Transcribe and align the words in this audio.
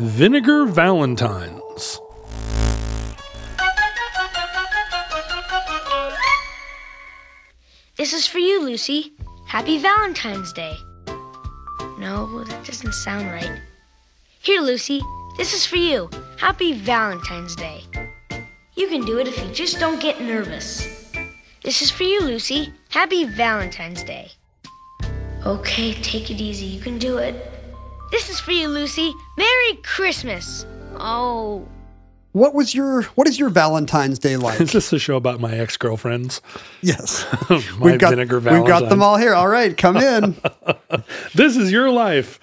Vinegar 0.00 0.66
Valentines. 0.66 2.00
This 7.96 8.12
is 8.12 8.26
for 8.26 8.38
you, 8.38 8.64
Lucy. 8.64 9.12
Happy 9.46 9.78
Valentine's 9.78 10.52
Day. 10.52 10.74
No, 11.98 12.42
that 12.42 12.66
doesn't 12.66 12.94
sound 12.94 13.28
right. 13.28 13.60
Here, 14.40 14.60
Lucy. 14.60 15.00
This 15.36 15.54
is 15.54 15.64
for 15.64 15.76
you. 15.76 16.10
Happy 16.38 16.72
Valentine's 16.72 17.54
Day. 17.54 17.84
You 18.74 18.88
can 18.88 19.04
do 19.04 19.18
it 19.18 19.28
if 19.28 19.38
you 19.42 19.52
just 19.52 19.78
don't 19.78 20.00
get 20.00 20.20
nervous. 20.20 20.86
This 21.62 21.82
is 21.82 21.90
for 21.90 22.02
you, 22.04 22.22
Lucy. 22.22 22.72
Happy 22.88 23.24
Valentine's 23.24 24.02
Day. 24.02 24.30
Okay, 25.44 25.94
take 25.94 26.30
it 26.30 26.40
easy. 26.40 26.66
You 26.66 26.80
can 26.80 26.98
do 26.98 27.18
it. 27.18 27.50
This 28.10 28.28
is 28.30 28.40
for 28.40 28.52
you, 28.52 28.68
Lucy. 28.68 29.12
Merry 29.36 29.76
Christmas. 29.82 30.66
Oh, 30.96 31.66
What 32.32 32.54
was 32.54 32.74
your 32.74 33.02
what 33.14 33.28
is 33.28 33.38
your 33.38 33.48
Valentine's 33.50 34.18
Day 34.18 34.36
like? 34.36 34.60
Is 34.60 34.72
this 34.72 34.92
a 34.92 34.98
show 34.98 35.16
about 35.16 35.40
my 35.40 35.52
ex 35.54 35.76
girlfriends? 35.76 36.40
yes. 36.80 37.26
My 37.78 37.96
got 37.96 38.10
vinegar 38.10 38.36
we've 38.40 38.66
got 38.66 38.88
them 38.88 39.02
all 39.02 39.16
here. 39.16 39.34
All 39.34 39.48
right, 39.48 39.76
come 39.76 39.96
in. 39.96 40.36
This 41.34 41.56
is 41.56 41.72
your 41.72 41.90
life. 41.90 42.38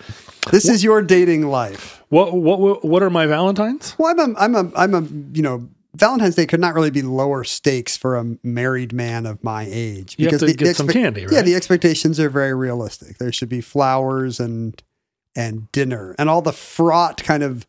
this 0.52 0.68
is 0.68 0.84
your 0.84 1.02
dating 1.02 1.48
life. 1.48 2.04
What 2.10 2.34
what 2.34 2.84
what 2.84 3.04
are 3.04 3.10
my 3.10 3.26
Valentines? 3.28 3.95
Well, 3.98 4.12
I'm 4.12 4.20
a, 4.36 4.39
I'm 4.39 4.56
a, 4.56 4.72
I'm 4.76 4.94
a, 4.95 5.02
you 5.34 5.44
know, 5.44 5.70
Valentine's 5.95 6.36
Day 6.36 6.45
could 6.45 6.60
not 6.60 6.76
really 6.76 6.92
be 6.92 7.02
lower 7.02 7.44
stakes 7.44 7.98
for 7.98 8.16
a 8.16 8.38
married 8.44 8.94
man 8.94 9.26
of 9.26 9.44
my 9.44 9.67
age. 9.70 10.16
You 10.20 10.30
have 10.30 10.39
to 10.39 10.54
get 10.54 10.76
some 10.76 10.88
candy, 10.88 11.26
right? 11.26 11.33
Yeah, 11.33 11.42
the 11.42 11.55
expectations 11.55 12.20
are 12.20 12.30
very 12.30 12.54
realistic. 12.54 13.17
There 13.17 13.32
should 13.32 13.50
be 13.50 13.61
flowers 13.61 14.39
and 14.39 14.82
and 15.36 15.72
dinner 15.72 16.16
and 16.17 16.30
all 16.30 16.42
the 16.42 16.54
fraught 16.54 17.23
kind 17.23 17.44
of 17.44 17.66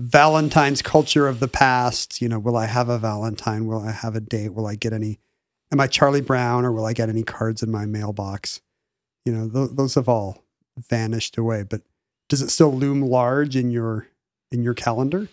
Valentine's 0.00 0.82
culture 0.82 1.26
of 1.26 1.40
the 1.40 1.48
past. 1.48 2.22
You 2.22 2.28
know, 2.28 2.38
will 2.38 2.56
I 2.56 2.66
have 2.66 2.88
a 2.88 2.98
Valentine? 2.98 3.66
Will 3.66 3.80
I 3.80 3.92
have 3.92 4.14
a 4.14 4.20
date? 4.20 4.54
Will 4.54 4.66
I 4.66 4.74
get 4.74 4.92
any? 4.92 5.18
Am 5.70 5.80
I 5.80 5.86
Charlie 5.86 6.22
Brown 6.22 6.64
or 6.64 6.72
will 6.72 6.86
I 6.86 6.94
get 6.94 7.08
any 7.08 7.22
cards 7.22 7.62
in 7.62 7.70
my 7.70 7.84
mailbox? 7.84 8.62
You 9.26 9.32
know, 9.32 9.48
th- 9.48 9.76
those 9.76 9.94
have 9.96 10.08
all 10.08 10.44
vanished 10.78 11.36
away. 11.36 11.64
But 11.64 11.82
does 12.28 12.40
it 12.40 12.50
still 12.50 12.72
loom 12.72 13.02
large 13.02 13.56
in 13.56 13.70
your 13.70 14.08
in 14.50 14.62
your 14.62 14.74
calendar? 14.74 15.28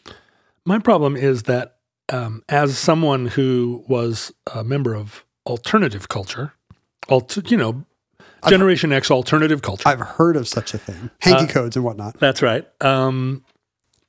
My 0.66 0.80
problem 0.80 1.16
is 1.16 1.44
that 1.44 1.75
um, 2.12 2.44
as 2.50 2.78
someone 2.78 3.28
who 3.28 3.84
was 3.88 4.32
a 4.54 4.64
member 4.64 4.94
of 4.96 5.26
alternative 5.46 6.08
culture, 6.10 6.54
alt, 7.10 7.38
you 7.52 7.58
know, 7.58 7.86
Generation 8.48 8.92
X 8.94 9.10
alternative 9.10 9.62
culture. 9.64 9.88
I've 9.90 10.00
heard 10.02 10.36
of 10.36 10.48
such 10.48 10.74
a 10.76 10.78
thing. 10.78 11.10
Hanky 11.22 11.46
Uh, 11.46 11.48
codes 11.48 11.76
and 11.76 11.84
whatnot. 11.84 12.20
That's 12.20 12.44
right. 12.44 12.64
Um, 12.80 13.44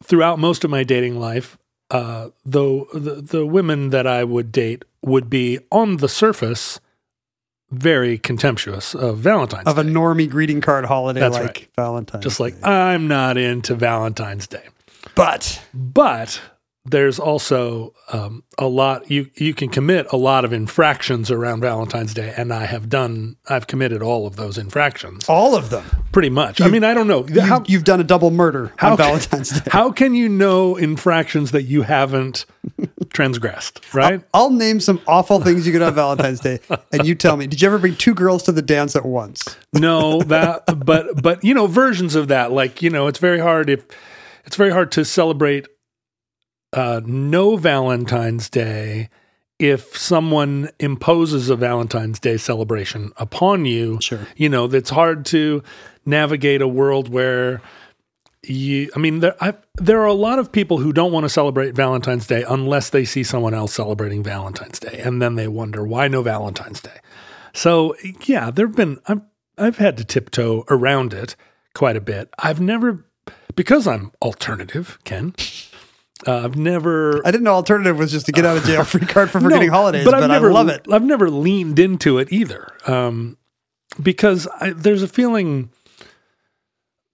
throughout 0.04 0.38
most 0.38 0.62
of 0.62 0.70
my 0.70 0.84
dating 0.84 1.18
life, 1.18 1.56
uh, 1.90 2.28
though 2.44 2.86
the, 2.92 3.14
the 3.22 3.46
women 3.46 3.90
that 3.90 4.06
I 4.06 4.24
would 4.24 4.52
date 4.52 4.84
would 5.02 5.30
be 5.30 5.58
on 5.72 5.98
the 5.98 6.08
surface 6.08 6.80
very 7.70 8.18
contemptuous 8.18 8.94
of 8.94 9.18
Valentine's 9.18 9.66
Of 9.66 9.78
a 9.78 9.84
Day. 9.84 9.90
normie 9.90 10.28
greeting 10.28 10.60
card 10.60 10.84
holiday 10.84 11.20
That's 11.20 11.34
like 11.36 11.44
right. 11.46 11.68
Valentine's. 11.76 12.22
Just 12.22 12.38
like 12.38 12.54
Day. 12.60 12.68
I'm 12.68 13.08
not 13.08 13.36
into 13.38 13.74
Valentine's 13.74 14.46
Day. 14.46 14.62
but 15.14 15.60
But 15.72 16.40
there's 16.90 17.18
also 17.18 17.92
um, 18.12 18.42
a 18.58 18.66
lot 18.66 19.10
you 19.10 19.30
you 19.36 19.54
can 19.54 19.68
commit 19.68 20.06
a 20.12 20.16
lot 20.16 20.44
of 20.44 20.52
infractions 20.52 21.30
around 21.30 21.60
Valentine's 21.60 22.14
Day, 22.14 22.32
and 22.36 22.52
I 22.52 22.66
have 22.66 22.88
done 22.88 23.36
I've 23.48 23.66
committed 23.66 24.02
all 24.02 24.26
of 24.26 24.36
those 24.36 24.58
infractions 24.58 25.28
all 25.28 25.54
of 25.54 25.70
them. 25.70 25.84
pretty 26.12 26.30
much. 26.30 26.60
I 26.60 26.68
mean, 26.68 26.84
I 26.84 26.94
don't 26.94 27.06
know 27.06 27.26
You, 27.26 27.40
how 27.40 27.62
you've 27.66 27.84
done 27.84 28.00
a 28.00 28.04
double 28.04 28.30
murder 28.30 28.72
how 28.76 28.92
on 28.92 28.96
Valentine's 28.96 29.50
Day. 29.50 29.70
How 29.70 29.90
can 29.92 30.14
you 30.14 30.28
know 30.28 30.76
infractions 30.76 31.50
that 31.52 31.62
you 31.64 31.82
haven't 31.82 32.46
transgressed? 33.12 33.80
Right? 33.96 34.22
I'll 34.34 34.50
name 34.50 34.80
some 34.80 35.00
awful 35.06 35.40
things 35.40 35.66
you 35.66 35.72
could 35.72 35.80
on 35.80 35.94
Valentine's 35.94 36.40
Day, 36.40 36.60
and 36.92 37.06
you 37.06 37.14
tell 37.14 37.36
me. 37.36 37.46
Did 37.46 37.62
you 37.62 37.66
ever 37.66 37.78
bring 37.78 37.96
two 37.96 38.12
girls 38.14 38.42
to 38.44 38.52
the 38.52 38.60
dance 38.62 38.94
at 38.94 39.06
once? 39.06 39.56
no, 39.72 40.20
that 40.22 40.64
but 40.84 41.22
but 41.22 41.42
you 41.42 41.54
know 41.54 41.66
versions 41.66 42.14
of 42.14 42.28
that. 42.28 42.52
Like 42.52 42.82
you 42.82 42.90
know, 42.90 43.06
it's 43.06 43.18
very 43.18 43.38
hard 43.38 43.70
if 43.70 43.84
it's 44.44 44.56
very 44.56 44.70
hard 44.70 44.92
to 44.92 45.04
celebrate 45.04 45.66
uh, 46.72 47.00
no 47.04 47.56
Valentine's 47.56 48.48
Day 48.48 49.08
if 49.58 49.96
someone 49.96 50.68
imposes 50.78 51.48
a 51.48 51.56
Valentine's 51.56 52.18
Day 52.18 52.36
celebration 52.36 53.12
upon 53.16 53.64
you. 53.64 53.98
Sure. 54.00 54.26
you 54.36 54.48
know 54.48 54.66
that's 54.66 54.90
hard 54.90 55.24
to 55.26 55.62
navigate 56.04 56.62
a 56.62 56.68
world 56.68 57.08
where 57.08 57.60
you. 58.42 58.90
I 58.94 58.98
mean, 58.98 59.20
there 59.20 59.36
I, 59.40 59.54
there 59.76 60.00
are 60.00 60.06
a 60.06 60.12
lot 60.12 60.38
of 60.38 60.52
people 60.52 60.78
who 60.78 60.92
don't 60.92 61.12
want 61.12 61.24
to 61.24 61.28
celebrate 61.28 61.74
Valentine's 61.74 62.26
Day 62.26 62.44
unless 62.48 62.90
they 62.90 63.04
see 63.04 63.22
someone 63.22 63.54
else 63.54 63.72
celebrating 63.72 64.22
Valentine's 64.22 64.78
Day, 64.78 65.00
and 65.04 65.20
then 65.20 65.34
they 65.34 65.48
wonder 65.48 65.86
why 65.86 66.08
no 66.08 66.22
Valentine's 66.22 66.80
Day. 66.80 66.98
So 67.52 67.96
yeah, 68.26 68.50
there've 68.50 68.76
been 68.76 69.00
I've 69.06 69.22
I've 69.58 69.78
had 69.78 69.96
to 69.96 70.04
tiptoe 70.04 70.64
around 70.68 71.12
it 71.12 71.36
quite 71.74 71.96
a 71.96 72.00
bit. 72.00 72.28
I've 72.38 72.60
never 72.60 73.06
because 73.54 73.86
I'm 73.86 74.12
alternative, 74.22 74.98
Ken. 75.04 75.34
Uh, 76.26 76.44
I've 76.44 76.56
never 76.56 77.20
I 77.26 77.30
didn't 77.30 77.44
know 77.44 77.52
alternative 77.52 77.98
was 77.98 78.10
just 78.12 78.26
to 78.26 78.32
get 78.32 78.44
out 78.44 78.56
of 78.56 78.64
jail 78.64 78.84
free 78.84 79.04
card 79.06 79.30
for 79.30 79.40
forgetting 79.40 79.68
No, 79.68 79.74
holidays, 79.74 80.04
but, 80.04 80.14
I've 80.14 80.28
never, 80.28 80.50
I 80.50 80.52
love 80.54 80.68
it. 80.68 80.86
I've 80.90 81.02
never 81.02 81.28
leaned 81.28 81.78
into 81.78 82.18
it 82.18 82.32
either, 82.32 82.72
um, 82.86 83.36
because 84.02 84.46
I, 84.60 84.70
there's 84.70 85.02
a 85.02 85.08
feeling 85.08 85.70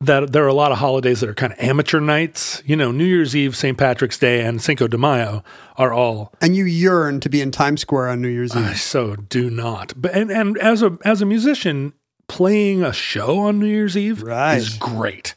that 0.01 0.33
there 0.33 0.45
are 0.45 0.49
a 0.49 0.55
lot 0.55 0.73
of 0.73 0.79
holidays 0.79 1.21
that 1.21 1.29
are 1.29 1.35
kind 1.35 1.53
of 1.53 1.59
amateur 1.61 2.01
nights. 2.01 2.63
You 2.67 2.75
know, 2.77 2.91
New 2.91 3.05
Year's 3.05 3.37
Eve, 3.37 3.57
St. 3.57 3.79
Patrick's 3.79 4.19
Day, 4.19 4.45
and 4.45 4.61
Cinco 4.61 4.89
de 4.89 4.99
Mayo 4.99 5.43
are 5.77 5.93
all 5.93 6.33
And 6.41 6.57
you 6.57 6.65
yearn 6.65 7.21
to 7.21 7.29
be 7.29 7.41
in 7.41 7.51
Times 7.53 7.81
Square 7.83 8.09
on 8.09 8.21
New 8.21 8.29
Year's 8.29 8.55
Eve. 8.57 8.65
I 8.67 8.75
so 8.75 9.15
do 9.17 9.49
not. 9.51 9.95
But 9.97 10.13
and, 10.15 10.31
and 10.31 10.59
as 10.59 10.83
a 10.83 10.99
as 11.05 11.23
a 11.23 11.27
musician, 11.27 11.93
playing 12.29 12.83
a 12.83 12.93
show 12.93 13.39
on 13.41 13.59
New 13.61 13.67
Year's 13.67 13.97
Eve 13.97 14.23
Right. 14.23 14.57
is 14.59 14.71
great. 14.77 15.35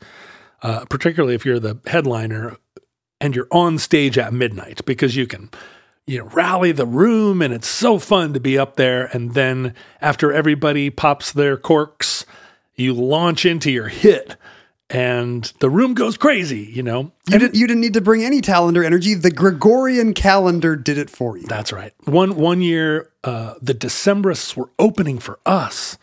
Uh, 0.61 0.85
particularly 0.85 1.35
if 1.35 1.45
you're 1.45 1.59
the 1.59 1.77
headliner 1.85 2.57
and 3.25 3.35
you're 3.35 3.47
on 3.49 3.79
stage 3.79 4.19
at 4.19 4.31
midnight 4.31 4.85
because 4.85 5.15
you 5.15 5.25
can 5.25 5.49
you 6.05 6.19
know 6.19 6.25
rally 6.25 6.71
the 6.71 6.85
room 6.85 7.41
and 7.41 7.51
it's 7.51 7.67
so 7.67 7.97
fun 7.97 8.33
to 8.33 8.39
be 8.39 8.55
up 8.55 8.75
there 8.75 9.05
and 9.13 9.33
then 9.33 9.73
after 9.99 10.31
everybody 10.31 10.91
pops 10.91 11.31
their 11.31 11.57
corks 11.57 12.23
you 12.75 12.93
launch 12.93 13.43
into 13.43 13.71
your 13.71 13.87
hit 13.87 14.35
and 14.91 15.51
the 15.59 15.71
room 15.71 15.95
goes 15.95 16.17
crazy 16.17 16.69
you 16.71 16.83
know 16.83 17.11
You 17.31 17.39
didn't, 17.39 17.55
you 17.55 17.65
didn't 17.65 17.81
need 17.81 17.95
to 17.95 18.01
bring 18.01 18.23
any 18.23 18.41
calendar 18.41 18.83
energy. 18.83 19.15
The 19.15 19.31
Gregorian 19.31 20.13
calendar 20.13 20.75
did 20.75 20.99
it 20.99 21.09
for 21.09 21.35
you. 21.35 21.47
That's 21.47 21.73
right. 21.73 21.91
One 22.03 22.35
one 22.35 22.61
year, 22.61 23.09
uh, 23.23 23.55
the 23.59 23.73
Decemberists 23.73 24.55
were 24.55 24.69
opening 24.77 25.17
for 25.17 25.39
us, 25.47 25.97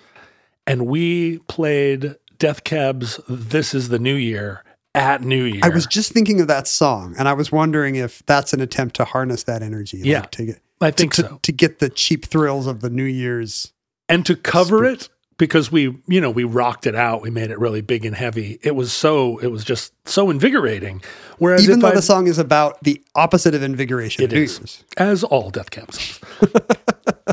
and 0.67 0.89
we 0.89 1.39
played 1.47 2.17
Death 2.41 2.65
Cab's 2.65 3.21
"This 3.29 3.73
Is 3.73 3.89
the 3.91 4.01
New 4.01 4.17
Year" 4.17 4.65
at 4.95 5.23
New 5.23 5.45
Year. 5.45 5.61
I 5.63 5.69
was 5.71 5.87
just 5.87 6.13
thinking 6.13 6.41
of 6.41 6.49
that 6.49 6.69
song, 6.69 7.15
and 7.19 7.29
I 7.29 7.33
was 7.33 7.51
wondering 7.51 7.95
if 7.97 8.25
that's 8.27 8.53
an 8.53 8.61
attempt 8.61 8.97
to 8.97 9.05
harness 9.05 9.45
that 9.45 9.63
energy. 9.63 9.99
Yeah. 9.99 10.21
like 10.21 10.31
to 10.33 10.45
get 10.47 10.61
I 10.81 10.91
think 10.91 11.15
to, 11.15 11.23
so. 11.23 11.39
to 11.43 11.53
get 11.53 11.79
the 11.79 11.89
cheap 11.89 12.27
thrills 12.27 12.67
of 12.67 12.81
the 12.81 12.91
New 12.91 13.05
Year's. 13.05 13.73
and 14.09 14.27
to 14.27 14.35
cover 14.37 14.85
it 14.85 15.09
because 15.39 15.73
we 15.73 15.97
you 16.07 16.21
know 16.21 16.31
we 16.31 16.45
rocked 16.45 16.87
it 16.87 16.95
out 16.95 17.23
we 17.23 17.31
made 17.31 17.51
it 17.51 17.59
really 17.59 17.81
big 17.81 18.05
and 18.05 18.15
heavy 18.15 18.59
it 18.63 18.77
was 18.77 18.93
so 18.93 19.39
it 19.39 19.47
was 19.47 19.65
just 19.65 19.93
so 20.07 20.29
invigorating 20.31 21.03
whereas 21.39 21.65
Even 21.65 21.81
though 21.81 21.89
I, 21.89 21.95
the 21.95 22.03
song 22.03 22.27
is 22.29 22.39
about 22.39 22.83
the 22.85 23.03
opposite 23.15 23.55
of 23.55 23.63
invigoration, 23.63 24.23
It 24.25 24.33
is. 24.33 24.59
Year's. 24.59 24.85
as 24.99 25.25
all 25.25 25.51
Death 25.51 25.71
Cab 25.71 25.91
songs 25.93 26.21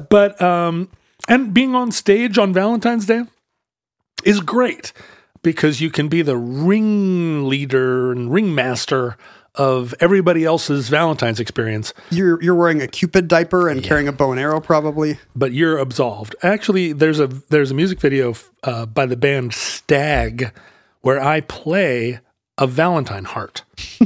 but 0.10 0.42
um 0.42 0.90
and 1.28 1.54
being 1.54 1.76
on 1.76 1.92
stage 1.92 2.38
on 2.38 2.54
valentine's 2.54 3.06
day 3.06 3.24
is 4.24 4.40
great 4.40 4.94
because 5.42 5.82
you 5.82 5.90
can 5.90 6.08
be 6.08 6.22
the 6.22 6.38
ringleader 6.38 8.12
and 8.12 8.32
ringmaster 8.32 9.18
of 9.56 9.94
everybody 10.00 10.46
else's 10.46 10.90
valentine's 10.90 11.40
experience 11.40 11.94
You're 12.12 12.42
you're 12.42 12.56
wearing 12.56 12.82
a 12.82 12.88
Cupid 12.88 13.28
diaper 13.28 13.68
and 13.68 13.84
carrying 13.84 14.08
a 14.08 14.12
bow 14.12 14.32
and 14.32 14.40
arrow, 14.40 14.60
probably. 14.62 15.18
but 15.36 15.52
you're 15.54 15.78
absolved. 15.78 16.36
Actually, 16.44 16.94
there's 16.94 17.20
a 17.20 17.28
there's 17.28 17.72
a 17.72 17.74
music 17.74 18.00
video 18.00 18.36
uh, 18.64 18.86
by 18.86 19.06
the 19.06 19.18
band 19.18 19.54
Stag 19.54 20.54
where 21.02 21.20
I 21.20 21.42
play 21.42 22.20
a 22.58 22.68
Valentine 22.68 23.24
heart. 23.24 23.64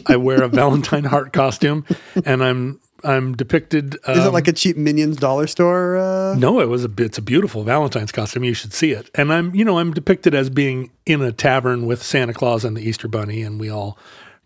I 0.08 0.16
wear 0.16 0.44
a 0.44 0.48
Valentine 0.62 1.04
heart 1.06 1.34
costume, 1.34 1.86
and 2.26 2.44
I'm 2.44 2.80
I'm 3.04 3.36
depicted. 3.36 3.98
Um, 4.06 4.18
Is 4.18 4.26
it 4.26 4.34
like 4.34 4.48
a 4.48 4.54
cheap 4.54 4.78
Minions 4.78 5.18
dollar 5.18 5.48
store? 5.48 5.98
Uh, 5.98 6.36
no, 6.36 6.60
it 6.60 6.70
was 6.70 6.86
a 6.86 6.90
it's 6.98 7.18
a 7.18 7.22
beautiful 7.22 7.64
Valentine's 7.64 8.12
costume. 8.12 8.44
You 8.44 8.54
should 8.54 8.74
see 8.74 8.92
it. 8.92 9.10
And 9.16 9.32
I'm 9.34 9.54
you 9.54 9.66
know 9.66 9.80
I'm 9.80 9.94
depicted 9.94 10.34
as 10.34 10.50
being 10.50 10.92
in 11.06 11.22
a 11.22 11.32
tavern 11.32 11.86
with 11.86 12.02
Santa 12.02 12.34
Claus 12.34 12.64
and 12.64 12.78
the 12.78 12.82
Easter 12.82 13.08
Bunny, 13.08 13.42
and 13.42 13.60
we 13.60 13.70
all 13.70 13.98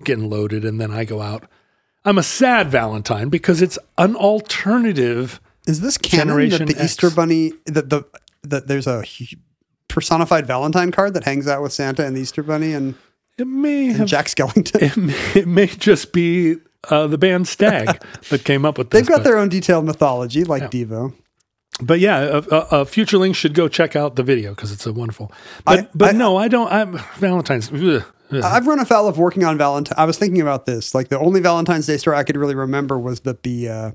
getting 0.03 0.29
loaded, 0.29 0.65
and 0.65 0.79
then 0.81 0.91
I 0.91 1.05
go 1.05 1.21
out. 1.21 1.45
I'm 2.05 2.17
a 2.17 2.23
sad 2.23 2.69
Valentine 2.69 3.29
because 3.29 3.61
it's 3.61 3.77
an 3.97 4.15
alternative. 4.15 5.41
is 5.67 5.81
this 5.81 5.97
canon 5.97 6.27
Generation 6.27 6.65
that 6.67 6.73
the 6.73 6.81
X. 6.81 6.91
Easter 6.91 7.09
Bunny 7.11 7.51
that 7.65 7.89
the 7.89 8.03
that 8.43 8.67
there's 8.67 8.87
a 8.87 9.03
personified 9.87 10.45
Valentine 10.45 10.91
card 10.91 11.13
that 11.15 11.23
hangs 11.23 11.47
out 11.47 11.61
with 11.61 11.73
Santa 11.73 12.05
and 12.05 12.15
the 12.15 12.21
Easter 12.21 12.43
Bunny 12.43 12.73
and, 12.73 12.95
It 13.37 13.47
may 13.47 13.87
and 13.89 13.97
have 13.97 14.07
Jack 14.07 14.27
Skellington? 14.27 14.81
it 14.81 14.97
may, 14.97 15.41
it 15.41 15.47
may 15.47 15.67
just 15.67 16.13
be 16.13 16.57
uh, 16.89 17.07
the 17.07 17.17
band 17.17 17.47
Stag 17.47 18.01
that 18.29 18.43
came 18.43 18.65
up 18.65 18.77
with 18.77 18.89
this. 18.89 18.99
They've 19.01 19.07
got 19.07 19.19
but, 19.19 19.23
their 19.23 19.37
own 19.37 19.49
detailed 19.49 19.85
mythology, 19.85 20.43
like 20.43 20.63
Devo. 20.71 21.13
but 21.81 21.99
yeah, 21.99 22.41
a, 22.51 22.85
future 22.85 23.17
link 23.17 23.35
should 23.35 23.53
go 23.53 23.67
check 23.67 23.95
out 23.95 24.15
the 24.15 24.23
video 24.23 24.51
because 24.51 24.71
it's 24.71 24.85
a 24.85 24.93
wonderful. 24.93 25.31
But 25.65 25.79
I- 25.79 25.87
but 25.93 26.15
I- 26.15 26.17
no, 26.17 26.37
I 26.37 26.47
don't. 26.47 26.71
I'm 26.71 26.97
Valentine's. 27.17 27.71
ugh. 27.71 28.03
I've 28.31 28.67
run 28.67 28.79
afoul 28.79 29.07
of 29.07 29.17
working 29.17 29.43
on 29.45 29.57
Valentine. 29.57 29.95
I 29.97 30.03
was 30.05 30.17
thinking 30.17 30.41
about 30.41 30.65
this. 30.65 30.93
Like 30.93 31.07
the 31.07 31.19
only 31.19 31.39
Valentine's 31.39 31.87
Day 31.87 31.97
story 31.97 32.17
I 32.17 32.23
could 32.23 32.35
really 32.35 32.55
remember 32.55 32.99
was 32.99 33.21
that 33.21 33.43
the 33.43 33.69
uh, 33.69 33.91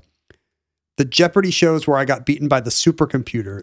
the 0.97 1.05
Jeopardy 1.05 1.51
shows 1.51 1.87
where 1.87 1.97
I 1.97 2.05
got 2.05 2.25
beaten 2.25 2.47
by 2.47 2.59
the 2.59 2.69
supercomputer 2.71 3.61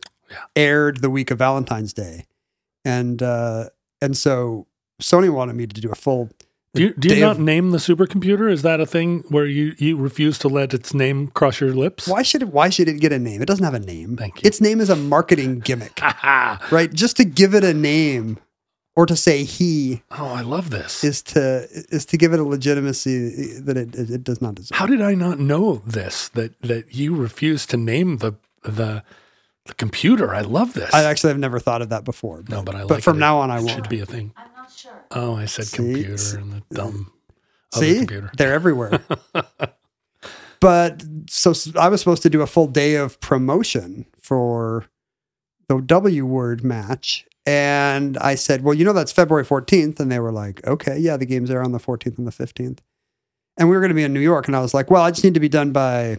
aired 0.54 1.00
the 1.02 1.10
week 1.10 1.30
of 1.30 1.38
Valentine's 1.38 1.92
Day, 1.92 2.24
and 2.84 3.20
uh, 3.22 3.70
and 4.00 4.16
so 4.16 4.66
Sony 5.02 5.32
wanted 5.32 5.56
me 5.56 5.66
to 5.66 5.80
do 5.80 5.90
a 5.90 5.94
full. 5.94 6.30
Do 6.74 6.82
you, 6.84 6.94
do 6.94 7.14
you 7.14 7.20
not 7.20 7.32
of- 7.36 7.40
name 7.40 7.70
the 7.70 7.78
supercomputer? 7.78 8.50
Is 8.50 8.62
that 8.62 8.80
a 8.80 8.86
thing 8.86 9.24
where 9.28 9.46
you 9.46 9.74
you 9.78 9.96
refuse 9.96 10.38
to 10.38 10.48
let 10.48 10.72
its 10.72 10.94
name 10.94 11.28
cross 11.28 11.60
your 11.60 11.72
lips? 11.74 12.06
Why 12.06 12.22
should 12.22 12.42
it? 12.42 12.48
Why 12.48 12.68
should 12.68 12.88
it 12.88 13.00
get 13.00 13.12
a 13.12 13.18
name? 13.18 13.42
It 13.42 13.46
doesn't 13.46 13.64
have 13.64 13.74
a 13.74 13.80
name. 13.80 14.16
Thank 14.16 14.42
you. 14.42 14.46
Its 14.46 14.60
name 14.60 14.80
is 14.80 14.88
a 14.90 14.96
marketing 14.96 15.60
gimmick, 15.60 15.98
right? 16.70 16.92
Just 16.92 17.16
to 17.16 17.24
give 17.24 17.54
it 17.54 17.64
a 17.64 17.74
name, 17.74 18.38
or 18.94 19.06
to 19.06 19.16
say 19.16 19.42
he 19.44 20.02
oh, 20.12 20.26
I 20.26 20.42
love 20.42 20.70
this. 20.70 21.02
is 21.02 21.22
to 21.22 21.66
is 21.90 22.04
to 22.06 22.16
give 22.16 22.32
it 22.32 22.38
a 22.40 22.44
legitimacy 22.44 23.60
that 23.60 23.76
it 23.76 23.94
it, 23.96 24.10
it 24.10 24.24
does 24.24 24.40
not 24.40 24.54
deserve. 24.54 24.76
How 24.78 24.86
did 24.86 25.00
I 25.02 25.14
not 25.14 25.38
know 25.40 25.82
this? 25.86 26.28
That 26.30 26.60
that 26.62 26.94
you 26.94 27.16
refuse 27.16 27.66
to 27.66 27.76
name 27.76 28.18
the 28.18 28.34
the 28.62 29.02
the 29.66 29.74
computer. 29.74 30.34
I 30.34 30.40
love 30.42 30.72
this. 30.74 30.92
I 30.94 31.02
actually 31.04 31.30
have 31.30 31.38
never 31.38 31.58
thought 31.58 31.82
of 31.82 31.88
that 31.90 32.04
before. 32.04 32.42
no, 32.48 32.62
but 32.62 32.74
I 32.74 32.84
but 32.84 33.02
from 33.02 33.16
it. 33.16 33.20
now 33.20 33.38
on 33.38 33.50
I 33.50 33.56
It 33.58 33.64
won't. 33.64 33.70
Should 33.72 33.88
be 33.88 34.00
a 34.00 34.06
thing. 34.06 34.32
I'm 35.10 35.20
not 35.20 35.26
sure. 35.26 35.32
Oh, 35.32 35.36
I 35.36 35.44
said 35.46 35.66
See? 35.66 35.76
computer 35.76 36.38
and 36.38 36.52
the 36.52 36.62
dumb 36.74 37.12
other 37.72 37.86
See, 37.86 37.98
computer. 37.98 38.30
they're 38.36 38.54
everywhere. 38.54 39.00
but 40.60 41.02
so 41.28 41.52
I 41.78 41.88
was 41.88 42.00
supposed 42.00 42.22
to 42.22 42.30
do 42.30 42.42
a 42.42 42.46
full 42.46 42.66
day 42.66 42.94
of 42.94 43.20
promotion 43.20 44.06
for 44.20 44.86
the 45.68 45.80
W 45.80 46.26
word 46.26 46.64
match. 46.64 47.26
And 47.46 48.18
I 48.18 48.34
said, 48.34 48.62
well, 48.62 48.74
you 48.74 48.84
know, 48.84 48.92
that's 48.92 49.12
February 49.12 49.44
14th. 49.44 49.98
And 49.98 50.12
they 50.12 50.18
were 50.18 50.32
like, 50.32 50.64
okay, 50.66 50.98
yeah, 50.98 51.16
the 51.16 51.26
games 51.26 51.50
are 51.50 51.62
on 51.62 51.72
the 51.72 51.78
14th 51.78 52.18
and 52.18 52.26
the 52.26 52.32
15th. 52.32 52.78
And 53.56 53.68
we 53.68 53.76
were 53.76 53.80
going 53.80 53.90
to 53.90 53.94
be 53.94 54.04
in 54.04 54.12
New 54.12 54.20
York. 54.20 54.46
And 54.46 54.56
I 54.56 54.60
was 54.60 54.74
like, 54.74 54.90
well, 54.90 55.02
I 55.02 55.10
just 55.10 55.24
need 55.24 55.34
to 55.34 55.40
be 55.40 55.48
done 55.48 55.72
by 55.72 56.18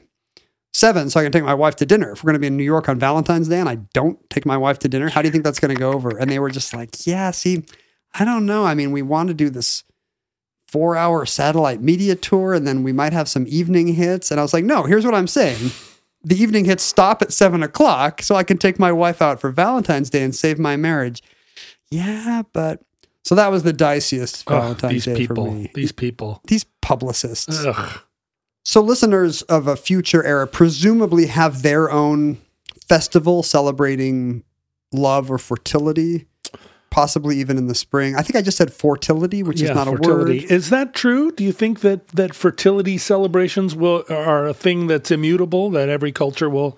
seven 0.73 1.09
so 1.09 1.19
I 1.19 1.23
can 1.23 1.31
take 1.31 1.43
my 1.43 1.53
wife 1.53 1.75
to 1.77 1.85
dinner. 1.85 2.11
If 2.11 2.23
we're 2.23 2.29
going 2.29 2.39
to 2.39 2.39
be 2.39 2.47
in 2.47 2.57
New 2.57 2.63
York 2.63 2.89
on 2.89 2.97
Valentine's 2.97 3.49
Day 3.49 3.59
and 3.59 3.69
I 3.69 3.75
don't 3.93 4.17
take 4.29 4.45
my 4.45 4.57
wife 4.57 4.79
to 4.79 4.87
dinner, 4.87 5.09
how 5.09 5.21
do 5.21 5.27
you 5.27 5.31
think 5.31 5.43
that's 5.43 5.59
going 5.59 5.73
to 5.73 5.79
go 5.79 5.91
over? 5.91 6.17
And 6.17 6.31
they 6.31 6.39
were 6.39 6.49
just 6.49 6.73
like, 6.73 7.05
yeah, 7.05 7.31
see, 7.31 7.65
I 8.13 8.25
don't 8.25 8.45
know. 8.45 8.65
I 8.65 8.73
mean, 8.73 8.91
we 8.91 9.01
want 9.01 9.27
to 9.29 9.33
do 9.33 9.49
this 9.49 9.83
four 10.67 10.95
hour 10.95 11.25
satellite 11.25 11.81
media 11.81 12.15
tour 12.15 12.53
and 12.53 12.65
then 12.65 12.81
we 12.83 12.93
might 12.93 13.13
have 13.13 13.27
some 13.27 13.45
evening 13.47 13.89
hits. 13.89 14.31
And 14.31 14.39
I 14.39 14.43
was 14.43 14.53
like, 14.53 14.63
no, 14.63 14.83
here's 14.83 15.05
what 15.05 15.15
I'm 15.15 15.27
saying. 15.27 15.71
The 16.23 16.41
evening 16.41 16.65
hits 16.65 16.83
stop 16.83 17.21
at 17.21 17.33
seven 17.33 17.63
o'clock 17.63 18.21
so 18.21 18.35
I 18.35 18.43
can 18.43 18.57
take 18.57 18.77
my 18.77 18.91
wife 18.91 19.21
out 19.21 19.41
for 19.41 19.49
Valentine's 19.49 20.09
Day 20.09 20.23
and 20.23 20.35
save 20.35 20.59
my 20.59 20.77
marriage. 20.77 21.23
Yeah, 21.89 22.43
but 22.53 22.81
so 23.23 23.35
that 23.35 23.49
was 23.49 23.63
the 23.63 23.73
diciest 23.73 24.43
Ugh, 24.47 24.61
Valentine's 24.61 24.93
these 24.93 25.05
Day 25.05 25.15
people. 25.15 25.45
for 25.45 25.51
me. 25.51 25.71
These 25.73 25.91
people. 25.91 26.41
These 26.47 26.65
publicists. 26.81 27.65
Ugh. 27.65 28.01
So 28.63 28.81
listeners 28.81 29.41
of 29.43 29.67
a 29.67 29.75
future 29.75 30.23
era 30.23 30.47
presumably 30.47 31.25
have 31.25 31.63
their 31.63 31.91
own 31.91 32.37
festival 32.87 33.41
celebrating 33.41 34.43
love 34.91 35.31
or 35.31 35.37
fertility, 35.37 36.27
possibly 36.91 37.37
even 37.37 37.57
in 37.57 37.65
the 37.65 37.73
spring. 37.73 38.15
I 38.15 38.21
think 38.21 38.35
I 38.35 38.41
just 38.43 38.57
said 38.57 38.71
fertility, 38.71 39.41
which 39.41 39.61
is 39.61 39.71
not 39.71 39.87
a 39.87 39.93
word. 39.93 40.29
Is 40.29 40.69
that 40.69 40.93
true? 40.93 41.31
Do 41.31 41.43
you 41.43 41.51
think 41.51 41.79
that 41.79 42.07
that 42.09 42.35
fertility 42.35 42.99
celebrations 42.99 43.73
will 43.75 44.03
are 44.09 44.45
a 44.45 44.53
thing 44.53 44.85
that's 44.87 45.09
immutable? 45.09 45.71
That 45.71 45.89
every 45.89 46.11
culture 46.11 46.49
will 46.49 46.77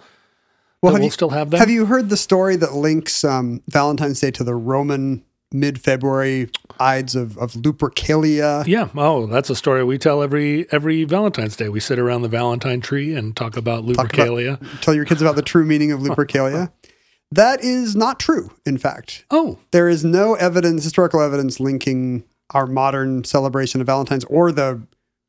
Well, 0.82 0.94
will 0.94 1.02
you, 1.02 1.10
still 1.10 1.32
have 1.32 1.50
that? 1.50 1.58
have 1.58 1.70
you 1.70 1.86
heard 1.88 2.08
the 2.10 2.16
story 2.18 2.56
that 2.58 2.74
links 2.74 3.24
um, 3.26 3.62
Valentine's 3.68 4.20
Day 4.22 4.32
to 4.32 4.44
the 4.46 4.56
Roman 4.56 5.24
mid-February 5.52 6.50
Ides 6.80 7.16
of, 7.16 7.38
of 7.38 7.54
Lupercalia? 7.54 8.66
yeah. 8.68 8.90
Oh, 8.96 9.26
that's 9.28 9.50
a 9.50 9.56
story 9.56 9.84
we 9.84 9.98
tell 9.98 10.22
every 10.24 10.72
every 10.72 11.04
Valentine's 11.06 11.56
Day. 11.56 11.70
We 11.70 11.80
sit 11.80 12.00
around 12.00 12.22
the 12.22 12.28
Valentine 12.30 12.82
tree 12.82 13.16
and 13.16 13.36
talk 13.36 13.58
about 13.58 13.86
Talk 13.88 13.96
about- 13.96 14.10
Lupercalia. 14.28 14.82
Tell 14.82 14.94
your 14.94 15.06
kids 15.06 15.22
about 15.22 15.36
the 15.36 15.42
true 15.42 15.66
meaning 15.66 15.92
of 15.92 16.00
Lupercalia. 16.06 16.72
That 17.36 17.64
is 17.64 17.96
not 17.96 18.20
true, 18.20 18.52
in 18.66 18.78
fact. 18.78 19.26
oh, 19.32 19.58
there 19.72 19.90
is 19.90 20.04
no 20.04 20.36
evidence, 20.36 20.84
historical 20.84 21.22
evidence, 21.22 21.60
linking 21.60 22.24
our 22.52 22.66
modern 22.68 23.24
celebration 23.24 23.82
of 23.82 23.88
Valentine's 23.88 24.26
or 24.26 24.52
the 24.52 24.82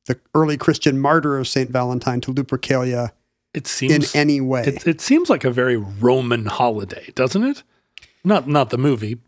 the 0.06 0.18
early 0.34 0.56
Christian 0.58 0.98
martyr 0.98 1.38
of 1.38 1.48
Saint 1.48 1.70
Valentine 1.70 2.20
to 2.22 2.32
Lupercalia 2.34 3.12
it 3.54 3.66
seems, 3.66 4.14
in 4.14 4.20
any 4.20 4.40
way. 4.40 4.64
it, 4.64 4.86
it 4.86 5.00
seems 5.00 5.30
like 5.30 5.44
a 5.44 5.50
very 5.50 5.76
Roman 5.76 6.44
holiday, 6.46 7.10
doesn't 7.14 7.42
it? 7.44 7.62
Not 8.24 8.46
not 8.48 8.70
the 8.70 8.78
movie, 8.78 9.18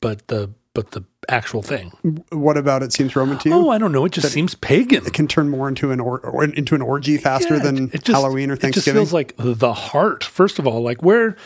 but 0.00 0.26
the 0.28 0.50
but 0.74 0.90
the 0.90 1.04
actual 1.28 1.62
thing. 1.62 1.90
what 2.30 2.56
about 2.58 2.82
it 2.82 2.92
seems 2.92 3.16
Roman 3.16 3.38
to 3.38 3.48
you? 3.48 3.54
Oh, 3.54 3.70
I 3.70 3.78
don't 3.78 3.92
know. 3.92 4.04
It 4.04 4.12
just 4.12 4.30
seems 4.32 4.54
pagan. 4.56 5.06
it 5.06 5.12
can 5.14 5.26
turn 5.26 5.48
more 5.48 5.68
into 5.68 5.90
an 5.90 6.00
or, 6.00 6.20
or 6.20 6.44
into 6.44 6.74
an 6.74 6.82
orgy 6.82 7.16
faster 7.16 7.56
Yeah, 7.56 7.62
than 7.62 7.90
just- 7.90 8.08
Halloween 8.08 8.50
or 8.50 8.56
Thanksgiving. 8.56 9.00
It 9.00 9.04
just 9.04 9.10
feels 9.10 9.12
like 9.14 9.34
the 9.38 9.72
heart. 9.72 10.22
First 10.22 10.58
of 10.58 10.66
all, 10.66 10.82
like 10.82 11.02
where 11.02 11.36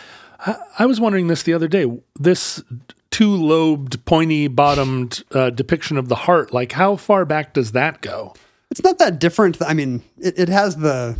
I, 0.46 0.56
I 0.80 0.86
was 0.86 1.00
wondering 1.00 1.26
this 1.28 1.42
the 1.42 1.52
other 1.54 1.68
day. 1.68 1.86
This 2.18 2.62
two-lobed, 3.10 4.04
pointy-bottomed 4.04 5.24
uh, 5.32 5.50
depiction 5.50 5.96
of 5.98 6.08
the 6.08 6.14
heart. 6.14 6.52
Like, 6.54 6.72
how 6.72 6.96
far 6.96 7.24
back 7.24 7.52
does 7.54 7.72
that 7.72 8.00
go? 8.00 8.34
it's 8.70 8.82
not 8.84 8.98
that 8.98 9.18
different. 9.18 9.60
I 9.60 9.74
mean, 9.74 10.02
it, 10.18 10.38
it 10.38 10.48
has 10.48 10.76
the 10.76 11.16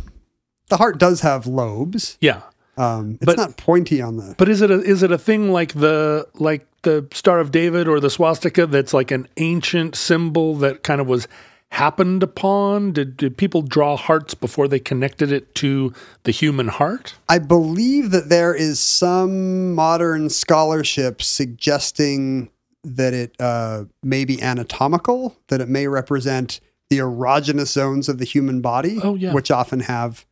the 0.69 0.77
heart 0.77 0.97
does 0.97 1.19
have 1.19 1.45
lobes. 1.45 2.17
Yeah, 2.21 2.43
Um, 2.77 3.15
it's 3.15 3.25
But- 3.25 3.35
not 3.37 3.57
pointy 3.57 4.01
on 4.01 4.15
the. 4.15 4.35
but 4.37 4.47
is 4.47 4.61
it 4.61 4.71
a 4.71 4.79
is 4.81 5.03
it 5.03 5.11
a 5.11 5.17
thing 5.17 5.51
like 5.51 5.73
the 5.73 6.25
like 6.35 6.65
the 6.83 7.05
Star 7.11 7.39
of 7.41 7.51
David 7.51 7.89
or 7.89 7.99
the 7.99 8.09
swastika 8.09 8.65
that's 8.67 8.93
like 8.93 9.11
an 9.11 9.27
ancient 9.35 9.95
symbol 9.97 10.55
that 10.55 10.81
kind 10.83 11.01
of 11.01 11.07
was 11.07 11.27
happened 11.71 12.21
upon? 12.21 12.91
Did, 12.91 13.17
did 13.17 13.37
people 13.37 13.61
draw 13.61 13.95
hearts 13.97 14.33
before 14.33 14.67
they 14.67 14.79
connected 14.79 15.31
it 15.31 15.55
to 15.55 15.93
the 16.23 16.31
human 16.31 16.67
heart? 16.67 17.15
I 17.29 17.39
believe 17.39 18.11
that 18.11 18.29
there 18.29 18.53
is 18.53 18.79
some 18.79 19.73
modern 19.73 20.29
scholarship 20.29 21.21
suggesting 21.21 22.49
that 22.83 23.13
it 23.13 23.35
uh, 23.39 23.85
may 24.03 24.25
be 24.25 24.41
anatomical, 24.41 25.37
that 25.47 25.61
it 25.61 25.69
may 25.69 25.87
represent 25.87 26.59
the 26.89 26.97
erogenous 26.97 27.67
zones 27.67 28.09
of 28.09 28.17
the 28.17 28.25
human 28.25 28.59
body, 28.59 28.99
Oh, 29.01 29.15
yeah. 29.15 29.33
which 29.33 29.49
often 29.51 29.81
have 29.81 30.25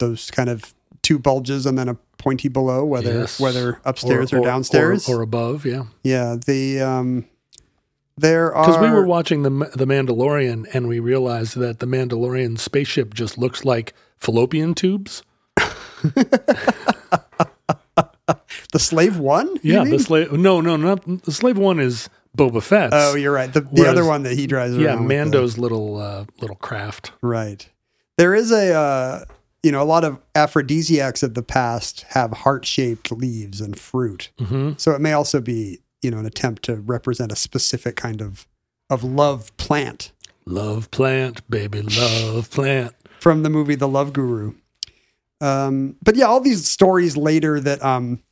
those 0.00 0.30
kind 0.30 0.48
of 0.48 0.74
two 1.02 1.18
bulges 1.18 1.66
and 1.66 1.78
then 1.78 1.88
a 1.88 1.94
pointy 2.18 2.48
below, 2.48 2.84
whether 2.84 3.12
Yes. 3.20 3.38
whether 3.38 3.80
upstairs 3.84 4.32
or, 4.32 4.40
downstairs. 4.40 5.08
or, 5.08 5.18
or 5.18 5.22
above. 5.22 5.64
Yeah, 5.66 5.84
yeah, 6.02 6.36
the 6.44 6.80
um, 6.80 7.26
there 8.16 8.54
are 8.54 8.64
because 8.66 8.80
we 8.80 8.90
were 8.90 9.06
watching 9.06 9.42
the 9.42 9.50
the 9.74 9.86
Mandalorian 9.86 10.66
and 10.74 10.88
we 10.88 11.00
realized 11.00 11.56
that 11.58 11.80
the 11.80 11.86
Mandalorian 11.86 12.58
spaceship 12.58 13.14
just 13.14 13.36
looks 13.38 13.64
like 13.64 13.92
fallopian 14.18 14.74
tubes. 14.74 15.22
the 18.72 18.78
slave 18.78 19.18
one. 19.18 19.56
Yeah, 19.62 19.84
the 19.84 19.98
slave. 19.98 20.32
No, 20.32 20.60
no, 20.60 20.76
not 20.76 21.04
the 21.24 21.32
slave 21.32 21.58
one 21.58 21.78
is 21.80 22.08
Boba 22.36 22.62
Fett. 22.62 22.90
Oh, 22.92 23.14
you're 23.14 23.32
right. 23.32 23.52
The, 23.52 23.60
the 23.62 23.68
Whereas- 23.72 23.88
other 23.92 24.04
one 24.04 24.22
that 24.24 24.34
he 24.34 24.46
drives 24.46 24.74
around. 24.74 24.82
yeah, 24.84 24.94
with 24.96 25.08
Mando's 25.08 25.58
little 25.58 25.96
uh, 25.98 26.24
little 26.40 26.56
craft. 26.56 27.12
Right. 27.22 27.68
There 28.16 28.34
is 28.34 28.52
a, 28.52 28.72
uh, 28.72 29.24
you 29.64 29.72
know, 29.72 29.82
a 29.82 29.84
lot 29.84 30.04
of 30.04 30.18
aphrodisiacs 30.36 31.24
of 31.24 31.34
the 31.34 31.42
past 31.42 32.02
have 32.10 32.30
heart 32.32 32.64
shaped 32.64 33.10
leaves 33.10 33.60
and 33.60 33.76
fruit. 33.78 34.30
hmm 34.38 34.72
So 34.76 34.92
it 34.92 35.00
may 35.00 35.12
also 35.12 35.40
be, 35.40 35.80
you 36.04 36.10
know, 36.10 36.18
an 36.18 36.26
attempt 36.26 36.62
to 36.64 36.76
represent 36.76 37.32
a 37.32 37.36
specific 37.36 37.96
kind 37.96 38.20
of 38.20 38.46
of 38.90 39.02
love 39.02 39.56
plant 39.56 40.12
Love 40.46 40.90
plant, 40.90 41.48
baby, 41.48 41.80
love 41.80 42.50
plant. 42.50 42.94
from 43.18 43.42
the 43.42 43.48
movie 43.48 43.74
The 43.76 43.88
Love 43.88 44.12
Guru. 44.12 44.52
Um, 45.40 45.96
but 46.02 46.16
yeah, 46.16 46.26
all 46.26 46.40
these 46.40 46.68
stories 46.68 47.16
later 47.16 47.58
that, 47.60 47.82
um, 47.82 48.22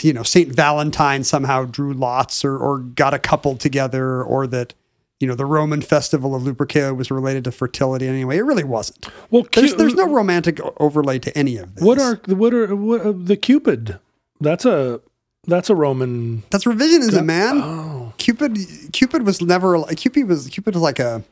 you 0.00 0.12
know, 0.12 0.22
Saint 0.22 0.54
Valentine 0.54 1.24
somehow 1.24 1.64
drew 1.64 1.94
lots 1.94 2.44
or, 2.44 2.56
or 2.58 2.80
got 2.80 3.14
a 3.14 3.18
couple 3.18 3.56
together, 3.56 4.22
or 4.22 4.46
that, 4.46 4.74
you 5.20 5.26
know, 5.26 5.34
the 5.34 5.46
Roman 5.46 5.80
festival 5.80 6.34
of 6.34 6.42
Lupercalia 6.42 6.94
was 6.94 7.10
related 7.10 7.44
to 7.44 7.50
fertility 7.50 8.06
anyway. 8.06 8.36
It 8.36 8.42
really 8.42 8.64
wasn't. 8.64 9.06
Well, 9.30 9.46
There's, 9.52 9.72
Cu- 9.72 9.78
there's 9.78 9.94
no 9.94 10.08
romantic 10.12 10.60
overlay 10.78 11.18
to 11.20 11.36
any 11.36 11.56
of 11.56 11.74
this. 11.76 11.82
What 11.84 11.98
are 11.98 12.20
what 12.26 12.52
are 12.52 12.76
what, 12.76 13.00
uh, 13.00 13.12
the 13.16 13.36
Cupid? 13.38 13.98
That's 14.40 14.66
a 14.66 15.00
that's 15.46 15.70
a 15.70 15.74
Roman. 15.74 16.42
that's 16.50 16.64
revisionism, 16.64 17.24
man? 17.24 17.60
Oh, 17.62 18.12
Cupid, 18.18 18.58
Cupid 18.92 19.24
was 19.24 19.40
never 19.40 19.78
like 19.78 19.96
Cupid 19.96 20.28
was 20.28 20.48
Cupid 20.48 20.74
was 20.74 20.82
like 20.82 20.98
a 20.98 21.22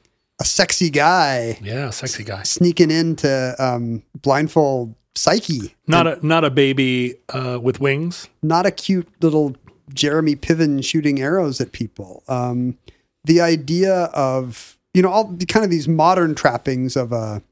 a 0.40 0.44
sexy 0.44 0.90
guy 0.90 1.58
yeah, 1.62 1.90
sexy 1.90 2.24
guy. 2.24 2.42
sneaking 2.42 2.90
into 2.90 3.54
um, 3.58 4.02
blindfold 4.20 4.94
Psyche. 5.16 5.74
Not 5.86 6.06
a 6.08 6.26
not 6.26 6.44
a 6.44 6.50
baby 6.50 7.14
uh, 7.28 7.58
with 7.62 7.78
wings. 7.80 8.28
Not 8.42 8.66
a 8.66 8.72
cute 8.72 9.08
little 9.20 9.54
Jeremy 9.92 10.34
Piven 10.34 10.84
shooting 10.84 11.20
arrows 11.20 11.60
at 11.60 11.70
people. 11.70 12.24
Um, 12.26 12.78
the 13.24 13.40
idea 13.40 14.04
of 14.06 14.76
you 14.92 15.02
know 15.02 15.10
all 15.10 15.24
the 15.24 15.46
kind 15.46 15.64
of 15.64 15.70
these 15.70 15.86
modern 15.86 16.34
trappings 16.34 16.96
of 16.96 17.12
a 17.12 17.42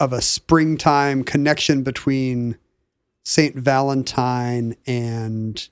of 0.00 0.14
a 0.14 0.22
springtime 0.22 1.24
connection 1.24 1.82
between 1.82 2.56
Saint 3.30 3.54
Valentine 3.54 4.74
and 4.88 5.68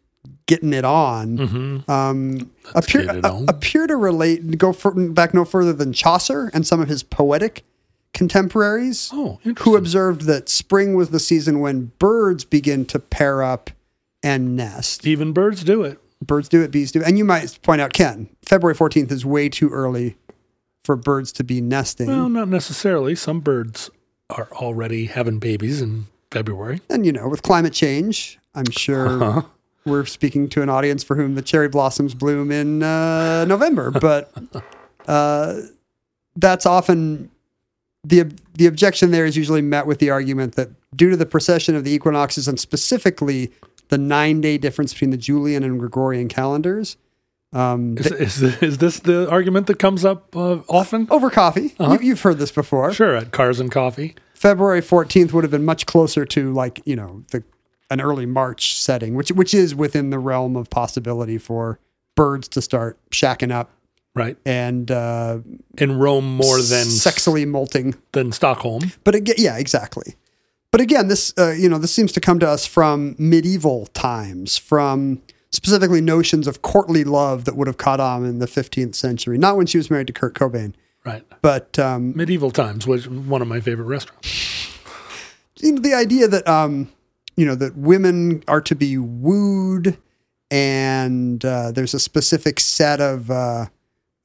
getting 0.46 0.72
it 0.72 0.84
on. 0.84 1.36
hmm 1.36 1.90
um, 1.90 2.50
appear, 2.74 3.00
it 3.00 3.24
a- 3.24 3.28
on. 3.32 3.46
appear 3.48 3.86
to 3.88 3.96
relate 3.96 4.56
go 4.58 4.72
for, 4.72 4.92
back 5.10 5.34
no 5.34 5.44
further 5.44 5.72
than 5.72 5.92
Chaucer 5.92 6.50
and 6.54 6.64
some 6.64 6.80
of 6.80 6.88
his 6.88 7.02
poetic 7.02 7.64
contemporaries 8.14 9.10
Oh, 9.12 9.38
who 9.60 9.76
observed 9.76 10.22
that 10.22 10.48
spring 10.48 10.94
was 10.94 11.10
the 11.10 11.20
season 11.20 11.60
when 11.60 11.92
birds 11.98 12.44
begin 12.44 12.84
to 12.86 12.98
pair 12.98 13.42
up 13.42 13.70
and 14.22 14.56
nest. 14.56 15.06
Even 15.06 15.32
birds 15.32 15.64
do 15.64 15.82
it. 15.82 15.98
Birds 16.20 16.48
do 16.48 16.62
it, 16.62 16.70
bees 16.70 16.90
do 16.92 17.00
it. 17.00 17.06
And 17.06 17.16
you 17.18 17.24
might 17.24 17.58
point 17.62 17.80
out, 17.80 17.92
Ken, 17.92 18.28
February 18.44 18.74
14th 18.74 19.10
is 19.12 19.24
way 19.24 19.48
too 19.48 19.68
early 19.68 20.16
for 20.84 20.96
birds 20.96 21.32
to 21.32 21.44
be 21.44 21.60
nesting. 21.60 22.06
Well, 22.08 22.28
not 22.28 22.48
necessarily. 22.48 23.14
Some 23.14 23.40
birds 23.40 23.90
are 24.30 24.48
already 24.52 25.06
having 25.06 25.38
babies 25.38 25.80
in 25.80 26.06
February. 26.30 26.80
and, 26.90 27.04
you 27.06 27.12
know, 27.12 27.28
with 27.28 27.42
climate 27.42 27.73
change, 27.73 28.38
I'm 28.54 28.70
sure 28.70 29.18
Huh? 29.18 29.42
we're 29.85 30.04
speaking 30.06 30.49
to 30.50 30.62
an 30.62 30.68
audience 30.68 31.02
for 31.02 31.16
whom 31.16 31.35
the 31.35 31.42
cherry 31.42 31.68
blossoms 31.68 32.14
bloom 32.14 32.50
in 32.50 32.82
uh, 32.82 33.44
November, 33.47 33.90
but 34.00 34.30
uh, 35.06 35.61
that's 36.37 36.66
often 36.66 37.30
the 38.04 38.30
the 38.54 38.66
objection. 38.66 39.11
There 39.11 39.25
is 39.26 39.37
usually 39.37 39.62
met 39.62 39.87
with 39.87 39.99
the 39.99 40.11
argument 40.11 40.54
that 40.56 40.68
due 40.94 41.11
to 41.11 41.16
the 41.16 41.26
precession 41.26 41.75
of 41.75 41.85
the 41.85 41.92
equinoxes 41.92 42.47
and 42.49 42.58
specifically 42.61 43.50
the 43.88 43.99
nine 43.99 44.40
day 44.40 44.58
difference 44.58 44.92
between 44.92 45.11
the 45.11 45.16
Julian 45.16 45.62
and 45.64 45.78
Gregorian 45.80 46.28
calendars, 46.28 46.97
um, 47.52 47.97
Is, 47.99 48.42
is, 48.42 48.42
is 48.62 48.78
this 48.78 49.00
the 49.00 49.28
argument 49.30 49.66
that 49.68 49.78
comes 49.78 50.04
up 50.04 50.37
uh, 50.37 50.58
often? 50.68 51.06
over 51.11 51.30
coffee, 51.30 51.75
Uh-huh. 51.78 51.94
you, 51.94 52.08
you've 52.08 52.20
heard 52.20 52.38
this 52.38 52.52
before. 52.52 52.92
Sure, 52.92 53.16
at 53.16 53.32
Cars 53.32 53.58
and 53.61 53.70
Coffee. 53.73 54.14
February 54.38 54.80
14th 54.80 55.33
would 55.33 55.42
have 55.45 55.50
been 55.50 55.64
much 55.64 55.85
closer 55.87 56.25
to 56.25 56.52
like, 56.52 56.80
you 56.85 56.95
know, 56.97 57.25
the 57.33 57.42
an 57.90 58.00
early 58.00 58.26
March 58.26 58.76
setting, 58.76 59.14
which 59.14 59.30
which 59.33 59.52
is 59.52 59.75
within 59.75 60.11
the 60.11 60.18
realm 60.18 60.57
of 60.57 60.71
possibility 60.71 61.38
for 61.38 61.78
birds 62.14 62.47
to 62.49 62.62
start 62.62 62.99
shacking 63.11 63.50
up 63.50 63.71
Right. 64.14 64.37
and 64.45 64.90
uh, 64.90 65.38
In 65.78 65.99
Rome 65.99 66.37
more 66.37 66.57
than 66.59 66.85
sexually 66.87 67.45
molting. 67.45 67.95
than 68.12 68.33
Stockholm. 68.33 68.92
But 69.04 69.14
again, 69.14 69.37
yeah, 69.38 69.57
exactly. 69.59 70.16
But 70.71 70.80
again, 70.80 71.09
this 71.09 71.33
uh, 71.38 71.50
you 71.52 71.68
know 71.68 71.78
this 71.78 71.92
seems 71.92 72.12
to 72.12 72.21
come 72.21 72.38
to 72.40 72.49
us 72.49 72.66
from 72.66 73.16
medieval 73.18 73.87
times, 73.87 74.57
from 74.59 75.23
specifically 75.50 76.00
notions 76.02 76.47
of 76.47 76.61
courtly 76.62 77.04
love 77.04 77.45
that 77.47 77.57
would 77.57 77.66
have 77.66 77.78
caught 77.78 78.00
on 78.00 78.25
in 78.26 78.38
the 78.38 78.47
15th 78.47 78.95
century. 78.95 79.38
Not 79.38 79.57
when 79.57 79.66
she 79.66 79.78
was 79.78 79.90
married 79.90 80.09
to 80.09 80.12
Kurt 80.12 80.35
Cobain, 80.35 80.75
Right. 81.04 81.22
but 81.42 81.78
um, 81.78 82.14
Medieval 82.16 82.50
times 82.50 82.86
was 82.86 83.08
one 83.08 83.40
of 83.40 83.48
my 83.48 83.60
favorite 83.60 83.86
restaurants. 83.86 84.68
you 85.60 85.72
know, 85.72 85.80
the 85.80 85.94
idea 85.94 86.28
that 86.28 86.46
um, 86.46 86.90
you 87.36 87.46
know 87.46 87.54
that 87.54 87.76
women 87.76 88.42
are 88.48 88.60
to 88.62 88.74
be 88.74 88.98
wooed, 88.98 89.96
and 90.50 91.44
uh, 91.44 91.72
there's 91.72 91.94
a 91.94 92.00
specific 92.00 92.60
set 92.60 93.00
of 93.00 93.30
uh, 93.30 93.66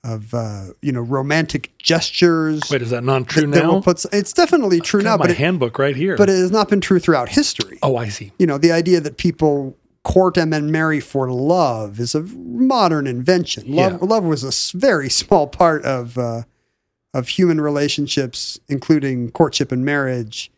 of 0.03 0.33
uh, 0.33 0.65
you 0.81 0.91
know 0.91 1.01
romantic 1.01 1.77
gestures. 1.77 2.61
Wait, 2.69 2.81
is 2.81 2.89
that 2.89 3.03
not 3.03 3.27
true 3.27 3.43
that, 3.47 3.61
that 3.61 3.63
now? 3.63 3.81
put, 3.81 4.03
it's 4.11 4.33
definitely 4.33 4.81
true 4.81 5.01
now, 5.01 5.17
but 5.17 5.31
it, 5.31 5.37
handbook 5.37 5.79
right 5.79 5.95
here. 5.95 6.17
but 6.17 6.29
it 6.29 6.37
has 6.37 6.51
not 6.51 6.69
been 6.69 6.81
true 6.81 6.99
throughout 6.99 7.29
history. 7.29 7.77
oh, 7.83 7.95
I 7.95 8.09
see. 8.09 8.31
You 8.39 8.47
know, 8.47 8.57
the 8.57 8.71
idea 8.71 8.99
that 8.99 9.17
people 9.17 9.77
court 10.03 10.37
and 10.37 10.51
then 10.51 10.69
marry 10.69 10.99
for 10.99 11.31
love 11.31 11.97
is 11.99 12.13
a 12.13 12.21
modern 12.23 13.07
invention. 13.07 13.63
Love, 13.73 13.93
Yeah. 13.93 13.97
love 14.01 14.23
was 14.25 14.43
a 14.43 14.77
very 14.77 15.09
small 15.09 15.47
part 15.47 15.85
of 15.85 16.17
uh, 16.17 16.41
of 17.13 17.27
human 17.27 17.61
relationships, 17.61 18.59
including 18.67 19.29
courtship 19.31 19.71
and 19.71 19.85
marriage, 19.85 20.51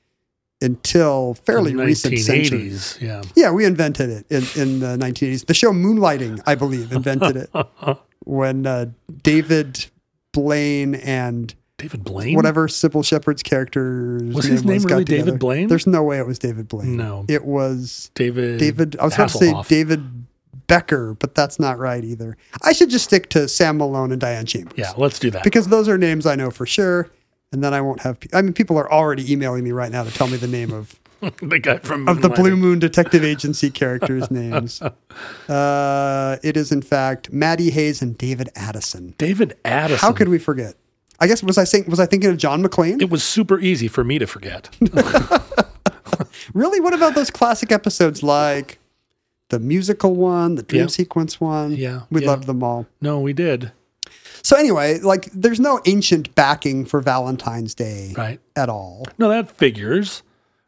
until 0.61 1.33
fairly 1.33 1.75
recent 1.75 2.17
centuries. 2.19 2.97
Yeah. 3.01 3.21
Yeah, 3.35 3.51
we 3.51 3.65
invented 3.65 4.09
it 4.09 4.25
in, 4.29 4.43
in 4.61 4.79
the 4.79 4.97
1980s. 4.97 5.45
The 5.47 5.53
show 5.53 5.71
Moonlighting, 5.71 6.41
I 6.45 6.55
believe, 6.55 6.91
invented 6.91 7.35
it 7.35 7.49
when 8.25 8.65
uh, 8.65 8.87
David 9.21 9.85
Blaine 10.31 10.95
and 10.95 11.53
David 11.77 12.05
Blaine. 12.05 12.35
whatever 12.35 12.67
Cybill 12.69 13.05
Shepherd's 13.05 13.43
character 13.43 14.19
Was 14.33 14.45
his 14.45 14.63
name 14.63 14.81
got 14.83 14.91
really 14.91 15.03
David 15.03 15.25
together. 15.25 15.37
Blaine? 15.37 15.67
There's 15.67 15.85
no 15.87 16.03
way 16.03 16.19
it 16.19 16.25
was 16.25 16.39
David 16.39 16.69
Blaine. 16.69 16.95
No. 16.95 17.25
it 17.27 17.43
was 17.43 18.11
David. 18.15 18.59
David. 18.59 18.95
I 18.97 19.03
was 19.05 19.15
about 19.15 19.29
to 19.29 19.37
say 19.37 19.53
David 19.67 20.24
Becker, 20.67 21.13
but 21.15 21.35
that's 21.35 21.59
not 21.59 21.77
right 21.79 22.03
either. 22.03 22.37
I 22.63 22.73
should 22.73 22.89
just 22.89 23.05
stick 23.05 23.29
to 23.29 23.47
Sam 23.47 23.77
Malone 23.77 24.11
and 24.11 24.19
Diane 24.21 24.45
Chambers. 24.45 24.77
Yeah, 24.77 24.93
let's 24.97 25.19
do 25.19 25.29
that. 25.31 25.43
because 25.43 25.67
those 25.67 25.87
are 25.87 25.97
names 25.97 26.25
I 26.25 26.35
know 26.35 26.51
for 26.51 26.65
sure. 26.65 27.09
And 27.51 27.63
then 27.63 27.73
I 27.73 27.79
won't 27.81 28.01
have. 28.01 28.17
I 28.33 28.41
mean, 28.41 28.53
people 28.53 28.77
are 28.77 28.91
already 28.91 29.31
emailing 29.31 29.63
me 29.63 29.71
right 29.71 29.91
now 29.91 30.03
to 30.03 30.11
tell 30.11 30.27
me 30.27 30.35
the 30.35 30.47
name 30.47 30.73
of 30.73 30.99
the 31.41 31.59
guy 31.59 31.77
from 31.77 32.07
of 32.09 32.21
the 32.21 32.29
Blue 32.29 32.55
Moon 32.57 32.79
Detective 32.79 33.23
Agency 33.23 33.69
characters' 33.69 34.29
names. 34.31 34.81
Uh, 35.47 36.37
it 36.43 36.57
is 36.57 36.71
in 36.71 36.81
fact 36.81 37.31
Maddie 37.31 37.69
Hayes 37.69 38.01
and 38.01 38.17
David 38.17 38.49
Addison. 38.55 39.13
David 39.17 39.55
Addison. 39.63 39.99
How 39.99 40.11
could 40.11 40.27
we 40.27 40.37
forget? 40.39 40.75
I 41.19 41.27
guess 41.27 41.41
was 41.41 41.57
I 41.57 41.63
saying 41.63 41.85
was 41.87 41.99
I 41.99 42.05
thinking 42.07 42.29
of 42.29 42.37
John 42.37 42.61
McClane? 42.61 43.01
It 43.01 43.09
was 43.09 43.23
super 43.23 43.57
easy 43.59 43.87
for 43.87 44.03
me 44.03 44.19
to 44.19 44.25
forget. 44.27 44.69
really? 46.53 46.79
What 46.81 46.93
about 46.93 47.15
those 47.15 47.29
classic 47.29 47.71
episodes 47.71 48.21
like 48.23 48.79
the 49.49 49.59
musical 49.59 50.15
one, 50.15 50.55
the 50.55 50.63
dream 50.63 50.83
Yeah. 50.83 50.87
sequence 50.87 51.39
one? 51.39 51.75
Yeah, 51.75 52.01
we 52.09 52.21
yeah. 52.21 52.27
loved 52.27 52.45
them 52.47 52.63
all. 52.63 52.87
no, 53.01 53.19
we 53.19 53.33
did. 53.33 53.71
So 54.43 54.55
anyway, 54.57 54.99
like 54.99 55.29
there's 55.33 55.59
no 55.59 55.81
ancient 55.85 56.35
backing 56.35 56.85
for 56.85 57.01
Valentine's 57.01 57.73
Day 57.73 58.13
Right. 58.15 58.39
at 58.55 58.69
all. 58.69 59.05
No, 59.17 59.29
that 59.29 59.49
figures. 59.57 60.21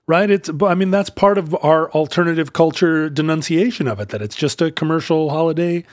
Right? 0.07 0.31
It's 0.31 0.49
I 0.61 0.73
mean 0.73 0.89
that's 0.89 1.09
part 1.09 1.37
of 1.37 1.53
our 1.63 1.91
alternative 1.91 2.53
culture 2.53 3.09
denunciation 3.09 3.87
of 3.87 3.99
it 3.99 4.09
that 4.09 4.21
it's 4.21 4.35
just 4.37 4.61
a 4.61 4.71
commercial 4.71 5.29
holiday 5.29 5.83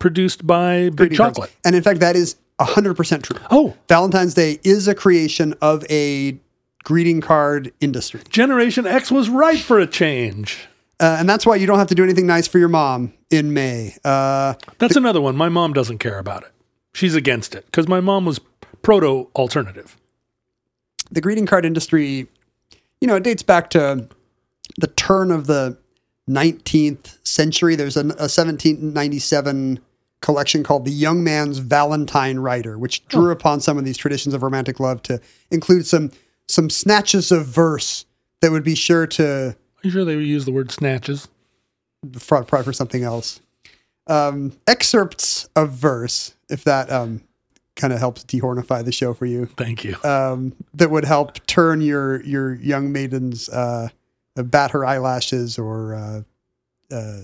produced 0.00 0.46
by 0.46 0.88
Big 0.90 0.96
Greeting 0.96 1.18
cards. 1.18 1.36
Chocolate. 1.36 1.52
And 1.64 1.76
in 1.76 1.82
fact, 1.82 2.00
that 2.00 2.16
is 2.16 2.36
100% 2.58 3.22
true. 3.22 3.36
Oh, 3.50 3.74
Valentine's 3.88 4.34
Day 4.34 4.58
is 4.64 4.88
a 4.88 4.94
creation 4.94 5.54
of 5.62 5.84
a 5.88 6.36
greeting 6.84 7.20
card 7.20 7.72
industry. 7.80 8.20
Generation 8.28 8.86
X 8.86 9.10
was 9.10 9.28
right 9.30 9.58
for 9.60 9.78
a 9.78 9.86
change. 9.86 10.66
Uh, 11.00 11.16
and 11.18 11.28
that's 11.28 11.46
why 11.46 11.56
you 11.56 11.66
don't 11.66 11.78
have 11.78 11.88
to 11.88 11.94
do 11.94 12.04
anything 12.04 12.26
nice 12.26 12.46
for 12.46 12.58
your 12.58 12.68
mom 12.68 13.12
in 13.30 13.54
May. 13.54 13.96
Uh, 14.04 14.54
That's 14.78 14.96
another 14.96 15.20
one. 15.20 15.34
My 15.34 15.48
mom 15.48 15.72
doesn't 15.72 15.98
care 15.98 16.18
about 16.18 16.42
it. 16.42 16.50
She's 16.92 17.14
against 17.14 17.54
it 17.54 17.64
because 17.66 17.88
my 17.88 18.00
mom 18.00 18.26
was 18.26 18.38
proto 18.82 19.28
alternative. 19.34 19.96
the 21.10 21.20
greeting 21.20 21.46
card 21.46 21.64
industry, 21.64 22.28
you 23.00 23.08
know, 23.08 23.16
it 23.16 23.22
dates 23.24 23.42
back 23.42 23.70
to 23.70 24.08
the 24.78 24.86
turn 24.88 25.30
of 25.30 25.46
the 25.46 25.78
19th 26.28 27.16
century. 27.26 27.76
There's 27.76 27.96
a, 27.96 28.00
a 28.00 28.28
1797 28.28 29.80
collection 30.20 30.62
called 30.62 30.84
The 30.84 30.90
Young 30.92 31.24
Man's 31.24 31.58
Valentine 31.58 32.40
Writer, 32.40 32.78
which 32.78 33.06
drew 33.08 33.30
upon 33.30 33.60
some 33.60 33.78
of 33.78 33.84
these 33.84 33.96
traditions 33.96 34.34
of 34.34 34.42
romantic 34.42 34.78
love 34.78 35.02
to 35.04 35.20
include 35.50 35.86
some 35.86 36.10
some 36.48 36.68
snatches 36.68 37.30
of 37.30 37.46
verse 37.46 38.04
that 38.40 38.50
would 38.50 38.64
be 38.64 38.74
sure 38.74 39.06
to 39.06 39.56
you 39.82 39.90
sure 39.90 40.04
they 40.04 40.16
would 40.16 40.26
use 40.26 40.44
the 40.44 40.52
word 40.52 40.70
snatches? 40.70 41.28
for, 42.18 42.42
probably 42.44 42.64
for 42.64 42.72
something 42.72 43.02
else. 43.02 43.40
Um, 44.06 44.52
excerpts 44.66 45.48
of 45.54 45.70
verse, 45.72 46.34
if 46.48 46.64
that 46.64 46.90
um, 46.90 47.22
kind 47.76 47.92
of 47.92 47.98
helps 47.98 48.24
dehornify 48.24 48.84
the 48.84 48.92
show 48.92 49.14
for 49.14 49.26
you, 49.26 49.46
Thank 49.46 49.84
you. 49.84 49.96
um, 50.02 50.54
that 50.74 50.90
would 50.90 51.04
help 51.04 51.44
turn 51.46 51.80
your 51.80 52.22
your 52.22 52.54
young 52.54 52.92
maidens, 52.92 53.48
uh, 53.50 53.88
uh, 54.36 54.42
bat 54.42 54.70
her 54.72 54.84
eyelashes 54.84 55.58
or 55.58 55.94
uh, 55.94 56.22
uh, 56.94 57.20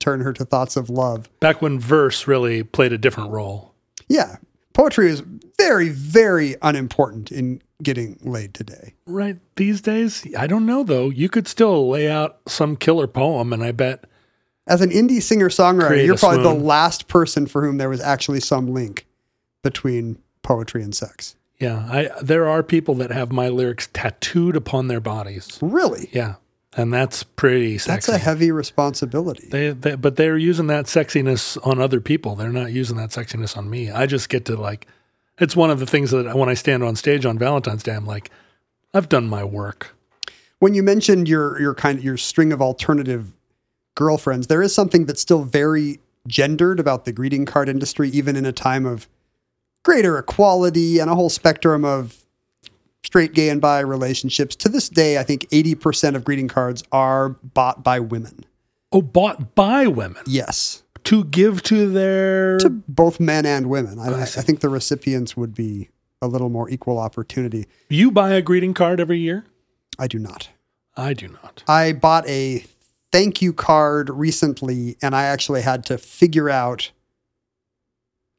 turn 0.00 0.20
her 0.20 0.32
to 0.32 0.44
thoughts 0.44 0.76
of 0.76 0.90
love. 0.90 1.28
Back 1.40 1.62
when 1.62 1.78
verse 1.78 2.26
really 2.26 2.62
played 2.62 2.92
a 2.92 2.98
different 2.98 3.30
role. 3.30 3.74
Yeah, 4.08 4.36
poetry 4.72 5.10
is 5.10 5.22
very 5.58 5.90
very 5.90 6.56
unimportant 6.62 7.30
in 7.30 7.62
getting 7.82 8.18
laid 8.22 8.54
today. 8.54 8.94
Right 9.06 9.36
these 9.56 9.80
days, 9.80 10.26
I 10.36 10.46
don't 10.46 10.66
know 10.66 10.82
though. 10.84 11.10
You 11.10 11.28
could 11.28 11.48
still 11.48 11.88
lay 11.88 12.08
out 12.10 12.38
some 12.46 12.76
killer 12.76 13.06
poem, 13.06 13.52
and 13.52 13.62
I 13.62 13.72
bet 13.72 14.04
As 14.66 14.80
an 14.80 14.90
indie 14.90 15.20
singer 15.22 15.48
songwriter, 15.48 16.04
you're 16.04 16.16
probably 16.16 16.42
the 16.42 16.54
last 16.54 17.08
person 17.08 17.46
for 17.46 17.64
whom 17.64 17.76
there 17.78 17.88
was 17.90 18.00
actually 18.00 18.40
some 18.40 18.72
link 18.72 19.06
between 19.62 20.18
poetry 20.42 20.82
and 20.82 20.94
sex. 20.94 21.36
yeah, 21.58 21.86
I 21.90 22.10
there 22.22 22.48
are 22.48 22.62
people 22.62 22.94
that 22.96 23.10
have 23.10 23.32
my 23.32 23.48
lyrics 23.48 23.88
tattooed 23.92 24.56
upon 24.56 24.88
their 24.88 25.00
bodies. 25.00 25.58
Really? 25.60 26.08
Yeah, 26.12 26.34
and 26.76 26.92
that's 26.92 27.22
pretty 27.22 27.78
sexy. 27.78 28.12
That's 28.12 28.22
a 28.22 28.24
heavy 28.24 28.50
responsibility. 28.50 29.48
They, 29.50 29.70
they, 29.70 29.94
but 29.96 30.16
they're 30.16 30.36
using 30.38 30.66
that 30.68 30.86
sexiness 30.86 31.58
on 31.66 31.80
other 31.80 32.00
people. 32.00 32.34
They're 32.34 32.50
not 32.50 32.72
using 32.72 32.96
that 32.96 33.10
sexiness 33.10 33.56
on 33.56 33.68
me. 33.70 33.90
I 33.90 34.06
just 34.06 34.28
get 34.28 34.44
to 34.46 34.56
like, 34.56 34.86
it's 35.38 35.56
one 35.56 35.70
of 35.70 35.78
the 35.80 35.86
things 35.86 36.10
that 36.12 36.36
when 36.36 36.48
I 36.48 36.54
stand 36.54 36.82
on 36.82 36.96
stage 36.96 37.26
on 37.26 37.38
Valentine's 37.38 37.82
Day, 37.82 37.94
I'm 37.94 38.06
like, 38.06 38.30
I've 38.92 39.08
done 39.08 39.28
my 39.28 39.42
work. 39.44 39.94
when 40.60 40.74
you 40.74 40.82
mentioned 40.82 41.28
your 41.28 41.60
your 41.60 41.74
kind 41.74 41.98
of 41.98 42.04
your 42.04 42.16
string 42.16 42.52
of 42.52 42.62
alternative 42.62 43.32
girlfriends, 43.96 44.46
there 44.46 44.62
is 44.62 44.74
something 44.74 45.06
that's 45.06 45.20
still 45.20 45.44
very 45.44 45.98
gendered 46.28 46.80
about 46.80 47.04
the 47.04 47.12
greeting 47.12 47.44
card 47.44 47.68
industry, 47.68 48.08
even 48.10 48.36
in 48.36 48.46
a 48.46 48.52
time 48.52 48.86
of 48.86 49.08
greater 49.84 50.16
equality 50.16 50.98
and 51.00 51.10
a 51.10 51.14
whole 51.14 51.28
spectrum 51.28 51.84
of 51.84 52.24
straight, 53.02 53.34
gay, 53.34 53.50
and 53.50 53.60
bi 53.60 53.80
relationships. 53.80 54.56
To 54.56 54.68
this 54.68 54.88
day, 54.88 55.18
I 55.18 55.24
think 55.24 55.46
eighty 55.52 55.74
percent 55.74 56.14
of 56.16 56.24
greeting 56.24 56.48
cards 56.48 56.84
are 56.92 57.30
bought 57.30 57.82
by 57.82 57.98
women. 58.00 58.44
Oh, 58.92 59.02
bought 59.02 59.56
by 59.56 59.88
women 59.88 60.22
Yes, 60.24 60.83
to 61.04 61.24
give 61.24 61.62
to 61.64 61.90
their. 61.90 62.58
to 62.58 62.70
both 62.70 63.20
men 63.20 63.46
and 63.46 63.68
women. 63.68 63.98
I, 63.98 64.22
I 64.22 64.24
think 64.24 64.60
the 64.60 64.68
recipients 64.68 65.36
would 65.36 65.54
be 65.54 65.90
a 66.20 66.26
little 66.26 66.48
more 66.48 66.68
equal 66.70 66.98
opportunity. 66.98 67.66
you 67.88 68.10
buy 68.10 68.32
a 68.32 68.42
greeting 68.42 68.74
card 68.74 69.00
every 69.00 69.18
year? 69.18 69.44
I 69.98 70.08
do 70.08 70.18
not. 70.18 70.48
I 70.96 71.12
do 71.12 71.28
not. 71.28 71.62
I 71.68 71.92
bought 71.92 72.26
a 72.28 72.64
thank 73.12 73.42
you 73.42 73.52
card 73.52 74.10
recently 74.10 74.96
and 75.02 75.14
I 75.14 75.24
actually 75.24 75.62
had 75.62 75.84
to 75.86 75.98
figure 75.98 76.50
out 76.50 76.90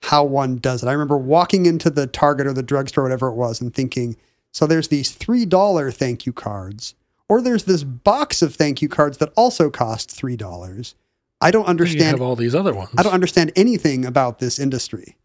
how 0.04 0.24
one 0.24 0.58
does 0.58 0.84
it. 0.84 0.88
I 0.88 0.92
remember 0.92 1.18
walking 1.18 1.66
into 1.66 1.90
the 1.90 2.08
Target 2.08 2.48
or 2.48 2.54
the 2.54 2.64
drugstore, 2.64 3.04
whatever 3.04 3.28
it 3.28 3.36
was, 3.36 3.62
and 3.62 3.74
thinking, 3.74 4.18
so 4.52 4.68
there's 4.68 4.90
these 4.90 5.16
$3 5.16 5.94
thank 5.94 6.26
you 6.26 6.34
cards, 6.34 6.94
or 7.28 7.42
there's 7.42 7.64
this 7.64 7.84
box 7.84 8.42
of 8.42 8.56
thank 8.56 8.82
you 8.82 8.90
cards 8.90 9.18
that 9.18 9.34
also 9.36 9.70
cost 9.70 10.10
$3. 10.10 10.94
I 11.42 11.52
don't 11.52 11.66
understand. 11.66 12.00
You 12.02 12.06
have 12.08 12.22
all 12.22 12.36
these 12.36 12.56
other 12.56 12.74
ones. 12.74 12.92
I 12.98 13.04
don't 13.04 13.14
understand 13.14 13.52
anything 13.56 14.06
about 14.06 14.40
this 14.40 14.58
industry. 14.60 15.18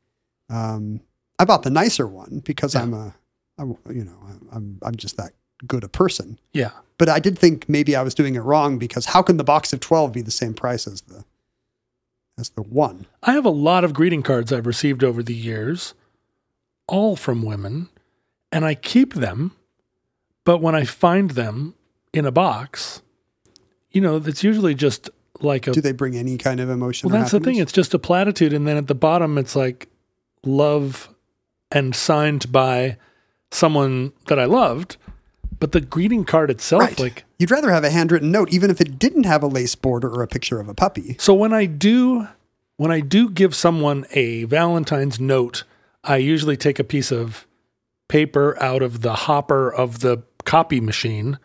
Um, 0.49 1.01
I 1.39 1.45
bought 1.45 1.63
the 1.63 1.71
nicer 1.71 2.07
one 2.07 2.43
because 2.45 2.75
Yeah. 2.75 2.83
I'm 2.83 2.95
a, 2.95 3.15
I'm, 3.59 3.77
you 3.91 4.05
know, 4.05 4.17
I'm 4.53 4.79
I'm 4.83 4.95
just 4.97 5.17
that 5.17 5.33
good 5.67 5.85
a 5.85 5.89
person. 5.89 6.39
Yeah. 6.53 6.71
But 6.99 7.09
I 7.09 7.19
did 7.21 7.39
think 7.39 7.69
maybe 7.69 7.95
I 7.97 8.03
was 8.03 8.15
doing 8.15 8.35
it 8.35 8.41
wrong 8.41 8.79
because 8.79 9.07
how 9.07 9.23
can 9.23 9.37
the 9.37 9.45
box 9.45 9.73
of 9.73 9.81
twelve 9.81 10.13
be 10.13 10.21
the 10.23 10.31
same 10.31 10.53
price 10.55 10.87
as 10.87 11.03
the 11.03 11.25
as 12.39 12.51
the 12.51 12.63
one? 12.63 13.07
I 13.23 13.33
have 13.33 13.45
a 13.47 13.51
lot 13.51 13.85
of 13.85 13.95
greeting 13.95 14.23
cards 14.23 14.53
I've 14.53 14.67
received 14.67 15.05
over 15.05 15.23
the 15.23 15.35
years, 15.35 15.95
all 16.87 17.17
from 17.17 17.43
women, 17.43 17.89
and 18.53 18.65
I 18.65 18.75
keep 18.75 19.15
them. 19.15 19.53
But 20.45 20.59
when 20.61 20.75
I 20.75 20.85
find 20.85 21.31
them 21.33 21.75
in 22.13 22.27
a 22.27 22.33
box, 22.33 23.03
you 23.91 24.01
know, 24.01 24.19
that's 24.19 24.43
usually 24.43 24.75
just 24.75 25.09
like 25.43 25.67
a 25.67 25.73
Do 25.73 25.81
they 25.81 25.93
bring 25.93 26.17
any 26.17 26.37
kind 26.39 26.61
of 26.61 26.71
emotion? 26.71 27.09
Well, 27.09 27.19
that's 27.19 27.33
the 27.33 27.41
thing. 27.41 27.57
It's 27.57 27.73
just 27.73 27.95
a 27.95 27.99
platitude, 27.99 28.53
and 28.53 28.67
then 28.67 28.77
at 28.77 28.87
the 28.87 28.95
bottom, 28.95 29.39
it's 29.39 29.57
like 29.57 29.89
love 30.45 31.09
and 31.71 31.95
signed 31.95 32.51
by 32.51 32.97
someone 33.51 34.13
that 34.29 34.39
I 34.39 34.45
loved. 34.45 34.97
But 35.59 35.73
the 35.73 35.81
greeting 35.81 36.25
card 36.25 36.51
itself, 36.51 36.83
right. 36.83 36.99
like, 36.99 37.25
You'd 37.39 37.51
rather 37.51 37.71
have 37.71 37.85
a 37.85 37.91
handwritten 37.91 38.31
note, 38.31 38.53
even 38.53 38.71
if 38.71 38.81
it 38.81 38.99
didn't 38.99 39.25
have 39.25 39.43
a 39.43 39.47
lace 39.47 39.75
border 39.75 40.09
or 40.09 40.23
a 40.23 40.29
picture 40.29 40.59
of 40.59 40.69
a 40.69 40.75
puppy. 40.75 41.17
so 41.19 41.35
when 41.35 41.53
I 41.53 41.67
do, 41.67 42.29
when 42.77 42.91
I 42.91 43.01
do 43.01 43.29
give 43.29 43.55
someone 43.55 44.07
a 44.13 44.45
Valentine's 44.45 45.21
note, 45.21 45.65
I 46.03 46.17
usually 46.17 46.57
take 46.57 46.79
a 46.79 46.85
piece 46.85 47.13
of 47.13 47.47
paper 48.09 48.61
out 48.63 48.83
of 48.83 49.03
the 49.03 49.15
hopper 49.15 49.73
of 49.73 50.01
the 50.01 50.23
copy 50.45 50.81
machine 50.81 51.39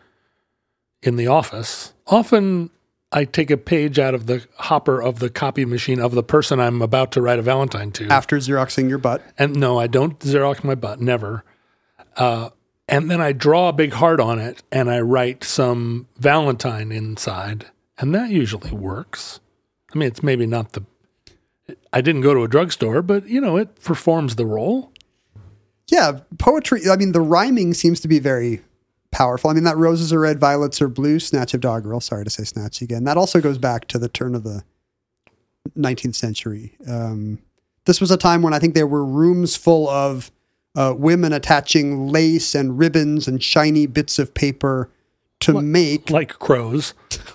in 1.02 1.16
the 1.16 1.26
office. 1.26 1.92
Often 2.06 2.70
I 3.12 3.24
take 3.24 3.50
a 3.50 3.56
page 3.56 3.98
out 3.98 4.14
of 4.14 4.26
the 4.26 4.46
hopper 4.56 5.00
of 5.00 5.20
the 5.20 5.30
copy 5.30 5.64
machine 5.64 6.00
of 6.00 6.12
the 6.12 6.22
person 6.22 6.58
I'm 6.58 6.82
about 6.82 7.12
to 7.12 7.22
write 7.22 7.38
a 7.38 7.42
Valentine 7.42 7.92
to. 7.92 8.08
After 8.08 8.36
xeroxing 8.36 8.88
your 8.88 8.98
butt, 8.98 9.22
And 9.38 9.56
no, 9.56 9.78
I 9.78 9.86
don't 9.86 10.18
Xerox 10.18 10.64
my 10.64 10.74
butt, 10.74 11.00
never. 11.00 11.44
Uh, 12.16 12.50
and 12.88 13.10
then 13.10 13.20
I 13.20 13.32
draw 13.32 13.68
a 13.68 13.72
big 13.72 13.92
heart 13.94 14.20
on 14.20 14.38
it 14.38 14.62
and 14.72 14.90
I 14.90 15.00
write 15.00 15.44
some 15.44 16.08
Valentine 16.18 16.92
inside. 16.92 17.66
And 17.98 18.14
that 18.14 18.30
usually 18.30 18.72
works. 18.72 19.40
I 19.94 19.98
mean, 19.98 20.08
it's 20.08 20.22
maybe 20.22 20.46
not 20.46 20.72
the. 20.72 20.84
I 21.92 22.00
didn't 22.00 22.20
go 22.20 22.34
to 22.34 22.42
a 22.42 22.48
drugstore, 22.48 23.02
but 23.02 23.28
you 23.28 23.40
know, 23.40 23.56
it 23.56 23.82
performs 23.82 24.36
the 24.36 24.46
role. 24.46 24.92
Yeah, 25.88 26.20
poetry. 26.38 26.82
I 26.90 26.96
mean, 26.96 27.12
the 27.12 27.20
rhyming 27.20 27.72
seems 27.74 28.00
to 28.00 28.08
be 28.08 28.18
very 28.18 28.62
powerful. 29.10 29.50
I 29.50 29.54
mean, 29.54 29.64
that 29.64 29.76
roses 29.76 30.12
are 30.12 30.20
red, 30.20 30.38
violets 30.38 30.80
are 30.82 30.88
blue, 30.88 31.18
snatch 31.18 31.54
of 31.54 31.60
doggerel. 31.60 32.00
Sorry 32.00 32.24
to 32.24 32.30
say 32.30 32.44
snatch 32.44 32.82
again. 32.82 33.04
That 33.04 33.16
also 33.16 33.40
goes 33.40 33.58
back 33.58 33.88
to 33.88 33.98
the 33.98 34.08
turn 34.08 34.34
of 34.34 34.44
the 34.44 34.62
19th 35.76 36.14
century. 36.14 36.76
Um, 36.88 37.38
this 37.84 38.00
was 38.00 38.10
a 38.10 38.16
time 38.16 38.42
when 38.42 38.52
I 38.52 38.58
think 38.58 38.74
there 38.74 38.86
were 38.86 39.04
rooms 39.04 39.56
full 39.56 39.88
of 39.88 40.30
uh, 40.74 40.94
women 40.96 41.32
attaching 41.32 42.08
lace 42.08 42.54
and 42.54 42.78
ribbons 42.78 43.26
and 43.28 43.42
shiny 43.42 43.86
bits 43.86 44.18
of 44.18 44.34
paper 44.34 44.90
to 45.40 45.60
make. 45.60 46.10
Like 46.10 46.38
crows. 46.38 46.94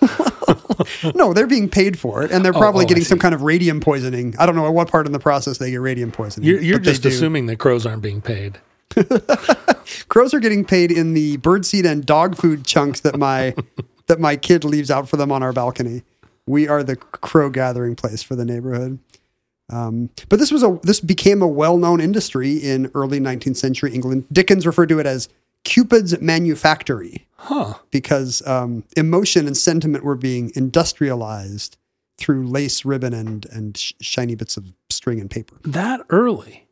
No, 1.14 1.32
they're 1.32 1.46
being 1.46 1.68
paid 1.68 1.98
for 1.98 2.22
it, 2.22 2.30
and 2.32 2.44
they're 2.44 2.54
Oh, 2.54 2.58
probably 2.58 2.84
oh, 2.84 2.86
I 2.86 2.88
getting 2.88 3.04
some 3.04 3.18
kind 3.18 3.34
of 3.34 3.42
radium 3.42 3.80
poisoning. 3.80 4.34
I 4.38 4.46
don't 4.46 4.56
know 4.56 4.66
at 4.66 4.74
what 4.74 4.90
part 4.90 5.06
in 5.06 5.12
the 5.12 5.18
process 5.18 5.58
they 5.58 5.70
get 5.70 5.76
radium 5.76 6.10
poisoning. 6.10 6.48
You're, 6.48 6.60
you're 6.60 6.78
just 6.78 7.04
assuming 7.04 7.46
that 7.46 7.58
crows 7.58 7.86
aren't 7.86 8.02
being 8.02 8.20
paid. 8.20 8.58
crows 10.08 10.34
are 10.34 10.40
getting 10.40 10.64
paid 10.64 10.90
in 10.90 11.14
the 11.14 11.38
birdseed 11.38 11.84
and 11.90 12.04
dog 12.04 12.36
food 12.36 12.64
chunks 12.66 13.00
that 13.00 13.18
my 13.18 13.54
that 14.06 14.20
my 14.20 14.36
kid 14.36 14.64
leaves 14.64 14.90
out 14.90 15.08
for 15.08 15.16
them 15.16 15.30
on 15.32 15.42
our 15.42 15.52
balcony. 15.52 16.02
We 16.46 16.68
are 16.68 16.82
the 16.82 16.96
crow 16.96 17.50
gathering 17.50 17.94
place 17.96 18.22
for 18.22 18.34
the 18.36 18.44
neighborhood. 18.44 18.98
Um, 19.70 20.10
but 20.28 20.38
this 20.38 20.50
was 20.50 20.62
a 20.62 20.78
this 20.82 21.00
became 21.00 21.40
a 21.40 21.48
well 21.48 21.78
known 21.78 22.00
industry 22.00 22.56
in 22.56 22.90
early 22.94 23.20
19th 23.20 23.56
century 23.56 23.92
England. 23.94 24.24
Dickens 24.32 24.66
referred 24.66 24.88
to 24.90 24.98
it 24.98 25.06
as 25.06 25.28
Cupid's 25.64 26.20
manufactory 26.20 27.26
Huh. 27.36 27.74
because 27.90 28.46
um, 28.46 28.84
emotion 28.96 29.46
and 29.46 29.56
sentiment 29.56 30.04
were 30.04 30.16
being 30.16 30.50
industrialized 30.54 31.76
through 32.18 32.46
lace, 32.46 32.84
ribbon, 32.84 33.14
and 33.14 33.46
and 33.46 33.76
sh- 33.76 33.92
shiny 34.00 34.34
bits 34.34 34.56
of 34.56 34.66
string 34.90 35.20
and 35.20 35.30
paper 35.30 35.56
That 35.62 36.00
early. 36.10 36.66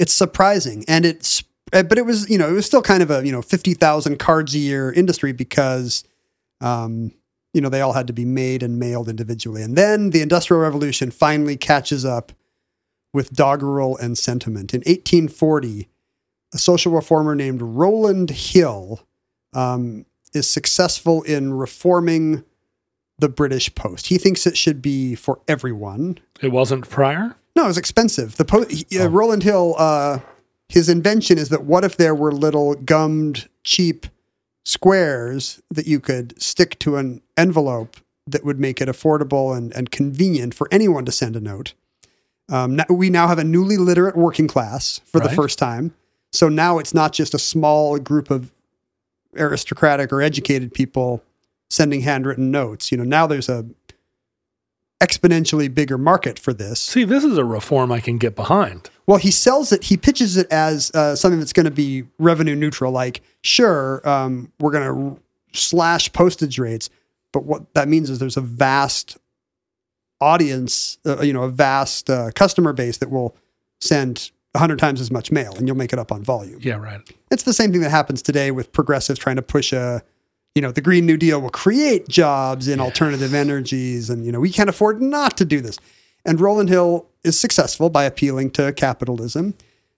It's 0.00 0.14
surprising 0.14 0.84
and 0.88 1.04
it's 1.04 1.44
uh, 1.72 1.82
but 1.82 1.98
it 1.98 2.06
was 2.06 2.28
you 2.28 2.38
know 2.38 2.48
it 2.48 2.52
was 2.52 2.66
still 2.66 2.82
kind 2.82 3.02
of 3.02 3.10
a 3.10 3.24
you 3.24 3.30
know 3.30 3.42
50,000 3.42 4.18
cards 4.18 4.54
a 4.54 4.58
year 4.58 4.90
industry 4.90 5.32
because 5.32 6.04
um 6.60 7.12
you 7.52 7.60
know 7.60 7.68
they 7.68 7.80
all 7.80 7.92
had 7.92 8.06
to 8.06 8.12
be 8.12 8.24
made 8.24 8.62
and 8.62 8.78
mailed 8.78 9.08
individually 9.08 9.62
and 9.62 9.76
then 9.76 10.10
the 10.10 10.22
industrial 10.22 10.62
revolution 10.62 11.10
finally 11.10 11.56
catches 11.56 12.04
up 12.04 12.32
with 13.12 13.32
doggerel 13.32 13.96
and 13.98 14.16
sentiment 14.16 14.72
in 14.72 14.78
1840 14.80 15.88
a 16.52 16.58
social 16.58 16.92
reformer 16.92 17.34
named 17.34 17.62
Rowland 17.62 18.30
Hill 18.30 19.00
um, 19.52 20.06
is 20.34 20.48
successful 20.48 21.22
in 21.22 21.54
reforming 21.54 22.44
the 23.18 23.28
British 23.28 23.74
Post. 23.74 24.06
He 24.08 24.18
thinks 24.18 24.46
it 24.46 24.56
should 24.56 24.80
be 24.80 25.14
for 25.14 25.40
everyone. 25.46 26.18
It 26.40 26.52
wasn't 26.52 26.88
prior? 26.88 27.36
No, 27.56 27.64
it 27.64 27.68
was 27.68 27.78
expensive. 27.78 28.36
The 28.36 28.44
po- 28.44 28.66
he- 28.66 28.98
uh, 28.98 29.08
Rowland 29.08 29.42
Hill, 29.42 29.74
uh, 29.78 30.20
his 30.68 30.88
invention 30.88 31.36
is 31.38 31.48
that 31.48 31.64
what 31.64 31.84
if 31.84 31.96
there 31.96 32.14
were 32.14 32.32
little 32.32 32.74
gummed, 32.74 33.48
cheap 33.64 34.06
squares 34.64 35.60
that 35.70 35.86
you 35.86 35.98
could 36.00 36.40
stick 36.40 36.78
to 36.80 36.96
an 36.96 37.22
envelope 37.36 37.96
that 38.26 38.44
would 38.44 38.60
make 38.60 38.80
it 38.80 38.88
affordable 38.88 39.56
and, 39.56 39.74
and 39.74 39.90
convenient 39.90 40.54
for 40.54 40.68
anyone 40.70 41.04
to 41.04 41.10
send 41.12 41.34
a 41.34 41.40
note. 41.40 41.74
Um, 42.48 42.76
now, 42.76 42.84
we 42.88 43.10
now 43.10 43.26
have 43.28 43.38
a 43.38 43.44
newly 43.44 43.76
literate 43.76 44.16
working 44.16 44.46
class 44.48 45.00
for 45.04 45.18
the 45.20 45.28
first 45.34 45.58
time. 45.58 45.94
So 46.32 46.48
now 46.48 46.78
it's 46.78 46.94
not 46.94 47.12
just 47.12 47.34
a 47.34 47.38
small 47.38 47.98
group 47.98 48.30
of 48.30 48.50
aristocratic 49.36 50.12
or 50.12 50.22
educated 50.22 50.72
people 50.74 51.22
sending 51.68 52.00
handwritten 52.02 52.50
notes. 52.50 52.90
You 52.92 52.98
know, 52.98 53.04
now 53.04 53.26
there's 53.26 53.48
a 53.48 53.66
exponentially 55.00 55.72
bigger 55.72 55.98
market 55.98 56.38
for 56.38 56.52
this. 56.52 56.80
See, 56.80 57.04
this 57.04 57.24
is 57.24 57.38
a 57.38 57.44
reform 57.44 57.90
I 57.90 58.00
can 58.00 58.18
get 58.18 58.36
behind. 58.36 58.90
Well, 59.06 59.18
he 59.18 59.30
sells 59.30 59.72
it. 59.72 59.84
He 59.84 59.96
pitches 59.96 60.36
it 60.36 60.46
as 60.52 60.90
uh, 60.94 61.16
something 61.16 61.40
that's 61.40 61.52
going 61.52 61.64
to 61.64 61.70
be 61.70 62.04
revenue 62.18 62.54
neutral. 62.54 62.92
Like, 62.92 63.22
sure, 63.42 64.06
um, 64.08 64.52
we're 64.60 64.70
going 64.70 65.16
to 65.16 65.20
slash 65.52 66.12
postage 66.12 66.58
rates, 66.58 66.90
but 67.32 67.44
what 67.44 67.72
that 67.74 67.88
means 67.88 68.10
is 68.10 68.18
there's 68.18 68.36
a 68.36 68.42
vast 68.42 69.18
audience, 70.20 70.98
uh, 71.06 71.22
you 71.22 71.32
know, 71.32 71.42
a 71.42 71.50
vast 71.50 72.10
uh, 72.10 72.30
customer 72.34 72.72
base 72.72 72.98
that 72.98 73.10
will 73.10 73.34
send 73.80 74.30
a 74.54 74.58
hundred 74.58 74.78
times 74.78 75.00
as 75.00 75.10
much 75.10 75.32
mail, 75.32 75.54
and 75.56 75.66
you'll 75.66 75.76
make 75.76 75.92
it 75.92 75.98
up 75.98 76.12
on 76.12 76.22
volume. 76.22 76.58
Yeah, 76.62 76.74
right. 76.74 77.00
It's 77.30 77.44
the 77.44 77.52
same 77.52 77.72
thing 77.72 77.80
that 77.80 77.90
happens 77.90 78.20
today 78.20 78.50
with 78.50 78.72
progressives 78.72 79.18
trying 79.18 79.36
to 79.36 79.42
push 79.42 79.72
a, 79.72 80.02
you 80.54 80.62
know, 80.62 80.72
the 80.72 80.80
Green 80.80 81.06
New 81.06 81.16
Deal 81.16 81.40
will 81.40 81.50
create 81.50 82.08
jobs 82.08 82.66
in 82.66 82.80
alternative 82.80 83.34
energies, 83.34 84.10
and 84.10 84.24
you 84.24 84.32
know 84.32 84.40
we 84.40 84.50
can't 84.50 84.68
afford 84.68 85.00
not 85.00 85.36
to 85.38 85.44
do 85.44 85.60
this. 85.60 85.78
And 86.24 86.40
Rowland 86.40 86.68
Hill 86.68 87.06
is 87.24 87.38
successful 87.38 87.88
by 87.88 88.04
appealing 88.04 88.50
to 88.52 88.72
capitalism. 88.72 89.54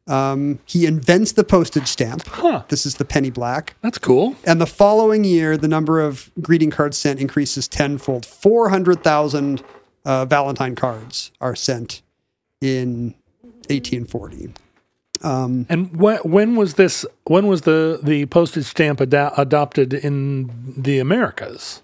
Um, 0.07 0.59
he 0.67 0.85
invents 0.87 1.33
the 1.33 1.45
postage 1.45 1.87
stamp. 1.87 2.27
Huh. 2.27 2.65
This 2.69 2.85
is 2.85 2.97
the 2.97 3.05
penny 3.05 3.31
black. 3.31 3.77
That's 3.83 3.99
cool. 3.99 4.37
And 4.45 4.61
the 4.61 4.67
following 4.67 5.23
year, 5.25 5.57
the 5.57 5.69
number 5.69 6.01
of 6.01 6.31
greeting 6.41 6.71
cards 6.71 6.99
sent 6.99 7.21
increases 7.21 7.69
tenfold. 7.69 8.27
Four 8.27 8.69
hundred 8.69 9.03
thousand 9.03 9.63
uh, 10.05 10.25
Valentine 10.27 10.75
cards 10.75 11.31
are 11.41 11.55
sent 11.55 12.03
in 12.61 13.15
1840. 13.69 14.53
And 15.23 15.97
when 15.97 16.19
when 16.19 16.57
was 16.57 16.75
this? 16.75 17.07
When 17.25 17.47
was 17.47 17.63
the 17.63 18.01
the 18.03 18.27
postage 18.27 18.65
stamp 18.65 19.01
ada- 19.01 19.33
adopted 19.37 19.95
in 19.95 20.75
the 20.77 20.99
Americas? 20.99 21.81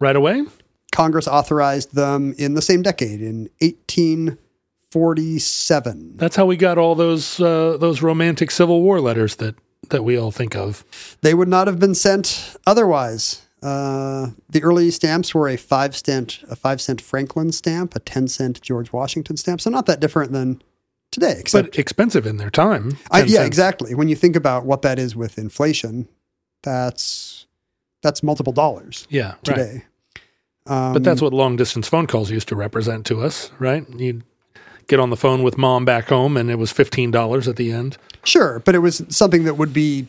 Right 0.00 0.16
away. 0.16 0.44
Congress 0.92 1.26
authorized 1.28 1.94
them 1.94 2.34
in 2.38 2.54
the 2.54 2.62
same 2.62 2.80
decade, 2.82 3.20
in 3.20 3.50
1847. 3.60 6.16
That's 6.16 6.36
how 6.36 6.46
we 6.46 6.56
got 6.56 6.78
all 6.78 6.94
those 6.94 7.38
uh, 7.40 7.76
those 7.78 8.00
romantic 8.02 8.50
Civil 8.50 8.82
War 8.82 9.00
letters 9.00 9.36
that 9.36 9.54
that 9.90 10.02
we 10.02 10.18
all 10.18 10.32
think 10.32 10.56
of. 10.56 10.84
They 11.20 11.34
would 11.34 11.48
not 11.48 11.66
have 11.66 11.78
been 11.78 11.94
sent 11.94 12.56
otherwise. 12.66 13.42
Uh, 13.62 14.28
the 14.48 14.62
early 14.62 14.90
stamps 14.90 15.34
were 15.34 15.48
a 15.48 15.56
five 15.56 15.96
cent, 15.96 16.44
a 16.48 16.56
five 16.56 16.80
cent 16.80 17.00
Franklin 17.00 17.52
stamp, 17.52 17.96
a 17.96 18.00
ten 18.00 18.28
cent 18.28 18.60
George 18.62 18.92
Washington 18.92 19.36
stamp. 19.36 19.60
So 19.60 19.70
not 19.70 19.86
that 19.86 20.00
different 20.00 20.32
than 20.32 20.62
today, 21.18 21.36
except 21.38 21.70
But 21.72 21.78
expensive 21.78 22.26
in 22.26 22.36
their 22.36 22.50
time. 22.50 22.96
I, 23.10 23.20
yeah, 23.20 23.26
cents. 23.38 23.46
exactly. 23.46 23.94
When 23.94 24.08
you 24.08 24.16
think 24.16 24.36
about 24.36 24.64
what 24.64 24.82
that 24.82 24.98
is 24.98 25.14
with 25.16 25.38
inflation, 25.38 26.08
that's 26.62 27.46
that's 28.02 28.22
multiple 28.22 28.52
dollars 28.52 29.06
Yeah, 29.10 29.28
right. 29.30 29.42
today. 29.44 29.84
Um, 30.66 30.92
But 30.92 31.02
that's 31.04 31.20
what 31.20 31.32
long 31.32 31.56
distance 31.56 31.88
phone 31.88 32.06
calls 32.06 32.30
used 32.30 32.48
to 32.48 32.56
represent 32.56 33.06
to 33.06 33.20
us, 33.22 33.50
right? 33.58 33.84
You'd 33.96 34.22
get 34.86 35.00
on 35.00 35.10
the 35.10 35.16
phone 35.16 35.42
with 35.42 35.58
mom 35.58 35.84
back 35.84 36.08
home, 36.08 36.36
and 36.36 36.50
it 36.50 36.56
was 36.56 36.70
fifteen 36.70 37.10
dollars 37.10 37.48
at 37.48 37.56
the 37.56 37.72
end. 37.72 37.96
Sure, 38.24 38.60
but 38.60 38.74
it 38.74 38.78
was 38.80 39.02
something 39.08 39.44
that 39.44 39.54
would 39.54 39.72
be. 39.72 40.06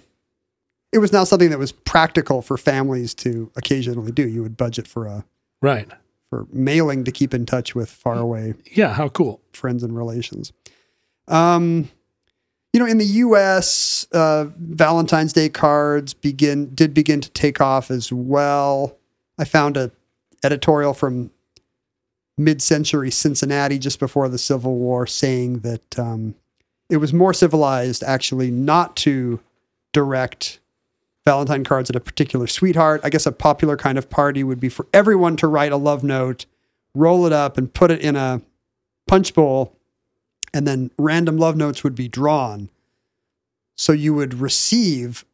It 0.92 0.98
was 1.00 1.12
now 1.14 1.24
something 1.24 1.50
that 1.52 1.60
was 1.60 1.72
practical 1.72 2.42
for 2.42 2.58
families 2.58 3.14
to 3.16 3.52
occasionally 3.56 4.12
do. 4.12 4.28
You 4.28 4.42
would 4.42 4.58
budget 4.58 4.88
for 4.88 5.06
a 5.06 5.24
Right. 5.62 5.88
for 6.30 6.48
mailing 6.52 7.04
to 7.06 7.12
keep 7.12 7.34
in 7.34 7.46
touch 7.46 7.74
with 7.76 7.90
faraway 7.90 8.54
Yeah. 8.72 8.94
How 8.94 9.08
cool. 9.10 9.42
friends 9.54 9.84
and 9.84 9.96
relations. 9.96 10.52
Um, 11.30 11.90
you 12.74 12.80
know, 12.80 12.86
in 12.86 12.98
the 12.98 13.06
U.S., 13.06 14.06
uh, 14.12 14.46
Valentine's 14.58 15.34
Day 15.34 15.50
cards 15.50 16.14
begin 16.14 16.74
did 16.76 16.94
begin 16.94 17.22
to 17.22 17.30
take 17.30 17.62
off 17.62 17.90
as 17.90 18.12
well. 18.12 18.96
I 19.38 19.46
found 19.46 19.78
a 19.78 19.92
editorial 20.44 20.94
from 20.94 21.32
mid-century 22.38 23.12
Cincinnati 23.12 23.78
just 23.78 24.00
before 24.00 24.30
the 24.30 24.38
Civil 24.38 24.76
War 24.76 25.06
saying 25.06 25.60
that 25.60 26.00
um, 26.00 26.36
it 26.90 26.98
was 26.98 27.14
more 27.14 27.34
civilized 27.34 28.04
actually 28.04 28.50
not 28.50 28.96
to 28.98 29.40
direct 29.92 30.60
Valentine 31.26 31.64
cards 31.64 31.90
at 31.90 31.96
a 31.96 32.00
particular 32.00 32.48
sweetheart. 32.48 33.02
I 33.04 33.10
guess 33.10 33.26
a 33.26 33.32
popular 33.32 33.78
kind 33.78 33.98
of 33.98 34.10
party 34.10 34.44
would 34.44 34.60
be 34.60 34.70
for 34.70 34.88
everyone 34.94 35.36
to 35.38 35.48
write 35.48 35.72
a 35.72 35.78
love 35.78 36.04
note, 36.04 36.46
roll 36.96 37.26
it 37.26 37.34
up, 37.34 37.58
and 37.58 37.74
put 37.74 37.92
it 37.92 38.00
in 38.02 38.16
a 38.16 38.42
punch 39.06 39.34
bowl, 39.34 39.76
and 40.54 40.68
then 40.68 40.92
random 40.98 41.38
love 41.38 41.56
notes 41.56 41.84
would 41.84 41.96
be 41.96 42.08
drawn. 42.08 42.70
So 43.76 43.94
you 43.94 44.14
would 44.14 44.34
receive 44.34 45.26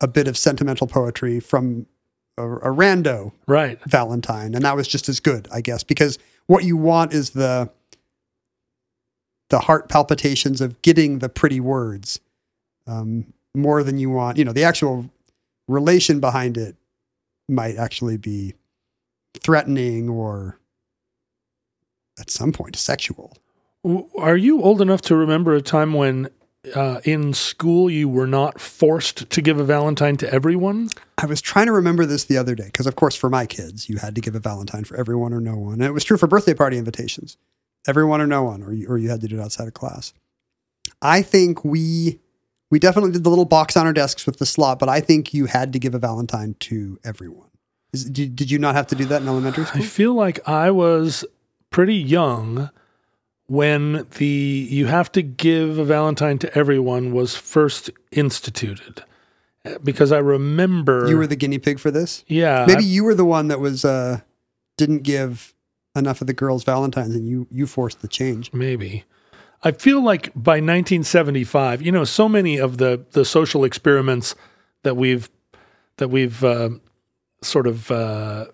a 0.00 0.06
bit 0.06 0.28
of 0.28 0.36
sentimental 0.36 0.86
poetry 0.86 1.40
from 1.40 1.86
a, 2.36 2.44
a 2.44 2.74
rando 2.74 3.32
Right. 3.46 3.78
Valentine, 3.86 4.54
and 4.54 4.64
that 4.64 4.76
was 4.76 4.86
just 4.86 5.08
as 5.08 5.20
good, 5.20 5.48
I 5.52 5.60
guess, 5.60 5.82
because 5.82 6.18
what 6.46 6.64
you 6.64 6.76
want 6.76 7.12
is 7.12 7.30
the 7.30 7.70
the 9.50 9.60
heart 9.60 9.88
palpitations 9.88 10.60
of 10.60 10.80
getting 10.82 11.20
the 11.20 11.28
pretty 11.28 11.58
words 11.58 12.20
um, 12.86 13.32
more 13.54 13.82
than 13.82 13.98
you 13.98 14.10
want. 14.10 14.36
You 14.36 14.44
know, 14.44 14.52
the 14.52 14.64
actual 14.64 15.10
relation 15.66 16.20
behind 16.20 16.56
it 16.56 16.76
might 17.48 17.76
actually 17.76 18.18
be 18.18 18.54
threatening 19.40 20.08
or 20.08 20.58
at 22.18 22.30
some 22.30 22.52
point 22.52 22.76
sexual. 22.76 23.36
Are 24.18 24.36
you 24.36 24.62
old 24.62 24.80
enough 24.80 25.02
to 25.02 25.16
remember 25.16 25.54
a 25.54 25.62
time 25.62 25.94
when 25.94 26.30
uh, 26.74 27.00
in 27.04 27.32
school 27.32 27.88
you 27.88 28.08
were 28.08 28.26
not 28.26 28.60
forced 28.60 29.30
to 29.30 29.40
give 29.40 29.58
a 29.58 29.64
Valentine 29.64 30.16
to 30.18 30.32
everyone? 30.32 30.88
I 31.16 31.26
was 31.26 31.40
trying 31.40 31.66
to 31.66 31.72
remember 31.72 32.04
this 32.04 32.24
the 32.24 32.36
other 32.36 32.54
day 32.54 32.66
because, 32.66 32.86
of 32.86 32.96
course, 32.96 33.14
for 33.14 33.30
my 33.30 33.46
kids, 33.46 33.88
you 33.88 33.98
had 33.98 34.14
to 34.16 34.20
give 34.20 34.34
a 34.34 34.40
Valentine 34.40 34.84
for 34.84 34.96
everyone 34.96 35.32
or 35.32 35.40
no 35.40 35.56
one. 35.56 35.74
And 35.74 35.84
it 35.84 35.92
was 35.92 36.04
true 36.04 36.16
for 36.16 36.26
birthday 36.26 36.54
party 36.54 36.76
invitations 36.76 37.36
everyone 37.86 38.20
or 38.20 38.26
no 38.26 38.42
one, 38.42 38.62
or 38.62 38.72
you, 38.72 38.86
or 38.88 38.98
you 38.98 39.08
had 39.08 39.20
to 39.20 39.28
do 39.28 39.38
it 39.38 39.42
outside 39.42 39.66
of 39.68 39.74
class. 39.74 40.12
I 41.00 41.22
think 41.22 41.64
we 41.64 42.20
we 42.70 42.78
definitely 42.78 43.12
did 43.12 43.24
the 43.24 43.30
little 43.30 43.46
box 43.46 43.76
on 43.76 43.86
our 43.86 43.92
desks 43.92 44.26
with 44.26 44.38
the 44.38 44.46
slot, 44.46 44.78
but 44.78 44.88
I 44.88 45.00
think 45.00 45.32
you 45.32 45.46
had 45.46 45.72
to 45.72 45.78
give 45.78 45.94
a 45.94 45.98
Valentine 45.98 46.54
to 46.60 46.98
everyone. 47.02 47.48
Is, 47.92 48.04
did, 48.04 48.36
did 48.36 48.50
you 48.50 48.58
not 48.58 48.74
have 48.74 48.88
to 48.88 48.94
do 48.94 49.06
that 49.06 49.22
in 49.22 49.28
elementary 49.28 49.64
school? 49.64 49.82
I 49.82 49.86
feel 49.86 50.12
like 50.12 50.46
I 50.46 50.70
was 50.70 51.24
pretty 51.70 51.94
young 51.94 52.68
when 53.48 54.06
the 54.18 54.68
you 54.70 54.86
have 54.86 55.10
to 55.12 55.22
give 55.22 55.78
a 55.78 55.84
Valentine 55.84 56.38
to 56.38 56.54
everyone 56.56 57.12
was 57.12 57.34
first 57.34 57.90
instituted. 58.12 59.02
Because 59.82 60.12
I 60.12 60.18
remember 60.18 61.08
You 61.08 61.18
were 61.18 61.26
the 61.26 61.36
guinea 61.36 61.58
pig 61.58 61.78
for 61.78 61.90
this. 61.90 62.24
yeah 62.28 62.64
Maybe 62.66 62.84
I- 62.84 62.86
you 62.86 63.04
were 63.04 63.14
the 63.14 63.24
one 63.24 63.48
that 63.48 63.60
was 63.60 63.84
uh, 63.84 64.20
didn't 64.76 65.02
give 65.02 65.52
enough 65.96 66.20
of 66.20 66.26
the 66.26 66.32
girls 66.32 66.62
Valentines, 66.64 67.14
and 67.14 67.26
you 67.28 67.46
you 67.50 67.66
forced 67.66 68.00
the 68.00 68.08
change. 68.08 68.52
maybe. 68.52 69.04
I 69.64 69.72
feel 69.72 70.00
like 70.04 70.30
by 70.36 70.60
1975, 70.60 71.82
you 71.82 71.90
know, 71.90 72.04
so 72.04 72.28
many 72.28 72.58
of 72.58 72.78
the 72.78 73.04
the 73.12 73.24
social 73.24 73.64
experiments 73.64 74.34
that 74.84 74.96
we've 74.96 75.28
that 75.96 76.08
we've 76.08 76.44
uh, 76.44 76.70
sort 77.42 77.66
of 77.66 77.90
uh, 77.90 78.46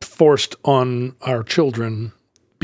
forced 0.00 0.54
on 0.64 1.16
our 1.22 1.42
children 1.42 2.12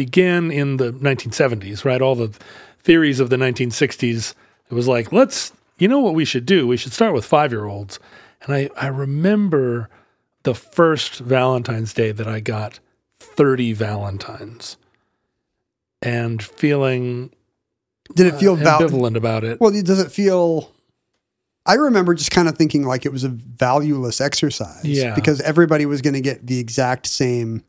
began 0.05 0.51
in 0.51 0.79
the 0.79 0.93
1970s, 0.93 1.85
right? 1.85 2.01
All 2.01 2.15
the 2.15 2.33
theories 2.79 3.21
of 3.21 3.29
the 3.29 3.37
1960s. 3.37 4.35
It 4.71 4.75
was 4.75 4.89
like, 4.89 5.13
let's, 5.13 5.53
you 5.77 5.89
know, 5.89 5.99
what 5.99 6.15
we 6.15 6.25
should 6.25 6.47
do? 6.47 6.67
We 6.67 6.79
should 6.79 6.95
start 6.95 7.13
with 7.13 7.27
five 7.27 7.53
year 7.53 7.67
olds. 7.67 7.99
And 8.43 8.55
I, 8.55 8.71
I 8.79 8.87
remember 8.87 9.91
the 10.45 10.55
first 10.55 11.19
Valentine's 11.19 11.93
Day 11.93 12.13
that 12.13 12.27
I 12.27 12.41
got 12.41 12.81
30 13.19 13.75
Valentines 13.75 14.79
and 16.01 16.43
feeling 16.43 17.31
Did 18.15 18.27
it 18.27 18.37
feel 18.37 18.55
uh, 18.55 18.57
val- 18.57 18.81
ambivalent 18.81 19.17
about 19.17 19.45
it. 19.45 19.61
Well, 19.61 19.71
does 19.83 20.01
it 20.01 20.11
feel? 20.11 20.73
I 21.67 21.75
remember 21.75 22.15
just 22.15 22.31
kind 22.31 22.49
of 22.49 22.57
thinking 22.57 22.85
like 22.85 23.05
it 23.05 23.13
was 23.13 23.23
a 23.23 23.29
valueless 23.29 24.19
exercise. 24.23 24.83
Yeah. 24.83 25.15
Because 25.15 25.43
everybody 25.43 25.85
was 25.85 26.01
going 26.01 26.15
to 26.15 26.23
get 26.23 26.47
the 26.47 26.59
exact 26.59 27.07
same 27.07 27.65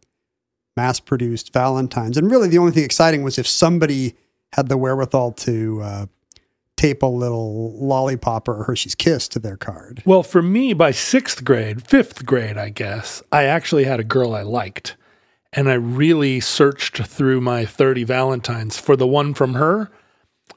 mass 0.77 0.99
produced 0.99 1.53
Valentines. 1.53 2.17
And 2.17 2.29
really, 2.31 2.47
the 2.47 2.57
only 2.57 2.71
thing 2.71 2.83
exciting 2.83 3.23
was 3.23 3.37
if 3.37 3.47
somebody 3.47 4.15
had 4.53 4.69
the 4.69 4.77
wherewithal 4.77 5.33
to 5.33 5.81
uh, 5.81 6.05
tape 6.75 7.03
a 7.03 7.07
little 7.07 7.73
lollipop 7.77 8.47
or 8.47 8.63
Hershey's 8.63 8.95
Kiss 8.95 9.27
to 9.29 9.39
their 9.39 9.57
card. 9.57 10.01
Well, 10.05 10.23
for 10.23 10.41
me, 10.41 10.73
by 10.73 10.91
sixth 10.91 11.43
grade, 11.43 11.87
fifth 11.87 12.25
grade, 12.25 12.57
I 12.57 12.69
guess, 12.69 13.21
I 13.31 13.43
actually 13.43 13.83
had 13.83 13.99
a 13.99 14.03
girl 14.03 14.33
I 14.33 14.41
liked. 14.41 14.97
And 15.53 15.69
I 15.69 15.73
really 15.73 16.39
searched 16.39 17.05
through 17.05 17.41
my 17.41 17.65
30 17.65 18.05
Valentines 18.05 18.77
for 18.77 18.95
the 18.95 19.05
one 19.05 19.33
from 19.33 19.55
her, 19.55 19.91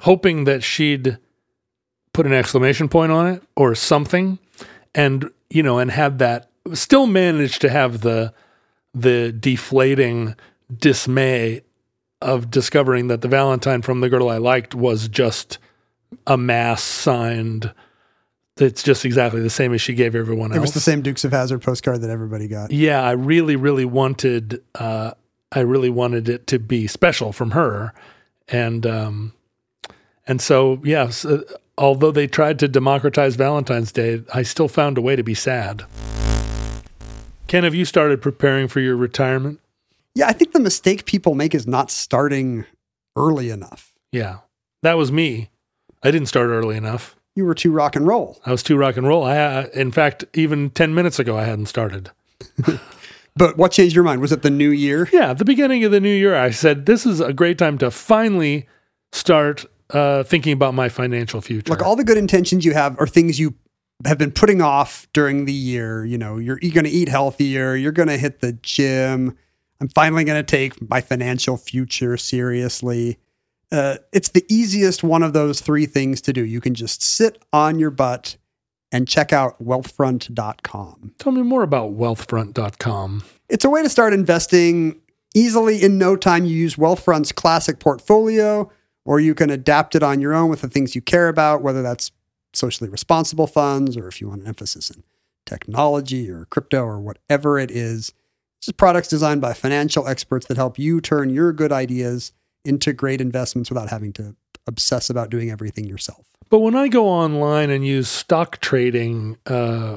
hoping 0.00 0.44
that 0.44 0.62
she'd 0.62 1.18
put 2.12 2.26
an 2.26 2.32
exclamation 2.32 2.88
point 2.88 3.10
on 3.10 3.26
it 3.26 3.42
or 3.56 3.74
something. 3.74 4.38
And 4.94 5.30
you 5.50 5.62
know, 5.62 5.78
and 5.78 5.90
had 5.90 6.18
that 6.20 6.48
still 6.72 7.06
managed 7.06 7.60
to 7.60 7.68
have 7.68 8.00
the 8.00 8.32
the 8.94 9.32
deflating 9.32 10.36
dismay 10.74 11.62
of 12.22 12.50
discovering 12.50 13.08
that 13.08 13.20
the 13.20 13.28
Valentine 13.28 13.82
from 13.82 14.00
the 14.00 14.08
girl 14.08 14.28
I 14.28 14.38
liked 14.38 14.74
was 14.74 15.08
just 15.08 15.58
a 16.26 16.36
mass 16.36 16.82
signed. 16.82 17.72
It's 18.56 18.82
just 18.82 19.04
exactly 19.04 19.40
the 19.40 19.50
same 19.50 19.74
as 19.74 19.80
she 19.80 19.94
gave 19.94 20.14
everyone 20.14 20.52
else. 20.52 20.56
It 20.56 20.60
was 20.60 20.74
the 20.74 20.80
same 20.80 21.02
Dukes 21.02 21.24
of 21.24 21.32
Hazzard 21.32 21.60
postcard 21.60 22.00
that 22.02 22.10
everybody 22.10 22.46
got. 22.46 22.70
Yeah, 22.70 23.02
I 23.02 23.10
really, 23.12 23.56
really 23.56 23.84
wanted. 23.84 24.62
Uh, 24.74 25.12
I 25.50 25.60
really 25.60 25.90
wanted 25.90 26.28
it 26.28 26.46
to 26.48 26.58
be 26.58 26.86
special 26.86 27.32
from 27.32 27.50
her, 27.50 27.92
and 28.48 28.86
um, 28.86 29.34
and 30.26 30.40
so 30.40 30.80
yes. 30.84 31.26
Although 31.76 32.12
they 32.12 32.28
tried 32.28 32.60
to 32.60 32.68
democratize 32.68 33.34
Valentine's 33.34 33.90
Day, 33.90 34.22
I 34.32 34.44
still 34.44 34.68
found 34.68 34.96
a 34.96 35.00
way 35.00 35.16
to 35.16 35.24
be 35.24 35.34
sad. 35.34 35.84
Ken, 37.46 37.64
have 37.64 37.74
you 37.74 37.84
started 37.84 38.22
preparing 38.22 38.68
for 38.68 38.80
your 38.80 38.96
retirement? 38.96 39.60
Yeah, 40.14 40.28
I 40.28 40.32
think 40.32 40.52
the 40.52 40.60
mistake 40.60 41.04
people 41.04 41.34
make 41.34 41.54
is 41.54 41.66
not 41.66 41.90
starting 41.90 42.64
early 43.16 43.50
enough. 43.50 43.92
Yeah, 44.12 44.38
that 44.82 44.94
was 44.94 45.10
me. 45.10 45.50
I 46.02 46.10
didn't 46.10 46.28
start 46.28 46.48
early 46.48 46.76
enough. 46.76 47.16
You 47.34 47.44
were 47.44 47.54
too 47.54 47.72
rock 47.72 47.96
and 47.96 48.06
roll. 48.06 48.40
I 48.46 48.52
was 48.52 48.62
too 48.62 48.76
rock 48.76 48.96
and 48.96 49.06
roll. 49.06 49.24
I, 49.24 49.36
uh, 49.36 49.66
in 49.74 49.90
fact, 49.90 50.24
even 50.34 50.70
ten 50.70 50.94
minutes 50.94 51.18
ago, 51.18 51.36
I 51.36 51.44
hadn't 51.44 51.66
started. 51.66 52.10
But 53.36 53.56
what 53.56 53.72
changed 53.72 53.94
your 53.94 54.04
mind? 54.04 54.20
Was 54.20 54.32
it 54.32 54.42
the 54.42 54.50
new 54.50 54.70
year? 54.70 55.08
Yeah, 55.12 55.30
at 55.30 55.38
the 55.38 55.44
beginning 55.44 55.82
of 55.84 55.90
the 55.90 56.00
new 56.00 56.14
year, 56.14 56.36
I 56.36 56.50
said 56.50 56.86
this 56.86 57.04
is 57.04 57.20
a 57.20 57.32
great 57.32 57.58
time 57.58 57.78
to 57.78 57.90
finally 57.90 58.68
start 59.12 59.64
uh, 59.90 60.22
thinking 60.22 60.52
about 60.52 60.74
my 60.74 60.88
financial 60.88 61.40
future. 61.40 61.70
Like 61.70 61.82
all 61.82 61.96
the 61.96 62.04
good 62.04 62.16
intentions 62.16 62.64
you 62.64 62.74
have 62.74 62.98
are 63.00 63.06
things 63.06 63.40
you 63.40 63.54
have 64.04 64.18
been 64.18 64.32
putting 64.32 64.60
off 64.60 65.06
during 65.12 65.44
the 65.44 65.52
year. 65.52 66.04
You 66.04 66.18
know, 66.18 66.38
you're, 66.38 66.58
you're 66.60 66.72
going 66.72 66.84
to 66.84 66.90
eat 66.90 67.08
healthier. 67.08 67.74
You're 67.74 67.92
going 67.92 68.08
to 68.08 68.18
hit 68.18 68.40
the 68.40 68.52
gym. 68.52 69.36
I'm 69.80 69.88
finally 69.88 70.24
going 70.24 70.42
to 70.42 70.56
take 70.56 70.88
my 70.88 71.00
financial 71.00 71.56
future 71.56 72.16
seriously. 72.16 73.18
Uh, 73.72 73.96
it's 74.12 74.28
the 74.28 74.44
easiest 74.48 75.02
one 75.02 75.22
of 75.22 75.32
those 75.32 75.60
three 75.60 75.86
things 75.86 76.20
to 76.22 76.32
do. 76.32 76.44
You 76.44 76.60
can 76.60 76.74
just 76.74 77.02
sit 77.02 77.42
on 77.52 77.78
your 77.78 77.90
butt 77.90 78.36
and 78.92 79.08
check 79.08 79.32
out 79.32 79.62
wealthfront.com. 79.62 81.14
Tell 81.18 81.32
me 81.32 81.42
more 81.42 81.62
about 81.62 81.96
wealthfront.com. 81.96 83.24
It's 83.48 83.64
a 83.64 83.70
way 83.70 83.82
to 83.82 83.88
start 83.88 84.12
investing 84.12 85.00
easily 85.34 85.82
in 85.82 85.98
no 85.98 86.14
time. 86.16 86.44
You 86.44 86.56
use 86.56 86.76
Wealthfront's 86.76 87.32
classic 87.32 87.80
portfolio, 87.80 88.70
or 89.04 89.18
you 89.18 89.34
can 89.34 89.50
adapt 89.50 89.96
it 89.96 90.02
on 90.02 90.20
your 90.20 90.32
own 90.32 90.48
with 90.48 90.60
the 90.60 90.68
things 90.68 90.94
you 90.94 91.02
care 91.02 91.28
about, 91.28 91.60
whether 91.60 91.82
that's 91.82 92.12
socially 92.56 92.90
responsible 92.90 93.46
funds 93.46 93.96
or 93.96 94.08
if 94.08 94.20
you 94.20 94.28
want 94.28 94.42
an 94.42 94.48
emphasis 94.48 94.90
in 94.90 95.02
technology 95.46 96.30
or 96.30 96.46
crypto 96.46 96.82
or 96.82 97.00
whatever 97.00 97.58
it 97.58 97.70
is. 97.70 98.12
It's 98.58 98.66
just 98.66 98.76
products 98.76 99.08
designed 99.08 99.40
by 99.40 99.52
financial 99.52 100.08
experts 100.08 100.46
that 100.46 100.56
help 100.56 100.78
you 100.78 101.00
turn 101.00 101.30
your 101.30 101.52
good 101.52 101.72
ideas 101.72 102.32
into 102.64 102.92
great 102.92 103.20
investments 103.20 103.70
without 103.70 103.90
having 103.90 104.12
to 104.14 104.34
obsess 104.66 105.10
about 105.10 105.30
doing 105.30 105.50
everything 105.50 105.84
yourself. 105.84 106.26
But 106.50 106.60
when 106.60 106.74
I 106.74 106.88
go 106.88 107.08
online 107.08 107.70
and 107.70 107.86
use 107.86 108.08
stock 108.08 108.60
trading 108.60 109.36
uh, 109.46 109.96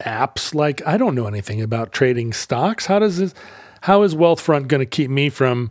apps, 0.00 0.54
like 0.54 0.84
I 0.86 0.96
don't 0.96 1.14
know 1.14 1.26
anything 1.26 1.60
about 1.60 1.92
trading 1.92 2.32
stocks. 2.32 2.86
How 2.86 2.98
does 2.98 3.18
this? 3.18 3.34
How 3.82 4.02
is 4.02 4.14
Wealthfront 4.14 4.68
going 4.68 4.80
to 4.80 4.86
keep 4.86 5.10
me 5.10 5.28
from 5.28 5.70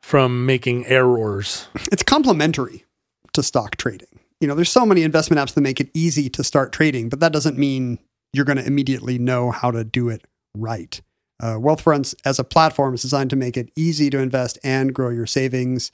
from 0.00 0.46
making 0.46 0.86
errors? 0.86 1.68
It's 1.90 2.02
complementary 2.02 2.84
to 3.32 3.42
stock 3.42 3.76
trading. 3.76 4.17
You 4.40 4.48
know, 4.48 4.54
there's 4.54 4.70
so 4.70 4.86
many 4.86 5.02
investment 5.02 5.40
apps 5.40 5.54
that 5.54 5.60
make 5.60 5.80
it 5.80 5.90
easy 5.94 6.28
to 6.30 6.44
start 6.44 6.72
trading, 6.72 7.08
but 7.08 7.20
that 7.20 7.32
doesn't 7.32 7.58
mean 7.58 7.98
you're 8.32 8.44
going 8.44 8.58
to 8.58 8.66
immediately 8.66 9.18
know 9.18 9.50
how 9.50 9.70
to 9.70 9.84
do 9.84 10.08
it 10.08 10.24
right. 10.54 11.00
Uh, 11.40 11.54
Wealthfronts 11.54 12.14
as 12.24 12.38
a 12.38 12.44
platform 12.44 12.94
is 12.94 13.02
designed 13.02 13.30
to 13.30 13.36
make 13.36 13.56
it 13.56 13.70
easy 13.76 14.10
to 14.10 14.18
invest 14.18 14.58
and 14.64 14.94
grow 14.94 15.10
your 15.10 15.26
savings 15.26 15.92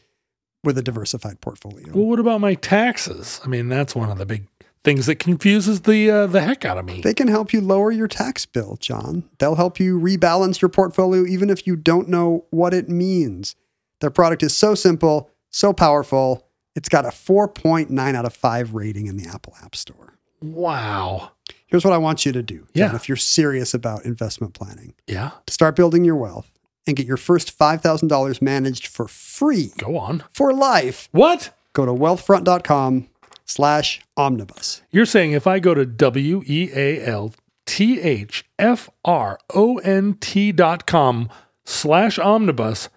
with 0.62 0.78
a 0.78 0.82
diversified 0.82 1.40
portfolio. 1.40 1.92
Well, 1.92 2.06
what 2.06 2.18
about 2.18 2.40
my 2.40 2.54
taxes? 2.54 3.40
I 3.44 3.48
mean, 3.48 3.68
that's 3.68 3.94
one 3.94 4.10
of 4.10 4.18
the 4.18 4.26
big 4.26 4.48
things 4.82 5.06
that 5.06 5.16
confuses 5.16 5.82
the 5.82 6.10
uh, 6.10 6.26
the 6.26 6.40
heck 6.40 6.64
out 6.64 6.78
of 6.78 6.84
me. 6.84 7.00
They 7.00 7.14
can 7.14 7.28
help 7.28 7.52
you 7.52 7.60
lower 7.60 7.90
your 7.90 8.08
tax 8.08 8.46
bill, 8.46 8.76
John. 8.80 9.28
They'll 9.38 9.54
help 9.56 9.80
you 9.80 9.98
rebalance 9.98 10.60
your 10.60 10.68
portfolio 10.68 11.24
even 11.24 11.50
if 11.50 11.66
you 11.66 11.76
don't 11.76 12.08
know 12.08 12.44
what 12.50 12.74
it 12.74 12.88
means. 12.88 13.56
Their 14.00 14.10
product 14.10 14.42
is 14.42 14.56
so 14.56 14.74
simple, 14.74 15.30
so 15.50 15.72
powerful. 15.72 16.43
It's 16.74 16.88
got 16.88 17.04
a 17.04 17.08
4.9 17.10 18.14
out 18.14 18.24
of 18.24 18.34
5 18.34 18.74
rating 18.74 19.06
in 19.06 19.16
the 19.16 19.28
Apple 19.28 19.54
App 19.62 19.76
Store. 19.76 20.14
Wow. 20.42 21.30
Here's 21.66 21.84
what 21.84 21.94
I 21.94 21.98
want 21.98 22.26
you 22.26 22.32
to 22.32 22.42
do, 22.42 22.58
John, 22.74 22.90
Yeah. 22.90 22.94
if 22.96 23.08
you're 23.08 23.16
serious 23.16 23.74
about 23.74 24.04
investment 24.04 24.54
planning. 24.54 24.94
Yeah. 25.06 25.30
To 25.46 25.52
start 25.54 25.76
building 25.76 26.04
your 26.04 26.16
wealth 26.16 26.50
and 26.86 26.96
get 26.96 27.06
your 27.06 27.16
first 27.16 27.56
$5,000 27.56 28.42
managed 28.42 28.86
for 28.86 29.08
free 29.08 29.72
Go 29.78 29.96
on. 29.96 30.22
for 30.32 30.52
life, 30.52 31.08
What? 31.12 31.50
go 31.72 31.86
to 31.86 31.92
wealthfront.com 31.92 33.08
slash 33.46 34.00
omnibus. 34.16 34.82
You're 34.90 35.06
saying 35.06 35.32
if 35.32 35.46
I 35.46 35.58
go 35.60 35.74
to 35.74 35.84
W 35.86 36.42
E 36.46 36.70
A 36.74 37.04
L 37.06 37.32
T 37.66 38.00
H 38.00 38.44
F 38.58 38.90
R 39.04 39.38
O 39.54 39.78
N 39.78 40.14
T 40.20 40.52
dot 40.52 40.86
com 40.86 41.28
slash 41.64 42.18
omnibus, 42.18 42.88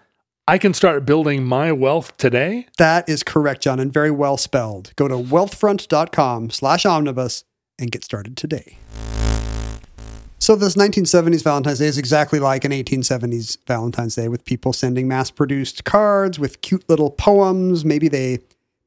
I 0.48 0.56
can 0.56 0.72
start 0.72 1.04
building 1.04 1.44
my 1.44 1.72
wealth 1.72 2.16
today? 2.16 2.68
That 2.78 3.06
is 3.06 3.22
correct, 3.22 3.60
John, 3.60 3.78
and 3.78 3.92
very 3.92 4.10
well 4.10 4.38
spelled. 4.38 4.94
Go 4.96 5.06
to 5.06 5.14
wealthfront.com 5.14 6.48
slash 6.48 6.86
omnibus 6.86 7.44
and 7.78 7.90
get 7.90 8.02
started 8.02 8.34
today. 8.34 8.78
So 10.38 10.56
this 10.56 10.74
1970s 10.74 11.44
Valentine's 11.44 11.80
Day 11.80 11.84
is 11.84 11.98
exactly 11.98 12.38
like 12.38 12.64
an 12.64 12.72
1870s 12.72 13.58
Valentine's 13.66 14.14
Day 14.14 14.28
with 14.28 14.46
people 14.46 14.72
sending 14.72 15.06
mass-produced 15.06 15.84
cards 15.84 16.38
with 16.38 16.62
cute 16.62 16.88
little 16.88 17.10
poems. 17.10 17.84
Maybe 17.84 18.08
they 18.08 18.38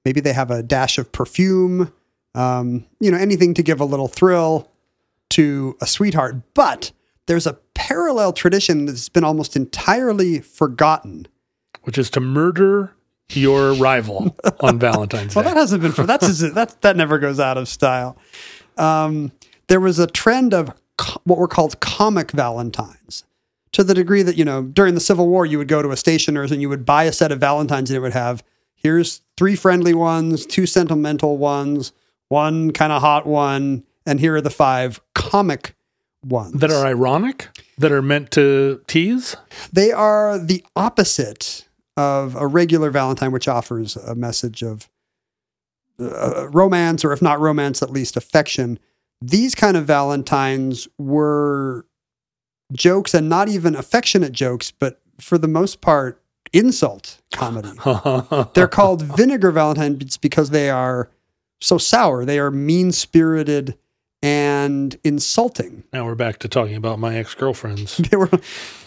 maybe 0.03 0.19
they 0.19 0.33
have 0.33 0.49
a 0.49 0.63
dash 0.63 0.97
of 0.97 1.11
perfume. 1.11 1.93
Um, 2.33 2.87
you 2.99 3.11
know, 3.11 3.19
anything 3.19 3.53
to 3.53 3.61
give 3.61 3.79
a 3.79 3.85
little 3.85 4.07
thrill 4.07 4.67
to 5.29 5.77
a 5.79 5.85
sweetheart. 5.85 6.37
But 6.55 6.91
there's 7.27 7.45
a 7.45 7.59
parallel 7.75 8.33
tradition 8.33 8.87
that's 8.87 9.09
been 9.09 9.23
almost 9.23 9.55
entirely 9.55 10.39
forgotten 10.39 11.27
Which 11.83 11.97
is 11.97 12.09
to 12.11 12.19
murder 12.19 12.93
your 13.29 13.73
rival 13.73 14.35
on 14.59 14.77
Valentine's 14.79 15.35
Well, 15.35 15.43
Day. 15.43 15.47
Well, 15.47 15.55
that 15.55 15.59
hasn't 15.59 15.81
been 15.81 15.91
for 15.91 16.05
that's 16.05 16.39
that 16.53 16.81
that 16.81 16.95
never 16.97 17.17
goes 17.17 17.39
out 17.39 17.57
of 17.57 17.67
style. 17.67 18.17
Um, 18.77 19.31
there 19.67 19.79
was 19.79 19.99
a 19.99 20.07
trend 20.07 20.53
of 20.53 20.73
co- 20.97 21.21
what 21.23 21.37
were 21.39 21.47
called 21.47 21.79
comic 21.79 22.31
Valentines, 22.31 23.23
to 23.71 23.83
the 23.83 23.93
degree 23.93 24.21
that 24.21 24.37
you 24.37 24.45
know 24.45 24.63
during 24.63 24.95
the 24.95 24.99
Civil 25.01 25.27
War 25.27 25.45
you 25.45 25.57
would 25.57 25.67
go 25.67 25.81
to 25.81 25.91
a 25.91 25.97
stationer's 25.97 26.51
and 26.51 26.61
you 26.61 26.69
would 26.69 26.85
buy 26.85 27.05
a 27.05 27.11
set 27.13 27.31
of 27.31 27.39
Valentines 27.39 27.89
and 27.89 27.97
it 27.97 28.01
would 28.01 28.13
have 28.13 28.43
here's 28.75 29.21
three 29.37 29.55
friendly 29.55 29.93
ones, 29.93 30.45
two 30.45 30.65
sentimental 30.65 31.37
ones, 31.37 31.93
one 32.29 32.71
kind 32.71 32.91
of 32.91 33.01
hot 33.01 33.25
one, 33.25 33.83
and 34.05 34.19
here 34.19 34.35
are 34.35 34.41
the 34.41 34.49
five 34.49 34.99
comic 35.13 35.75
ones 36.23 36.53
that 36.53 36.71
are 36.71 36.85
ironic, 36.85 37.49
that 37.77 37.91
are 37.91 38.01
meant 38.01 38.31
to 38.31 38.81
tease. 38.87 39.35
they 39.71 39.91
are 39.91 40.37
the 40.37 40.63
opposite 40.75 41.67
of 41.97 42.35
a 42.35 42.47
regular 42.47 42.89
Valentine, 42.89 43.31
which 43.31 43.47
offers 43.47 43.95
a 43.95 44.15
message 44.15 44.63
of 44.63 44.89
uh, 45.99 46.49
romance, 46.49 47.03
or 47.03 47.13
if 47.13 47.21
not 47.21 47.39
romance, 47.39 47.81
at 47.81 47.89
least 47.89 48.17
affection. 48.17 48.79
These 49.21 49.55
kind 49.55 49.77
of 49.77 49.85
Valentines 49.85 50.87
were 50.97 51.85
jokes 52.73 53.13
and 53.13 53.29
not 53.29 53.49
even 53.49 53.75
affectionate 53.75 54.31
jokes, 54.31 54.71
but 54.71 55.01
for 55.19 55.37
the 55.37 55.47
most 55.47 55.81
part, 55.81 56.21
insult 56.53 57.21
comedy. 57.33 57.69
They're 58.53 58.67
called 58.67 59.03
vinegar 59.03 59.51
Valentines 59.51 60.17
because 60.17 60.49
they 60.49 60.69
are 60.69 61.09
so 61.59 61.77
sour. 61.77 62.25
They 62.25 62.39
are 62.39 62.51
mean 62.51 62.91
spirited 62.91 63.77
and 64.23 64.97
insulting. 65.03 65.83
now 65.91 66.05
we're 66.05 66.15
back 66.15 66.37
to 66.39 66.47
talking 66.47 66.75
about 66.75 66.99
my 66.99 67.15
ex 67.15 67.33
girlfriends. 67.33 67.97
they 68.09 68.17
were 68.17 68.29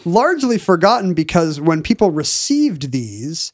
largely 0.04 0.58
forgotten 0.58 1.14
because 1.14 1.60
when 1.60 1.82
people 1.82 2.10
received 2.10 2.92
these, 2.92 3.52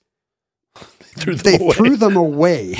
Threw 1.17 1.35
they 1.35 1.59
away. 1.59 1.73
threw 1.75 1.97
them 1.97 2.17
away. 2.29 2.75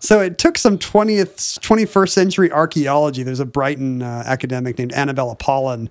so 0.00 0.20
it 0.20 0.38
took 0.38 0.56
some 0.58 0.78
20th, 0.78 1.58
21st 1.60 2.08
century 2.10 2.52
archaeology. 2.52 3.22
There's 3.22 3.40
a 3.40 3.46
Brighton 3.46 4.02
uh, 4.02 4.22
academic 4.26 4.78
named 4.78 4.92
Annebella 4.92 5.38
Pollen 5.38 5.90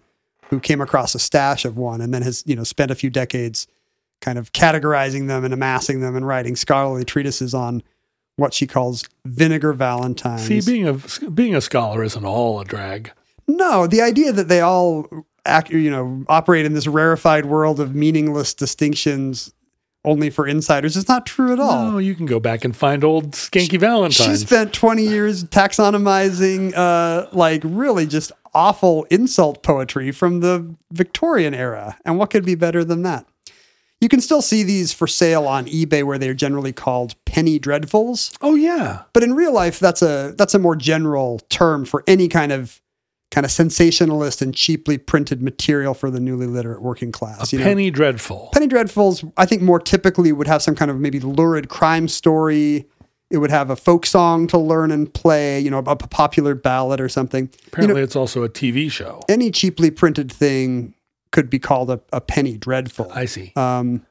who 0.49 0.59
came 0.59 0.79
across 0.79 1.13
a 1.15 1.19
stash 1.19 1.65
of 1.65 1.75
one 1.75 1.99
and 2.01 2.13
then 2.13 2.21
has, 2.21 2.43
you 2.45 2.55
know, 2.55 2.63
spent 2.63 2.89
a 2.91 2.95
few 2.95 3.09
decades 3.09 3.67
kind 4.21 4.37
of 4.37 4.53
categorizing 4.53 5.27
them 5.27 5.43
and 5.43 5.53
amassing 5.53 5.99
them 5.99 6.15
and 6.15 6.25
writing 6.25 6.55
scholarly 6.55 7.03
treatises 7.03 7.53
on 7.53 7.83
what 8.37 8.53
she 8.53 8.67
calls 8.67 9.03
vinegar 9.25 9.73
valentines. 9.73 10.41
See, 10.43 10.61
being 10.61 10.87
a 10.87 10.93
being 11.29 11.55
a 11.55 11.61
scholar 11.61 12.03
isn't 12.03 12.25
all 12.25 12.59
a 12.59 12.65
drag. 12.65 13.11
No, 13.47 13.87
the 13.87 14.01
idea 14.01 14.31
that 14.31 14.47
they 14.47 14.61
all 14.61 15.07
act, 15.45 15.69
you 15.69 15.91
know, 15.91 16.25
operate 16.27 16.65
in 16.65 16.73
this 16.73 16.87
rarefied 16.87 17.45
world 17.45 17.79
of 17.79 17.93
meaningless 17.95 18.53
distinctions 18.53 19.53
only 20.03 20.29
for 20.29 20.47
insiders. 20.47 20.95
is 20.95 21.07
not 21.07 21.25
true 21.25 21.51
at 21.51 21.59
all. 21.59 21.95
Oh, 21.95 21.97
you 21.97 22.15
can 22.15 22.25
go 22.27 22.39
back 22.39 22.63
and 22.63 22.75
find 22.75 23.03
old 23.03 23.31
Skanky 23.31 23.79
Valentines. 23.79 24.41
She 24.41 24.45
spent 24.45 24.71
20 24.71 25.03
years 25.03 25.43
taxonomizing, 25.45 26.73
uh, 26.75 27.27
like 27.31 27.61
really 27.65 28.05
just 28.05 28.31
awful 28.53 29.03
insult 29.05 29.63
poetry 29.63 30.11
from 30.11 30.39
the 30.39 30.75
Victorian 30.91 31.53
era. 31.53 31.97
And 32.05 32.17
what 32.17 32.29
could 32.29 32.45
be 32.45 32.55
better 32.55 32.83
than 32.83 33.01
that? 33.01 33.25
You 34.01 34.09
can 34.09 34.21
still 34.21 34.41
see 34.41 34.61
these 34.63 34.91
for 34.93 35.07
sale 35.07 35.47
on 35.47 35.65
eBay 35.65 36.03
where 36.03 36.17
they're 36.17 36.33
generally 36.33 36.73
called 36.73 37.15
penny 37.25 37.59
dreadfuls. 37.59 38.35
oh 38.41 38.55
yeah, 38.55 39.03
But 39.13 39.23
in 39.23 39.33
real 39.33 39.53
life, 39.53 39.79
that's 39.79 40.01
a 40.01 40.33
that's 40.37 40.53
a 40.53 40.59
more 40.59 40.75
general 40.75 41.39
term 41.49 41.85
for 41.85 42.03
any 42.07 42.27
kind 42.27 42.51
of 42.51 42.81
kind 43.31 43.43
of 43.43 43.51
sensationalist 43.51 44.41
and 44.41 44.53
cheaply 44.53 44.97
printed 44.97 45.41
material 45.41 45.93
for 45.93 46.09
the 46.11 46.19
newly 46.19 46.45
literate 46.45 46.81
working 46.81 47.11
class. 47.11 47.51
you 47.51 47.59
know? 47.59 47.65
Penny 47.65 47.89
Dreadful. 47.91 48.49
Penny 48.53 48.67
Dreadfuls, 48.67 49.29
I 49.35 49.45
think 49.45 49.61
more 49.61 49.79
typically 49.79 50.31
would 50.31 50.47
have 50.47 50.61
some 50.61 50.75
kind 50.75 50.89
of 50.91 50.99
maybe 50.99 51.19
lurid 51.19 51.67
crime 51.67 52.07
story. 52.07 52.85
It 53.31 53.39
would 53.39 53.49
have 53.49 53.69
a 53.71 53.75
folk 53.75 54.05
song 54.05 54.45
to 54.47 54.57
learn 54.57 54.91
and 54.91 55.11
play, 55.11 55.59
you 55.59 55.69
know, 55.71 55.79
a, 55.79 55.91
a 55.91 55.95
popular 55.95 56.53
ballad 56.55 57.01
or 57.01 57.09
something. 57.09 57.49
Apparently, 57.67 58.01
it's 58.03 58.15
also 58.15 58.43
a 58.43 58.49
TV 58.49 58.89
show. 58.89 59.21
Any 59.27 59.51
cheaply 59.51 59.89
printed 59.89 60.31
thing 60.31 60.93
could 61.35 61.49
be 61.49 61.59
called 61.59 61.91
a, 61.91 61.99
a 62.13 62.21
penny 62.21 62.57
dreadful. 62.57 63.11
I 63.13 63.25
see. 63.25 63.51
Um, 63.57 64.05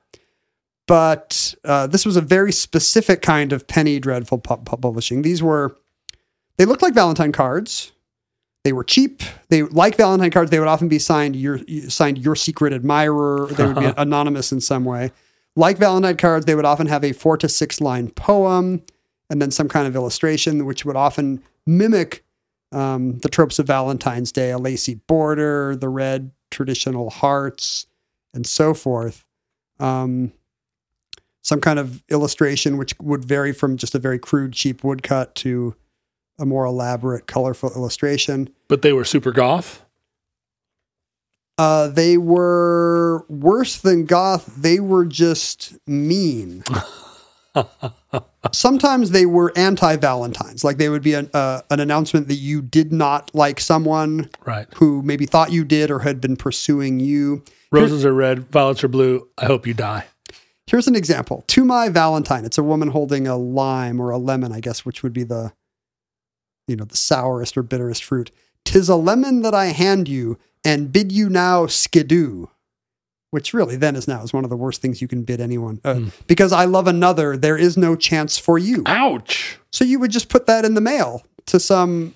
but 0.86 1.54
uh, 1.64 1.86
this 1.86 2.04
was 2.04 2.18
a 2.18 2.20
very 2.20 2.52
specific 2.52 3.22
kind 3.22 3.50
of 3.50 3.66
penny 3.66 3.98
dreadful 3.98 4.36
pu- 4.36 4.58
pu- 4.58 4.76
publishing. 4.76 5.22
These 5.22 5.42
were, 5.42 5.74
they 6.58 6.66
looked 6.66 6.82
like 6.82 6.92
Valentine 6.92 7.32
cards. 7.32 7.92
They 8.62 8.74
were 8.74 8.84
cheap. 8.84 9.22
They 9.48 9.62
like 9.62 9.96
Valentine 9.96 10.30
cards. 10.30 10.50
They 10.50 10.58
would 10.58 10.68
often 10.68 10.88
be 10.88 10.98
signed 10.98 11.34
your 11.34 11.60
signed 11.88 12.18
your 12.18 12.34
secret 12.34 12.74
admirer. 12.74 13.46
They 13.50 13.66
would 13.66 13.76
be 13.76 13.92
anonymous 13.96 14.52
in 14.52 14.60
some 14.60 14.84
way. 14.84 15.10
Like 15.56 15.78
Valentine 15.78 16.16
cards, 16.16 16.44
they 16.46 16.54
would 16.54 16.64
often 16.64 16.86
have 16.86 17.04
a 17.04 17.12
four 17.12 17.36
to 17.38 17.48
six 17.48 17.80
line 17.80 18.10
poem 18.10 18.82
and 19.30 19.40
then 19.40 19.50
some 19.50 19.68
kind 19.68 19.86
of 19.86 19.94
illustration, 19.94 20.64
which 20.66 20.84
would 20.84 20.96
often 20.96 21.42
mimic 21.66 22.24
um, 22.72 23.18
the 23.18 23.28
tropes 23.28 23.58
of 23.58 23.66
Valentine's 23.66 24.32
Day, 24.32 24.50
a 24.50 24.58
lacy 24.58 24.94
border, 24.94 25.76
the 25.76 25.88
red 25.88 26.30
traditional 26.54 27.10
hearts, 27.10 27.86
and 28.32 28.46
so 28.46 28.72
forth. 28.72 29.26
Um, 29.78 30.32
some 31.42 31.60
kind 31.60 31.78
of 31.78 32.02
illustration, 32.08 32.78
which 32.78 32.94
would 33.00 33.24
vary 33.24 33.52
from 33.52 33.76
just 33.76 33.94
a 33.94 33.98
very 33.98 34.18
crude, 34.18 34.54
cheap 34.54 34.82
woodcut 34.82 35.34
to 35.36 35.74
a 36.38 36.46
more 36.46 36.64
elaborate, 36.64 37.26
colorful 37.26 37.70
illustration. 37.74 38.48
But 38.68 38.82
they 38.82 38.92
were 38.92 39.04
super 39.04 39.30
goth. 39.30 39.84
Uh, 41.58 41.88
they 41.88 42.16
were 42.16 43.24
worse 43.28 43.76
than 43.76 44.06
goth. 44.06 44.46
They 44.56 44.80
were 44.80 45.04
just 45.04 45.74
mean. 45.86 46.64
Sometimes 48.52 49.10
they 49.10 49.26
were 49.26 49.52
anti 49.56 49.96
Valentines. 49.96 50.64
Like 50.64 50.76
they 50.76 50.88
would 50.88 51.02
be 51.02 51.14
an, 51.14 51.30
uh, 51.34 51.62
an 51.70 51.80
announcement 51.80 52.28
that 52.28 52.34
you 52.34 52.62
did 52.62 52.92
not 52.92 53.34
like 53.34 53.60
someone 53.60 54.30
Right. 54.44 54.66
who 54.76 55.02
maybe 55.02 55.26
thought 55.26 55.52
you 55.52 55.64
did 55.64 55.90
or 55.90 56.00
had 56.00 56.20
been 56.20 56.36
pursuing 56.36 57.00
you. 57.00 57.42
Roses 57.72 58.04
are 58.04 58.12
red, 58.14 58.50
violets 58.50 58.84
are 58.84 58.88
blue. 58.88 59.28
I 59.38 59.46
hope 59.46 59.66
you 59.66 59.74
die. 59.74 60.06
Here's 60.66 60.86
an 60.86 60.96
example. 60.96 61.44
To 61.48 61.64
my 61.64 61.88
Valentine, 61.88 62.44
it's 62.44 62.56
a 62.58 62.62
woman 62.62 62.88
holding 62.88 63.26
a 63.26 63.36
lime 63.36 64.00
or 64.00 64.10
a 64.10 64.18
lemon, 64.18 64.52
I 64.52 64.60
guess, 64.60 64.84
which 64.84 65.02
would 65.02 65.12
be 65.12 65.24
the, 65.24 65.52
you 66.66 66.76
know, 66.76 66.84
the 66.84 66.96
sourest 66.96 67.56
or 67.56 67.62
bitterest 67.62 68.02
fruit. 68.04 68.30
Tis 68.64 68.88
a 68.88 68.96
lemon 68.96 69.42
that 69.42 69.54
I 69.54 69.66
hand 69.66 70.08
you 70.08 70.38
and 70.64 70.90
bid 70.90 71.12
you 71.12 71.28
now 71.28 71.66
skidoo, 71.66 72.46
which 73.34 73.52
really 73.52 73.74
then 73.74 73.96
is 73.96 74.06
now 74.06 74.22
is 74.22 74.32
one 74.32 74.44
of 74.44 74.50
the 74.50 74.56
worst 74.56 74.80
things 74.80 75.02
you 75.02 75.08
can 75.08 75.24
bid 75.24 75.40
anyone. 75.40 75.80
Uh, 75.84 76.02
Because 76.28 76.52
I 76.52 76.66
love 76.66 76.86
another, 76.86 77.36
there 77.36 77.56
is 77.56 77.76
no 77.76 77.96
chance 77.96 78.38
for 78.38 78.58
you. 78.58 78.84
Ouch. 78.86 79.58
So 79.72 79.84
you 79.84 79.98
would 79.98 80.12
just 80.12 80.28
put 80.28 80.46
that 80.46 80.64
in 80.64 80.74
the 80.74 80.80
mail 80.80 81.24
to 81.46 81.58
some, 81.58 82.14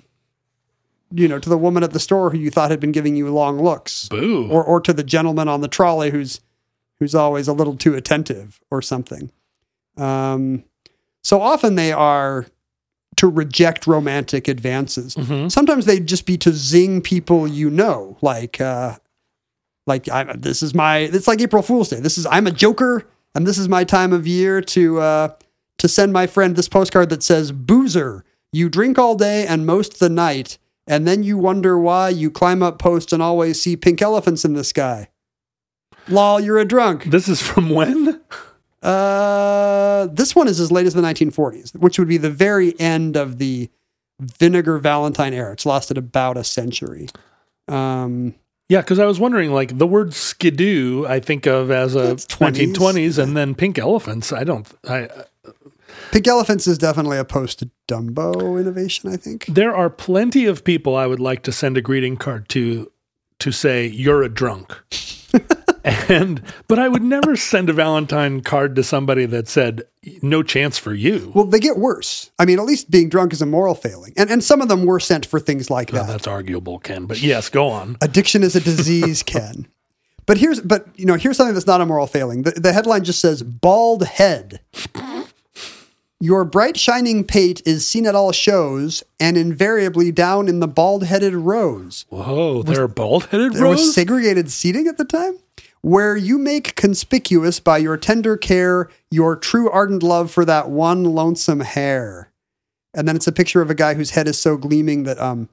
you 1.10 1.26
know, 1.26 1.40
to 1.40 1.48
the 1.48 1.58
woman 1.58 1.82
at 1.82 1.92
the 1.92 1.98
store 1.98 2.30
who 2.30 2.38
you 2.38 2.50
thought 2.50 2.70
had 2.70 2.78
been 2.78 2.92
giving 2.92 3.16
you 3.16 3.28
long 3.30 3.60
looks 3.60 4.08
Boo. 4.08 4.48
or 4.48 4.62
or 4.62 4.80
to 4.80 4.92
the 4.92 5.02
gentleman 5.02 5.48
on 5.48 5.60
the 5.60 5.66
trolley 5.66 6.10
who's 6.10 6.40
who's 7.00 7.16
always 7.16 7.48
a 7.48 7.52
little 7.52 7.76
too 7.76 7.96
attentive 7.96 8.60
or 8.70 8.80
something. 8.80 9.32
Um, 9.96 10.62
so 11.24 11.40
often 11.40 11.74
they 11.74 11.90
are 11.90 12.46
to 13.16 13.26
reject 13.26 13.88
romantic 13.88 14.46
advances. 14.46 15.16
Sometimes 15.52 15.84
they'd 15.84 16.06
just 16.06 16.26
be 16.26 16.38
to 16.38 16.52
zing 16.52 17.02
people 17.02 17.48
you 17.48 17.70
know, 17.70 18.16
like 18.20 18.60
uh, 18.60 18.98
like 19.88 20.08
I, 20.08 20.24
this 20.36 20.62
is 20.62 20.74
my 20.74 20.98
it's 20.98 21.26
like 21.26 21.40
April 21.40 21.62
Fool's 21.62 21.88
Day. 21.88 22.00
This 22.00 22.18
is 22.18 22.26
I'm 22.26 22.46
a 22.46 22.52
joker, 22.52 23.08
and 23.34 23.46
this 23.46 23.58
is 23.58 23.68
my 23.68 23.84
time 23.84 24.12
of 24.12 24.26
year 24.26 24.60
to 24.60 25.00
uh, 25.00 25.28
to 25.78 25.88
send 25.88 26.12
my 26.12 26.26
friend 26.26 26.54
this 26.54 26.68
postcard 26.68 27.08
that 27.10 27.22
says 27.22 27.50
boozer. 27.50 28.24
You 28.52 28.68
drink 28.68 28.98
all 28.98 29.14
day 29.14 29.46
and 29.46 29.66
most 29.66 29.98
the 29.98 30.08
night, 30.08 30.58
and 30.86 31.06
then 31.06 31.22
you 31.22 31.36
wonder 31.36 31.78
why 31.78 32.10
you 32.10 32.30
climb 32.30 32.62
up 32.62 32.78
posts 32.78 33.12
and 33.12 33.22
always 33.22 33.60
see 33.60 33.76
pink 33.76 34.00
elephants 34.00 34.44
in 34.44 34.54
the 34.54 34.64
sky. 34.64 35.08
Lol, 36.08 36.40
you're 36.40 36.58
a 36.58 36.64
drunk. 36.64 37.04
this 37.04 37.28
is 37.28 37.42
from 37.42 37.70
when? 37.70 38.20
Uh, 38.82 40.06
this 40.12 40.34
one 40.36 40.48
is 40.48 40.60
as 40.60 40.70
late 40.70 40.86
as 40.86 40.94
the 40.94 41.02
1940s, 41.02 41.74
which 41.76 41.98
would 41.98 42.08
be 42.08 42.16
the 42.16 42.30
very 42.30 42.78
end 42.80 43.16
of 43.16 43.38
the 43.38 43.68
vinegar 44.20 44.78
Valentine 44.78 45.34
era. 45.34 45.52
It's 45.52 45.66
lasted 45.66 45.98
about 45.98 46.36
a 46.36 46.44
century. 46.44 47.08
Um, 47.66 48.34
Yeah, 48.68 48.82
because 48.82 48.98
I 48.98 49.06
was 49.06 49.18
wondering, 49.18 49.50
like 49.52 49.78
the 49.78 49.86
word 49.86 50.12
skidoo, 50.12 51.06
I 51.06 51.20
think 51.20 51.46
of 51.46 51.70
as 51.70 51.94
a 51.94 52.08
That's 52.08 52.26
20s. 52.26 52.74
1920s, 52.74 53.18
and 53.22 53.36
then 53.36 53.54
pink 53.54 53.78
elephants. 53.78 54.30
I 54.32 54.44
don't. 54.44 54.66
I 54.86 55.04
uh, 55.04 55.22
pink 56.12 56.26
elephants 56.26 56.66
is 56.66 56.76
definitely 56.76 57.16
a 57.16 57.24
post 57.24 57.64
Dumbo 57.88 58.60
innovation, 58.60 59.10
I 59.10 59.16
think. 59.16 59.46
there 59.46 59.74
are 59.74 59.88
plenty 59.88 60.44
of 60.44 60.64
people 60.64 60.96
I 60.96 61.06
would 61.06 61.20
like 61.20 61.42
to 61.44 61.52
send 61.52 61.76
a 61.78 61.80
greeting 61.82 62.16
card 62.18 62.48
to 62.50 62.90
to 63.38 63.52
say 63.52 63.86
you're 63.86 64.22
a 64.22 64.28
drunk. 64.28 64.76
and 66.08 66.42
but 66.66 66.78
I 66.78 66.88
would 66.88 67.02
never 67.02 67.36
send 67.36 67.70
a 67.70 67.72
Valentine 67.72 68.40
card 68.40 68.74
to 68.76 68.82
somebody 68.82 69.26
that 69.26 69.48
said 69.48 69.82
no 70.22 70.42
chance 70.42 70.78
for 70.78 70.94
you. 70.94 71.32
Well, 71.34 71.44
they 71.44 71.60
get 71.60 71.76
worse. 71.78 72.30
I 72.38 72.44
mean, 72.44 72.58
at 72.58 72.64
least 72.64 72.90
being 72.90 73.08
drunk 73.08 73.32
is 73.32 73.42
a 73.42 73.46
moral 73.46 73.74
failing. 73.74 74.14
And, 74.16 74.30
and 74.30 74.42
some 74.42 74.60
of 74.60 74.68
them 74.68 74.84
were 74.86 75.00
sent 75.00 75.26
for 75.26 75.38
things 75.40 75.70
like 75.70 75.92
Well, 75.92 76.04
that. 76.04 76.12
that's 76.12 76.26
arguable, 76.26 76.78
Ken. 76.78 77.06
But 77.06 77.20
yes, 77.20 77.48
go 77.48 77.68
on. 77.68 77.96
Addiction 78.00 78.42
is 78.42 78.56
a 78.56 78.60
disease, 78.60 79.22
Ken. 79.26 79.66
But 80.26 80.38
here's 80.38 80.60
but 80.60 80.86
you 80.96 81.06
know, 81.06 81.14
here's 81.14 81.36
something 81.36 81.54
that's 81.54 81.66
not 81.66 81.80
a 81.80 81.86
moral 81.86 82.06
failing. 82.06 82.42
The, 82.42 82.52
the 82.52 82.72
headline 82.72 83.04
just 83.04 83.20
says 83.20 83.42
bald 83.42 84.04
head. 84.04 84.60
Your 86.20 86.44
bright 86.44 86.76
shining 86.76 87.22
pate 87.22 87.62
is 87.64 87.86
seen 87.86 88.04
at 88.04 88.16
all 88.16 88.32
shows 88.32 89.04
and 89.20 89.36
invariably 89.36 90.10
down 90.10 90.48
in 90.48 90.58
the 90.58 90.66
bald-headed 90.66 91.32
rows. 91.32 92.06
Whoa, 92.08 92.64
there 92.64 92.82
are 92.82 92.88
bald-headed 92.88 93.52
There 93.52 93.68
was 93.68 93.94
segregated 93.94 94.50
seating 94.50 94.88
at 94.88 94.98
the 94.98 95.04
time 95.04 95.38
where 95.82 96.16
you 96.16 96.38
make 96.38 96.74
conspicuous 96.74 97.60
by 97.60 97.78
your 97.78 97.96
tender 97.96 98.36
care 98.36 98.88
your 99.10 99.36
true 99.36 99.70
ardent 99.70 100.02
love 100.02 100.30
for 100.30 100.44
that 100.44 100.68
one 100.70 101.04
lonesome 101.04 101.60
hair. 101.60 102.30
And 102.94 103.06
then 103.06 103.16
it's 103.16 103.26
a 103.26 103.32
picture 103.32 103.62
of 103.62 103.70
a 103.70 103.74
guy 103.74 103.94
whose 103.94 104.10
head 104.10 104.28
is 104.28 104.38
so 104.38 104.56
gleaming 104.56 105.04
that 105.04 105.18
um, 105.18 105.48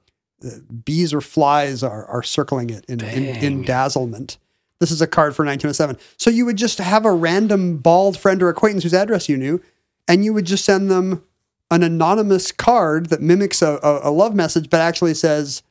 bees 0.84 1.14
or 1.14 1.22
flies 1.22 1.84
are, 1.84 2.06
are 2.06 2.24
circling 2.24 2.70
it 2.70 2.86
in, 2.86 3.04
in, 3.04 3.24
in 3.24 3.62
dazzlement. 3.64 4.38
This 4.80 4.92
is 4.92 5.02
a 5.02 5.08
card 5.08 5.36
for 5.36 5.46
1907. 5.46 5.98
So 6.18 6.30
you 6.30 6.46
would 6.46 6.58
just 6.58 6.80
have 6.80 7.06
a 7.06 7.12
random 7.12 7.78
bald 7.78 8.18
friend 8.18 8.42
or 8.42 8.50
acquaintance 8.50 8.84
whose 8.84 8.94
address 8.94 9.30
you 9.30 9.38
knew, 9.38 9.62
and 10.08 10.26
you 10.26 10.34
would 10.34 10.46
just 10.46 10.66
send 10.66 10.92
them 10.92 11.24
an 11.72 11.82
anonymous 11.82 12.52
card 12.52 13.08
that 13.08 13.22
mimics 13.22 13.62
a, 13.62 13.80
a, 13.82 14.10
a 14.10 14.12
love 14.12 14.36
message, 14.36 14.70
but 14.70 14.82
actually 14.82 15.14
says, 15.14 15.64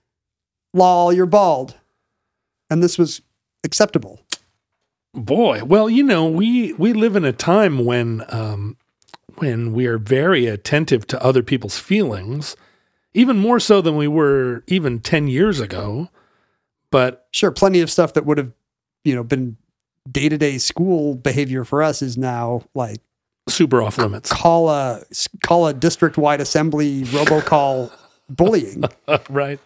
lol, 0.73 1.13
you're 1.13 1.27
bald. 1.27 1.75
And 2.71 2.83
this 2.83 2.99
was 2.99 3.21
acceptable. 3.63 4.21
Boy, 5.15 5.63
well, 5.65 5.89
you 5.89 6.03
know, 6.03 6.27
we 6.27 6.73
we 6.75 6.93
live 6.93 7.15
in 7.17 7.25
a 7.25 7.33
time 7.33 7.85
when 7.85 8.25
um, 8.29 8.77
when 9.37 9.73
we 9.73 9.87
are 9.87 9.99
very 9.99 10.47
attentive 10.47 11.07
to 11.09 11.23
other 11.23 11.43
people's 11.43 11.79
feelings, 11.79 12.57
even 13.13 13.39
more 13.39 13.61
so 13.61 13.81
than 13.81 13.97
we 13.97 14.09
were 14.09 14.65
even 14.67 15.01
ten 15.01 15.29
years 15.29 15.61
ago. 15.61 16.09
But 16.91 17.27
Sure, 17.33 17.51
plenty 17.51 17.81
of 17.81 17.91
stuff 17.91 18.13
that 18.15 18.25
would 18.25 18.39
have, 18.39 18.53
you 19.03 19.15
know, 19.15 19.25
been 19.25 19.57
day 20.11 20.29
to 20.29 20.39
day 20.39 20.59
school 20.59 21.15
behavior 21.15 21.65
for 21.65 21.83
us 21.83 22.03
is 22.03 22.17
now 22.17 22.63
like 22.75 23.01
super 23.49 23.83
off 23.83 23.99
limits, 23.99 24.33
call 24.33 24.69
a 24.69 25.03
call 25.45 25.67
a 25.67 25.75
district 25.75 26.17
wide 26.17 26.41
assembly 26.41 27.03
robocall 27.05 27.91
bullying. 28.29 28.85
right? 29.29 29.61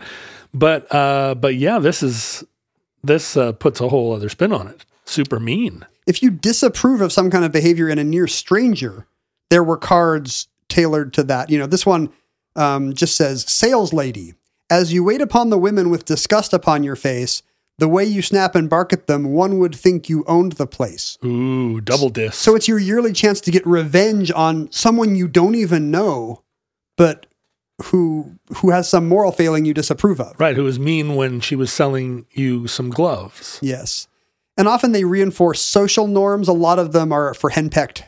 But 0.55 0.93
uh, 0.95 1.35
but 1.35 1.57
yeah, 1.57 1.79
this 1.79 2.03
is 2.03 2.45
this 3.03 3.37
uh, 3.37 3.53
puts 3.53 3.81
a 3.81 3.89
whole 3.89 4.15
other 4.15 4.29
spin 4.29 4.53
on 4.53 4.67
it. 4.69 4.85
Super 5.09 5.41
mean. 5.41 5.87
If 6.07 6.23
you 6.23 6.31
disapprove 6.31 7.01
of 7.01 7.13
some 7.13 7.31
kind 7.31 7.45
of 7.45 7.53
behavior 7.53 7.89
in 7.89 7.99
a 7.99 8.05
near 8.05 8.27
stranger, 8.27 9.07
there 9.51 9.65
were 9.65 9.77
cards 9.77 10.49
tailored 10.69 11.13
to 11.15 11.23
that. 11.25 11.51
You 11.51 11.59
know, 11.59 11.67
this 11.67 11.87
one 11.87 12.11
um, 12.57 12.95
just 12.95 13.17
says, 13.17 13.45
"Sales 13.49 13.93
lady, 13.93 14.35
as 14.71 14.93
you 14.93 15.03
wait 15.03 15.21
upon 15.21 15.51
the 15.51 15.59
women 15.59 15.91
with 15.91 16.05
disgust 16.05 16.53
upon 16.53 16.85
your 16.85 16.97
face." 16.97 17.43
The 17.79 17.89
way 17.89 18.05
you 18.05 18.23
snap 18.23 18.57
and 18.57 18.69
bark 18.69 18.93
at 18.93 19.07
them, 19.07 19.33
one 19.33 19.61
would 19.61 19.73
think 19.73 20.09
you 20.09 20.25
owned 20.27 20.53
the 20.53 20.67
place. 20.67 21.17
Ooh, 21.25 21.81
double 21.81 22.09
disc. 22.09 22.35
So 22.35 22.57
it's 22.57 22.67
your 22.67 22.81
yearly 22.81 23.13
chance 23.13 23.41
to 23.43 23.53
get 23.53 23.65
revenge 23.65 24.33
on 24.33 24.69
someone 24.73 25.15
you 25.15 25.29
don't 25.29 25.55
even 25.55 25.93
know, 25.93 26.43
but 26.97 27.27
who 27.85 28.37
who 28.57 28.71
has 28.71 28.89
some 28.89 29.09
moral 29.09 29.31
failing 29.31 29.65
you 29.65 29.73
disapprove 29.73 30.21
of. 30.21 30.35
right, 30.41 30.57
who 30.57 30.65
was 30.65 30.81
mean 30.81 31.15
when 31.15 31.39
she 31.39 31.55
was 31.55 31.73
selling 31.73 32.27
you 32.33 32.67
some 32.67 32.91
gloves. 32.91 33.61
Yes. 33.63 34.09
And 34.59 34.69
often 34.69 34.93
they 34.93 35.05
reinforce 35.05 35.61
social 35.61 36.07
norms. 36.09 36.49
A 36.49 36.53
lot 36.53 36.79
of 36.79 36.93
them 36.93 37.13
are 37.13 37.33
for 37.33 37.51
henpecked 37.51 38.03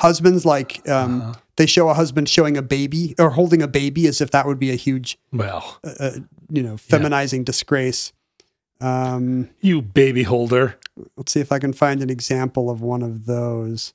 husbands. 0.00 0.44
Like 0.44 0.86
um, 0.88 1.34
they 1.56 1.66
show 1.66 1.88
a 1.88 1.94
husband 1.94 2.28
showing 2.28 2.56
a 2.56 2.62
baby 2.62 3.14
or 3.18 3.30
holding 3.30 3.62
a 3.62 3.66
baby 3.66 4.06
as 4.06 4.20
if 4.20 4.30
that 4.30 4.46
would 4.46 4.58
be 4.58 4.70
a 4.70 4.76
huge, 4.76 5.18
Well, 5.32 5.80
uh, 5.82 6.18
you 6.50 6.62
know, 6.62 6.76
feminizing 6.76 7.44
disgrace. 7.44 8.12
Um, 8.80 9.48
you 9.60 9.80
baby 9.80 10.24
holder. 10.24 10.78
let's 11.16 11.32
see 11.32 11.40
if 11.40 11.50
I 11.50 11.58
can 11.58 11.72
find 11.72 12.02
an 12.02 12.10
example 12.10 12.68
of 12.68 12.82
one 12.82 13.02
of 13.02 13.24
those. 13.24 13.94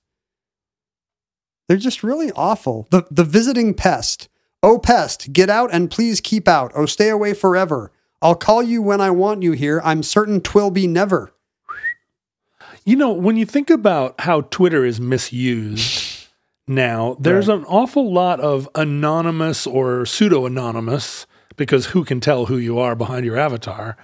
They're 1.67 1.77
just 1.77 2.01
really 2.03 2.31
awful. 2.31 2.87
The 2.89 3.05
the 3.11 3.23
visiting 3.23 3.75
pest. 3.75 4.29
Oh 4.63 4.79
pest, 4.79 5.31
get 5.31 5.49
out 5.49 5.69
and 5.71 5.91
please 5.91 6.19
keep 6.19 6.47
out. 6.47 6.71
Oh 6.75 6.87
stay 6.87 7.09
away 7.09 7.33
forever. 7.33 7.91
I'll 8.21 8.35
call 8.35 8.63
you 8.63 8.81
when 8.81 8.99
I 8.99 9.11
want 9.11 9.43
you 9.43 9.51
here. 9.51 9.79
I'm 9.83 10.01
certain 10.01 10.41
twill 10.41 10.71
be 10.71 10.87
never. 10.87 11.31
You 12.89 12.95
know, 12.95 13.11
when 13.11 13.37
you 13.37 13.45
think 13.45 13.69
about 13.69 14.19
how 14.19 14.41
Twitter 14.41 14.83
is 14.83 14.99
misused 14.99 16.27
now, 16.67 17.17
there's 17.19 17.47
Right. 17.47 17.59
an 17.59 17.65
awful 17.65 18.11
lot 18.11 18.39
of 18.39 18.67
anonymous 18.73 19.67
or 19.67 20.07
pseudo 20.07 20.47
anonymous, 20.47 21.27
because 21.55 21.87
who 21.87 22.03
can 22.03 22.19
tell 22.19 22.47
who 22.47 22.57
you 22.57 22.79
are 22.79 22.95
behind 22.95 23.25
your 23.27 23.37
avatar? 23.37 23.95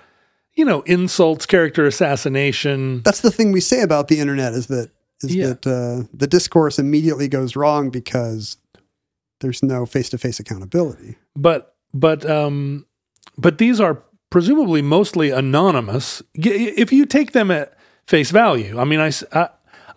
You 0.53 0.65
know, 0.65 0.81
insults, 0.81 1.47
character 1.47 1.87
assassination. 1.87 3.01
That's 3.03 3.21
the 3.21 3.31
thing 3.31 3.51
we 3.51 3.59
say 3.59 3.81
about 3.81 4.07
the 4.07 4.19
internet 4.19 4.53
is 4.53 4.67
that 4.67 4.91
is 5.23 5.33
Yeah. 5.35 5.47
that 5.47 5.65
uh, 5.65 6.07
the 6.13 6.27
discourse 6.27 6.77
immediately 6.77 7.27
goes 7.27 7.55
wrong 7.55 7.89
because 7.89 8.57
there's 9.41 9.63
no 9.63 9.87
face 9.87 10.09
to 10.11 10.19
face 10.19 10.39
accountability. 10.39 11.15
but 11.35 11.73
but 11.91 12.23
um 12.29 12.85
but 13.35 13.57
these 13.57 13.79
are 13.79 14.03
presumably 14.29 14.83
mostly 14.83 15.31
anonymous 15.31 16.21
if 16.35 16.91
you 16.93 17.05
take 17.07 17.31
them 17.31 17.49
at 17.49 17.73
face 18.07 18.31
value 18.31 18.79
i 18.79 18.83
mean 18.83 18.99
I 18.99 19.11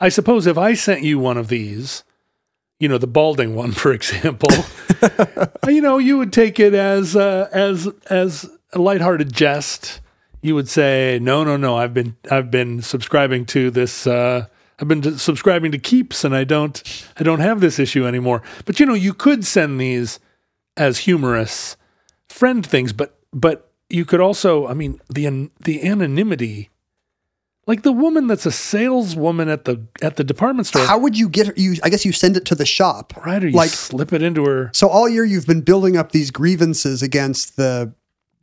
I 0.01 0.09
suppose 0.09 0.47
if 0.47 0.59
i 0.59 0.75
sent 0.75 1.03
you 1.03 1.19
one 1.19 1.37
of 1.37 1.49
these 1.49 2.05
you 2.79 2.89
know 2.89 2.99
the 2.99 3.07
balding 3.07 3.55
one 3.55 3.73
for 3.83 3.93
example 3.93 4.51
you 5.69 5.81
know 5.81 5.99
you 5.99 6.19
would 6.19 6.33
take 6.33 6.59
it 6.61 6.75
as 6.75 7.17
uh, 7.17 7.49
as 7.53 7.89
as 8.11 8.49
a 8.73 8.79
lighthearted 8.79 9.33
jest 9.33 10.01
you 10.43 10.55
would 10.55 10.69
say 10.69 11.19
no 11.21 11.45
no 11.45 11.57
no 11.57 11.77
i've 11.77 11.95
been 11.95 12.17
i've 12.31 12.51
been 12.51 12.83
subscribing 12.83 13.45
to 13.47 13.71
this 13.71 14.07
uh 14.07 14.47
I've 14.81 14.89
been 14.89 15.19
subscribing 15.19 15.73
to 15.73 15.79
Keeps 15.79 16.25
and 16.25 16.35
I 16.35 16.45
don't 16.45 16.83
I 17.19 17.23
don't 17.25 17.41
have 17.41 17.61
this 17.61 17.79
issue 17.79 18.07
anymore. 18.07 18.43
But 18.65 18.79
you 18.79 18.87
know, 18.87 18.95
you 18.95 19.13
could 19.13 19.45
send 19.45 19.81
these 19.81 20.21
as 20.77 20.99
humorous 20.99 21.77
friend 22.29 22.65
things, 22.65 22.93
but 22.93 23.19
but 23.33 23.73
you 23.91 24.05
could 24.05 24.21
also, 24.21 24.67
I 24.67 24.75
mean, 24.75 25.01
the 25.09 25.51
the 25.61 25.83
anonymity, 25.83 26.71
like 27.69 27.83
the 27.83 27.93
woman 27.93 28.27
that's 28.27 28.47
a 28.47 28.51
saleswoman 28.51 29.49
at 29.49 29.65
the 29.67 29.87
at 30.03 30.17
the 30.17 30.25
department 30.25 30.67
store, 30.67 30.85
How 30.85 30.99
would 30.99 31.17
you 31.17 31.29
get 31.29 31.57
you? 31.57 31.77
I 31.85 31.91
guess 31.91 32.05
you 32.05 32.11
send 32.13 32.37
it 32.37 32.45
to 32.47 32.55
the 32.57 32.67
shop, 32.67 33.13
right? 33.25 33.45
Or 33.45 33.49
you 33.49 33.57
Like 33.57 33.71
slip 33.71 34.13
it 34.13 34.23
into 34.23 34.45
her. 34.47 34.71
so. 34.75 34.89
All 34.89 35.09
year 35.09 35.25
you've 35.25 35.47
been 35.47 35.61
building 35.61 35.97
up 35.97 36.11
these 36.13 36.31
grievances 36.33 37.03
against 37.03 37.57
the 37.57 37.93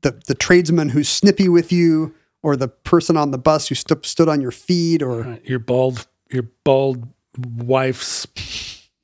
the, 0.02 0.12
the 0.28 0.36
tradesman 0.36 0.90
who's 0.90 1.10
snippy 1.10 1.50
with 1.50 1.72
you, 1.72 2.14
or 2.44 2.56
the 2.56 2.68
person 2.68 3.18
on 3.18 3.32
the 3.32 3.40
bus 3.40 3.68
who 3.68 3.76
stu- 3.76 4.00
stood 4.04 4.30
on 4.30 4.40
your 4.40 4.52
feet, 4.52 5.02
or 5.02 5.40
your 5.44 5.60
bald 5.60 6.08
your 6.32 6.44
bald 6.64 7.08
wife's 7.38 8.28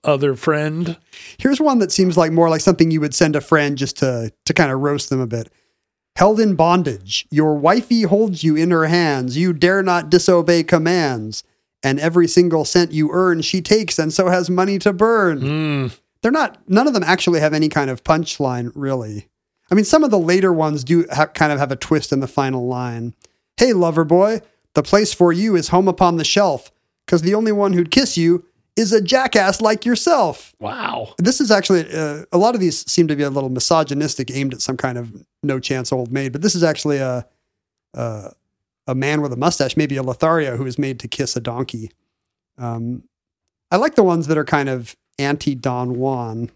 other 0.03 0.35
friend. 0.35 0.97
Here's 1.37 1.59
one 1.59 1.79
that 1.79 1.91
seems 1.91 2.17
like 2.17 2.31
more 2.31 2.49
like 2.49 2.61
something 2.61 2.91
you 2.91 3.01
would 3.01 3.13
send 3.15 3.35
a 3.35 3.41
friend 3.41 3.77
just 3.77 3.97
to 3.97 4.31
to 4.45 4.53
kind 4.53 4.71
of 4.71 4.79
roast 4.79 5.09
them 5.09 5.19
a 5.19 5.27
bit. 5.27 5.51
Held 6.15 6.39
in 6.39 6.55
bondage, 6.55 7.25
your 7.31 7.55
wifey 7.55 8.03
holds 8.03 8.43
you 8.43 8.55
in 8.55 8.69
her 8.71 8.85
hands. 8.87 9.37
You 9.37 9.53
dare 9.53 9.81
not 9.81 10.09
disobey 10.09 10.63
commands, 10.63 11.43
and 11.81 11.99
every 11.99 12.27
single 12.27 12.65
cent 12.65 12.91
you 12.91 13.09
earn, 13.11 13.41
she 13.41 13.61
takes, 13.61 13.97
and 13.97 14.13
so 14.13 14.27
has 14.27 14.49
money 14.49 14.77
to 14.79 14.93
burn. 14.93 15.39
Mm, 15.39 15.99
They're 16.21 16.31
not. 16.31 16.59
None 16.69 16.85
of 16.87 16.93
them 16.93 17.03
actually 17.03 17.39
have 17.39 17.53
any 17.53 17.69
kind 17.69 17.89
of 17.89 18.03
punchline, 18.03 18.71
really. 18.75 19.27
I 19.71 19.73
mean, 19.73 19.85
some 19.85 20.03
of 20.03 20.11
the 20.11 20.19
later 20.19 20.51
ones 20.51 20.83
do 20.83 21.05
ha- 21.11 21.27
kind 21.27 21.51
of 21.51 21.59
have 21.59 21.71
a 21.71 21.77
twist 21.77 22.11
in 22.11 22.19
the 22.19 22.27
final 22.27 22.67
line. 22.67 23.15
Hey, 23.57 23.71
lover 23.73 24.03
boy, 24.03 24.41
the 24.75 24.83
place 24.83 25.13
for 25.13 25.31
you 25.31 25.55
is 25.55 25.69
home 25.69 25.87
upon 25.87 26.17
the 26.17 26.25
shelf, 26.25 26.71
because 27.05 27.21
the 27.21 27.35
only 27.35 27.53
one 27.53 27.71
who'd 27.73 27.89
kiss 27.89 28.17
you 28.17 28.45
is 28.75 28.91
a 28.93 29.01
jackass 29.01 29.59
like 29.59 29.85
yourself 29.85 30.55
wow. 30.59 31.13
this 31.17 31.41
is 31.41 31.51
actually 31.51 31.85
uh, 31.93 32.23
a 32.31 32.37
lot 32.37 32.55
of 32.55 32.61
these 32.61 32.89
seem 32.89 33.05
to 33.05 33.17
be 33.17 33.23
a 33.23 33.29
little 33.29 33.49
misogynistic, 33.49 34.31
aimed 34.31 34.53
at 34.53 34.61
some 34.61 34.77
kind 34.77 34.97
of 34.97 35.13
no 35.43 35.59
chance 35.59 35.91
old 35.91 36.11
maid. 36.11 36.31
But 36.31 36.41
this 36.41 36.55
is 36.55 36.63
actually 36.63 36.97
a 36.97 37.25
a, 37.93 38.31
a 38.87 38.95
man 38.95 39.21
with 39.21 39.33
a 39.33 39.37
mustache, 39.37 39.75
maybe 39.75 39.97
a 39.97 40.03
Lothario, 40.03 40.55
who 40.55 40.65
is 40.65 40.79
made 40.79 40.99
to 41.01 41.07
kiss 41.07 41.35
a 41.35 41.41
donkey. 41.41 41.91
Um, 42.57 43.03
I 43.69 43.77
like 43.77 43.95
the 43.95 44.03
ones 44.03 44.27
that 44.27 44.37
are 44.37 44.45
kind 44.45 44.69
of 44.69 44.95
anti 45.19 45.55
Don 45.55 45.97
Juan. 45.97 46.49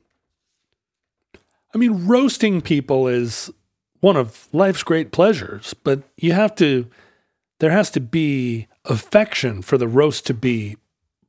I 1.73 1.77
mean, 1.77 2.05
roasting 2.07 2.61
people 2.61 3.07
is 3.07 3.51
one 3.99 4.15
of 4.15 4.47
life's 4.53 4.83
great 4.83 5.11
pleasures, 5.11 5.73
but 5.83 6.03
you 6.15 6.31
have 6.31 6.55
to, 6.55 6.87
there 7.59 7.71
has 7.71 7.89
to 7.91 7.99
be 7.99 8.67
affection 8.85 9.61
for 9.61 9.77
the 9.77 9.87
roast 9.87 10.25
to 10.27 10.33
be 10.33 10.77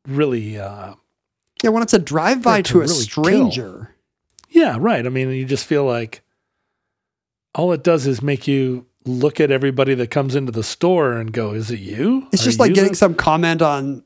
really, 0.06 0.56
uh, 0.58 0.94
Yeah, 1.64 1.70
when 1.70 1.82
it's 1.82 1.94
a 1.94 1.98
drive 1.98 2.42
by 2.42 2.62
to 2.62 2.72
to 2.74 2.78
a 2.78 2.80
really 2.82 2.92
stranger. 2.94 3.94
yeah, 4.50 4.76
right. 4.78 5.04
I 5.04 5.08
mean, 5.08 5.30
you 5.30 5.44
just 5.46 5.66
feel 5.66 5.84
like 5.84 6.22
all 7.56 7.72
it 7.72 7.82
does 7.82 8.06
is 8.06 8.22
make 8.22 8.46
you 8.46 8.86
look 9.04 9.40
at 9.40 9.50
everybody 9.50 9.94
that 9.94 10.10
comes 10.10 10.34
into 10.34 10.52
the 10.52 10.62
store 10.62 11.12
and 11.14 11.32
go, 11.32 11.52
is 11.52 11.70
it 11.70 11.78
you? 11.80 12.26
It's 12.32 12.42
Are 12.42 12.44
just 12.44 12.58
like 12.60 12.74
getting 12.74 12.92
the-" 12.92 12.96
some 12.96 13.14
comment 13.14 13.62
on 13.62 14.04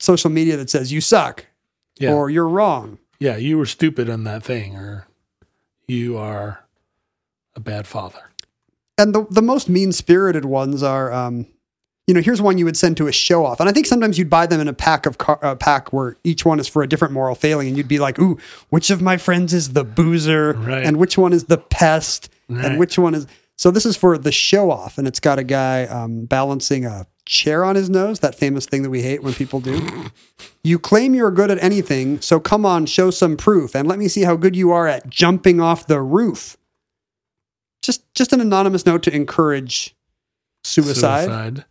social 0.00 0.30
media 0.30 0.56
that 0.56 0.70
says 0.70 0.92
you 0.92 1.00
suck 1.00 1.46
yeah, 1.98 2.12
or 2.12 2.28
you're 2.30 2.48
wrong. 2.48 2.98
yeah, 3.20 3.36
you 3.36 3.56
were 3.58 3.66
stupid 3.66 4.10
on 4.10 4.24
that 4.24 4.42
thing, 4.42 4.76
or 4.76 5.06
you 5.88 6.16
are 6.18 6.64
a 7.54 7.60
bad 7.60 7.86
father. 7.86 8.30
and 8.98 9.14
the 9.14 9.26
the 9.30 9.40
most 9.42 9.68
mean 9.68 9.92
spirited 9.92 10.44
ones 10.44 10.82
are 10.82 11.10
um 11.12 11.46
you 12.06 12.12
know 12.14 12.20
here's 12.20 12.40
one 12.42 12.58
you 12.58 12.64
would 12.66 12.76
send 12.76 12.96
to 12.98 13.06
a 13.06 13.12
show 13.12 13.44
off 13.46 13.60
and 13.60 13.68
i 13.68 13.72
think 13.72 13.86
sometimes 13.86 14.18
you'd 14.18 14.28
buy 14.30 14.46
them 14.46 14.60
in 14.60 14.68
a 14.68 14.72
pack 14.74 15.06
of 15.06 15.16
car, 15.18 15.38
uh, 15.42 15.54
pack 15.54 15.92
where 15.92 16.16
each 16.24 16.44
one 16.44 16.60
is 16.60 16.68
for 16.68 16.82
a 16.82 16.86
different 16.88 17.12
moral 17.14 17.34
failing 17.34 17.66
and 17.68 17.76
you'd 17.78 17.88
be 17.88 17.98
like 17.98 18.18
ooh 18.18 18.36
which 18.70 18.90
of 18.90 19.00
my 19.00 19.16
friends 19.16 19.54
is 19.54 19.72
the 19.72 19.84
boozer 19.84 20.52
Right. 20.52 20.84
and 20.84 20.98
which 20.98 21.16
one 21.16 21.32
is 21.32 21.44
the 21.44 21.56
pest 21.58 22.28
Right. 22.48 22.64
and 22.64 22.78
which 22.78 22.98
one 22.98 23.14
is 23.14 23.26
so 23.56 23.70
this 23.70 23.84
is 23.86 23.96
for 23.96 24.16
the 24.18 24.30
show 24.32 24.70
off 24.70 24.98
and 24.98 25.08
it's 25.08 25.18
got 25.20 25.38
a 25.38 25.44
guy 25.44 25.84
um, 25.86 26.26
balancing 26.26 26.84
a 26.84 27.06
chair 27.24 27.64
on 27.64 27.74
his 27.74 27.90
nose 27.90 28.20
that 28.20 28.36
famous 28.36 28.66
thing 28.66 28.82
that 28.82 28.90
we 28.90 29.02
hate 29.02 29.22
when 29.22 29.34
people 29.34 29.58
do 29.60 30.06
you 30.62 30.78
claim 30.78 31.12
you're 31.14 31.32
good 31.32 31.50
at 31.50 31.60
anything 31.62 32.20
so 32.20 32.38
come 32.38 32.64
on 32.64 32.86
show 32.86 33.10
some 33.10 33.36
proof 33.36 33.74
and 33.74 33.88
let 33.88 33.98
me 33.98 34.06
see 34.06 34.22
how 34.22 34.36
good 34.36 34.54
you 34.54 34.70
are 34.70 34.86
at 34.86 35.08
jumping 35.10 35.60
off 35.60 35.86
the 35.88 36.00
roof 36.00 36.56
just 37.82 38.02
just 38.14 38.32
an 38.32 38.40
anonymous 38.40 38.86
note 38.86 39.02
to 39.02 39.14
encourage 39.14 39.94
suicide. 40.64 41.64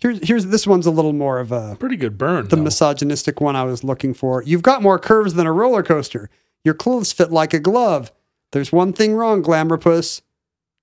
Here's 0.00 0.26
here's 0.26 0.46
this 0.46 0.66
one's 0.66 0.86
a 0.86 0.90
little 0.92 1.12
more 1.12 1.38
of 1.40 1.50
a 1.52 1.76
Pretty 1.78 1.96
good 1.96 2.16
burn. 2.18 2.48
the 2.48 2.56
though. 2.56 2.62
misogynistic 2.62 3.40
one 3.40 3.56
I 3.56 3.64
was 3.64 3.82
looking 3.82 4.14
for. 4.14 4.42
You've 4.44 4.62
got 4.62 4.82
more 4.82 4.98
curves 4.98 5.34
than 5.34 5.46
a 5.46 5.52
roller 5.52 5.82
coaster. 5.82 6.30
Your 6.64 6.74
clothes 6.74 7.12
fit 7.12 7.30
like 7.32 7.52
a 7.54 7.58
glove. 7.58 8.12
There's 8.52 8.72
one 8.72 8.92
thing 8.92 9.14
wrong, 9.14 9.42
Glamourpuss. 9.42 10.22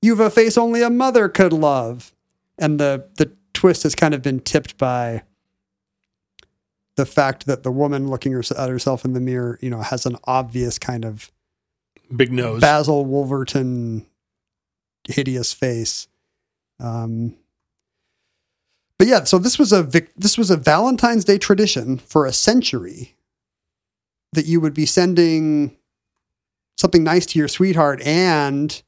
You've 0.01 0.19
a 0.19 0.29
face 0.29 0.57
only 0.57 0.81
a 0.81 0.89
mother 0.89 1.29
could 1.29 1.53
love. 1.53 2.13
And 2.57 2.79
the 2.79 3.09
the 3.17 3.31
twist 3.53 3.83
has 3.83 3.95
kind 3.95 4.13
of 4.13 4.21
been 4.21 4.39
tipped 4.39 4.77
by 4.77 5.23
the 6.95 7.05
fact 7.05 7.45
that 7.45 7.63
the 7.63 7.71
woman 7.71 8.09
looking 8.09 8.31
her- 8.31 8.43
at 8.57 8.69
herself 8.69 9.03
in 9.03 9.13
the 9.13 9.19
mirror, 9.19 9.59
you 9.61 9.69
know, 9.69 9.81
has 9.81 10.05
an 10.05 10.17
obvious 10.25 10.79
kind 10.79 11.03
of 11.03 11.31
Big 12.15 12.31
nose. 12.31 12.61
Basil 12.61 13.03
Wolverton 13.05 14.05
hideous 15.07 15.51
face. 15.51 16.07
Um, 16.79 17.35
but 18.97 19.07
yeah, 19.07 19.23
so 19.23 19.37
this 19.37 19.59
was 19.59 19.73
a 19.73 19.83
vic- 19.83 20.13
this 20.15 20.37
was 20.37 20.49
a 20.49 20.57
Valentine's 20.57 21.25
Day 21.25 21.37
tradition 21.37 21.97
for 21.97 22.25
a 22.25 22.31
century 22.31 23.15
that 24.33 24.45
you 24.45 24.61
would 24.61 24.73
be 24.73 24.85
sending 24.85 25.75
something 26.77 27.03
nice 27.03 27.25
to 27.27 27.39
your 27.39 27.47
sweetheart 27.47 28.01
and 28.01 28.81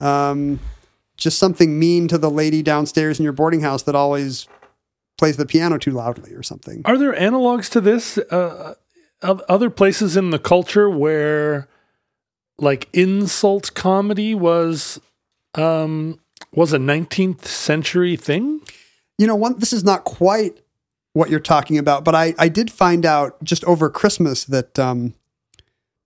um, 0.00 0.60
just 1.16 1.38
something 1.38 1.78
mean 1.78 2.08
to 2.08 2.18
the 2.18 2.30
lady 2.30 2.62
downstairs 2.62 3.18
in 3.18 3.24
your 3.24 3.32
boarding 3.32 3.60
house 3.60 3.82
that 3.84 3.94
always 3.94 4.48
plays 5.18 5.36
the 5.36 5.46
piano 5.46 5.78
too 5.78 5.92
loudly 5.92 6.32
or 6.34 6.42
something. 6.42 6.82
Are 6.84 6.98
there 6.98 7.14
analogs 7.14 7.70
to 7.70 7.80
this? 7.80 8.18
Uh, 8.18 8.74
of 9.22 9.40
other 9.48 9.70
places 9.70 10.16
in 10.16 10.30
the 10.30 10.38
culture 10.38 10.90
where 10.90 11.68
like 12.58 12.88
insult 12.92 13.72
comedy 13.74 14.34
was 14.34 15.00
um, 15.54 16.18
was 16.52 16.72
a 16.72 16.78
19th 16.78 17.44
century 17.44 18.16
thing. 18.16 18.60
You 19.18 19.26
know, 19.26 19.36
one 19.36 19.58
this 19.58 19.72
is 19.72 19.84
not 19.84 20.04
quite 20.04 20.60
what 21.12 21.30
you're 21.30 21.40
talking 21.40 21.78
about, 21.78 22.04
but 22.04 22.14
I 22.14 22.34
I 22.38 22.48
did 22.48 22.70
find 22.70 23.06
out 23.06 23.42
just 23.44 23.64
over 23.64 23.88
Christmas 23.88 24.44
that 24.44 24.78
um 24.78 25.14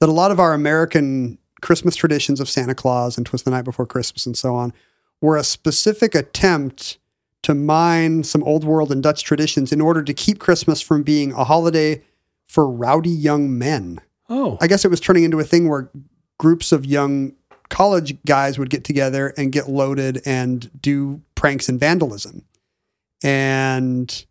that 0.00 0.08
a 0.08 0.12
lot 0.12 0.30
of 0.30 0.40
our 0.40 0.52
American 0.52 1.38
Christmas 1.62 1.96
traditions 1.96 2.40
of 2.40 2.48
Santa 2.48 2.74
Claus 2.74 3.16
and 3.16 3.26
Twas 3.26 3.42
the 3.42 3.50
Night 3.50 3.64
Before 3.64 3.86
Christmas 3.86 4.26
and 4.26 4.36
so 4.36 4.54
on 4.54 4.72
were 5.20 5.36
a 5.36 5.44
specific 5.44 6.14
attempt 6.14 6.98
to 7.42 7.54
mine 7.54 8.24
some 8.24 8.42
old 8.42 8.64
world 8.64 8.90
and 8.92 9.02
Dutch 9.02 9.24
traditions 9.24 9.72
in 9.72 9.80
order 9.80 10.02
to 10.02 10.12
keep 10.12 10.38
Christmas 10.38 10.80
from 10.80 11.02
being 11.02 11.32
a 11.32 11.44
holiday 11.44 12.02
for 12.46 12.68
rowdy 12.68 13.10
young 13.10 13.56
men. 13.56 14.00
Oh, 14.28 14.58
I 14.60 14.66
guess 14.66 14.84
it 14.84 14.90
was 14.90 15.00
turning 15.00 15.24
into 15.24 15.38
a 15.38 15.44
thing 15.44 15.68
where 15.68 15.90
groups 16.38 16.72
of 16.72 16.84
young 16.84 17.32
college 17.68 18.16
guys 18.24 18.58
would 18.58 18.70
get 18.70 18.84
together 18.84 19.32
and 19.36 19.52
get 19.52 19.68
loaded 19.68 20.22
and 20.26 20.70
do 20.80 21.20
pranks 21.34 21.68
and 21.68 21.80
vandalism. 21.80 22.44
And, 23.22 24.24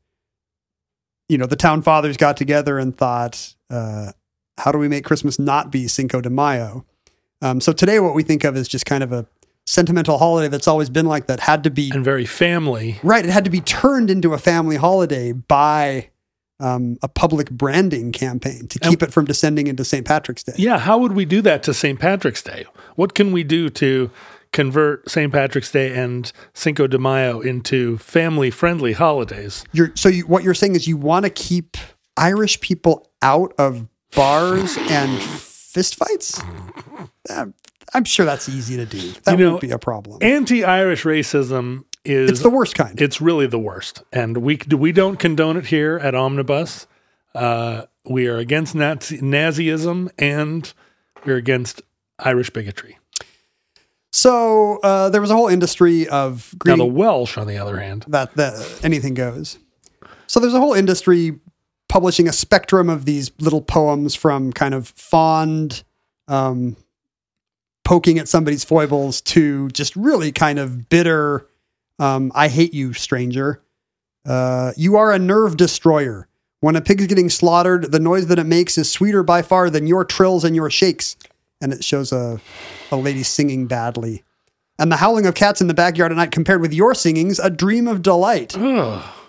you 1.28 1.38
know, 1.38 1.45
the 1.45 1.55
town 1.55 1.82
fathers 1.82 2.18
got 2.18 2.38
together 2.38 2.78
and 2.78 2.95
thought, 2.95 3.55
uh, 3.70 4.11
how 4.58 4.72
do 4.72 4.78
we 4.78 4.88
make 4.88 5.06
Christmas 5.06 5.38
not 5.39 5.72
be 5.72 5.88
Cinco 5.88 6.22
de 6.22 6.30
Mayo? 6.30 6.86
Um, 7.41 7.60
so 7.62 7.72
today, 7.72 7.99
what 7.99 8.16
we 8.16 8.24
think 8.24 8.43
of 8.43 8.56
is 8.56 8.68
just 8.68 8.86
kind 8.86 9.03
of 9.03 9.12
a 9.12 9.28
sentimental 9.66 10.18
holiday 10.18 10.47
that's 10.47 10.68
always 10.68 10.89
been 10.89 11.06
like 11.06 11.28
that, 11.28 11.39
had 11.39 11.64
to 11.64 11.70
be 11.70 11.91
and 11.91 12.03
very 12.03 12.26
family. 12.26 12.99
Right. 13.03 13.26
It 13.26 13.32
had 13.32 13.45
to 13.45 13.49
be 13.49 13.62
turned 13.62 14.10
into 14.10 14.34
a 14.34 14.38
family 14.38 14.76
holiday 14.76 15.32
by 15.32 16.10
um, 16.60 16.97
a 17.01 17.08
public 17.08 17.49
branding 17.51 18.12
campaign 18.12 18.68
to 18.68 18.80
keep 18.80 19.03
it 19.03 19.12
from 19.12 19.26
descending 19.26 19.68
into 19.68 19.84
St. 19.84 20.06
Patrick's 20.06 20.43
Day. 20.43 20.53
Yeah, 20.58 20.78
how 20.78 20.97
would 20.99 21.12
we 21.12 21.26
do 21.26 21.41
that 21.41 21.64
to 21.64 21.74
St. 21.74 21.99
Patrick's 21.99 22.41
Day? 22.41 22.66
What 22.95 23.14
can 23.14 23.32
we 23.32 23.43
do 23.43 23.70
to 23.70 24.10
convert 24.53 25.10
St. 25.10 25.34
Patrick's 25.34 25.72
Day 25.72 25.93
and 25.93 26.32
Cinco 26.53 26.88
de 26.88 26.97
Mayo 26.97 27.41
into 27.41 27.97
family 27.97 28.51
friendly 28.51 28.93
holidays? 28.93 29.66
You're, 29.74 29.91
so 29.95 30.08
you, 30.08 30.26
what 30.28 30.43
you're 30.43 30.53
saying 30.53 30.76
is 30.76 30.88
you 30.88 30.95
want 30.95 31.26
to 31.26 31.30
keep 31.30 31.76
Irish 32.16 32.62
people 32.62 33.10
out 33.22 33.53
of 33.58 33.89
bars 34.16 34.78
and 34.78 35.20
fistfights? 35.20 36.41
Uh, 37.30 37.47
I'm 37.93 38.03
sure 38.05 38.26
that's 38.26 38.49
easy 38.49 38.78
to 38.78 38.86
do. 38.86 39.11
That 39.24 39.32
You 39.32 39.45
know, 39.45 39.49
won't 39.51 39.61
be 39.61 39.72
a 39.72 39.80
problem. 39.80 40.20
Anti 40.22 40.63
Irish 40.63 41.03
racism 41.03 41.84
is 42.03 42.30
It's 42.30 42.41
the 42.41 42.49
worst 42.49 42.76
kind. 42.76 42.99
It's 43.01 43.22
really 43.22 43.47
the 43.47 43.59
worst, 43.59 44.03
and 44.11 44.38
we 44.38 44.59
we 44.76 44.91
don't 44.91 45.18
condone 45.18 45.57
it 45.57 45.68
here 45.68 45.99
at 46.01 46.16
Omnibus. 46.16 46.88
Uh, 47.34 47.84
we 48.05 48.28
are 48.28 48.38
against 48.38 48.76
Nazi, 48.76 49.18
Nazism, 49.20 50.09
and 50.18 50.74
we're 51.26 51.38
against 51.38 51.82
Irish 52.20 52.49
bigotry. 52.49 52.97
So 54.11 54.78
uh, 54.82 55.09
there 55.09 55.20
was 55.20 55.30
a 55.30 55.36
whole 55.36 55.49
industry 55.49 56.07
of 56.07 56.55
Now, 56.66 56.78
the 56.78 56.86
Welsh, 56.86 57.38
on 57.38 57.47
the 57.47 57.57
other 57.57 57.78
hand, 57.78 58.05
that 58.07 58.34
that 58.36 58.80
anything 58.84 59.13
goes. 59.13 59.57
So 60.28 60.39
there's 60.39 60.53
a 60.53 60.59
whole 60.59 60.74
industry 60.74 61.39
publishing 61.88 62.27
a 62.27 62.33
spectrum 62.33 62.89
of 62.89 63.05
these 63.05 63.31
little 63.39 63.61
poems 63.61 64.15
from 64.15 64.51
kind 64.51 64.73
of 64.73 64.88
fond 64.89 65.83
um, 66.27 66.75
poking 67.83 68.17
at 68.17 68.27
somebody's 68.27 68.63
foibles 68.63 69.21
to 69.21 69.69
just 69.69 69.95
really 69.95 70.31
kind 70.31 70.59
of 70.59 70.89
bitter 70.89 71.47
um, 71.99 72.31
I 72.36 72.47
hate 72.47 72.73
you, 72.73 72.93
stranger. 72.93 73.61
Uh, 74.25 74.71
you 74.75 74.95
are 74.97 75.11
a 75.11 75.19
nerve 75.19 75.57
destroyer. 75.57 76.27
When 76.59 76.75
a 76.75 76.81
pig's 76.81 77.07
getting 77.07 77.29
slaughtered, 77.29 77.91
the 77.91 77.99
noise 77.99 78.27
that 78.27 78.39
it 78.39 78.45
makes 78.45 78.77
is 78.77 78.91
sweeter 78.91 79.23
by 79.23 79.41
far 79.41 79.69
than 79.69 79.88
your 79.88 80.03
trills 80.03 80.43
and 80.43 80.55
your 80.55 80.69
shakes. 80.69 81.15
And 81.61 81.71
it 81.71 81.83
shows 81.83 82.11
a, 82.11 82.41
a 82.91 82.97
lady 82.97 83.23
singing 83.23 83.67
badly. 83.67 84.23
And 84.77 84.91
the 84.91 84.97
howling 84.97 85.25
of 85.25 85.36
cats 85.36 85.61
in 85.61 85.67
the 85.67 85.73
backyard 85.73 86.11
at 86.11 86.17
night 86.17 86.31
compared 86.31 86.59
with 86.61 86.73
your 86.73 86.93
singings, 86.93 87.39
a 87.39 87.49
dream 87.49 87.88
of 87.88 88.01
delight. 88.01 88.57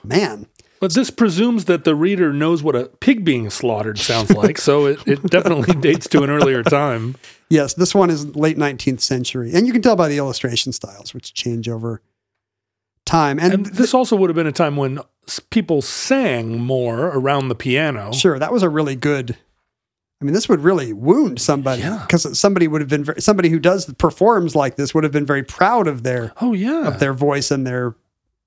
Man. 0.03 0.47
But 0.81 0.95
this 0.95 1.11
presumes 1.11 1.65
that 1.67 1.85
the 1.85 1.95
reader 1.95 2.33
knows 2.33 2.63
what 2.63 2.77
a 2.77 2.87
pig 3.01 3.25
being 3.25 3.51
slaughtered 3.51 3.99
sounds 3.99 4.31
like, 4.37 4.59
so 4.59 4.87
it, 4.87 5.01
it 5.07 5.23
definitely 5.25 5.75
dates 5.81 6.07
to 6.09 6.23
an 6.23 6.31
earlier 6.31 6.63
time. 6.63 7.17
Yes, 7.49 7.75
this 7.75 7.95
one 7.95 8.11
is 8.11 8.35
late 8.37 8.57
19th 8.57 9.01
century. 9.01 9.53
And 9.55 9.67
you 9.67 9.73
can 9.73 9.83
tell 9.83 9.97
by 9.97 10.09
the 10.09 10.19
illustration 10.19 10.73
styles, 10.73 11.15
which 11.15 11.33
change 11.35 11.69
over 11.69 12.03
time. 13.05 13.39
And, 13.39 13.53
And 13.53 13.67
this 13.67 13.95
also 13.95 14.17
would 14.17 14.31
have 14.31 14.35
been 14.35 14.47
a 14.49 14.53
time 14.53 14.77
when 14.77 15.01
people 15.51 15.81
sang 15.83 16.59
more 16.61 17.07
around 17.07 17.49
the 17.49 17.55
piano. 17.55 18.13
sure, 18.13 18.39
that 18.39 18.53
was 18.53 18.63
a 18.63 18.69
really 18.69 18.97
good. 18.97 19.37
I 20.21 20.25
mean, 20.25 20.33
this 20.33 20.49
would 20.49 20.61
really 20.61 20.93
wound 20.95 21.41
somebody 21.41 21.83
Yeah. 21.83 22.03
because 22.07 22.39
somebody 22.39 22.67
would 22.69 22.81
have 22.81 22.89
been 22.89 23.05
very, 23.05 23.21
somebody 23.21 23.51
who 23.51 23.59
does 23.59 23.93
performs 23.95 24.57
like 24.57 24.77
this 24.77 24.95
would 24.95 25.05
have 25.05 25.13
been 25.13 25.27
very 25.27 25.43
proud 25.43 25.87
of 25.87 26.05
their 26.05 26.33
Oh 26.41 26.55
yeah, 26.55 26.87
of 26.89 27.01
their 27.01 27.13
voice 27.13 27.51
and 27.51 27.67
their 27.67 27.95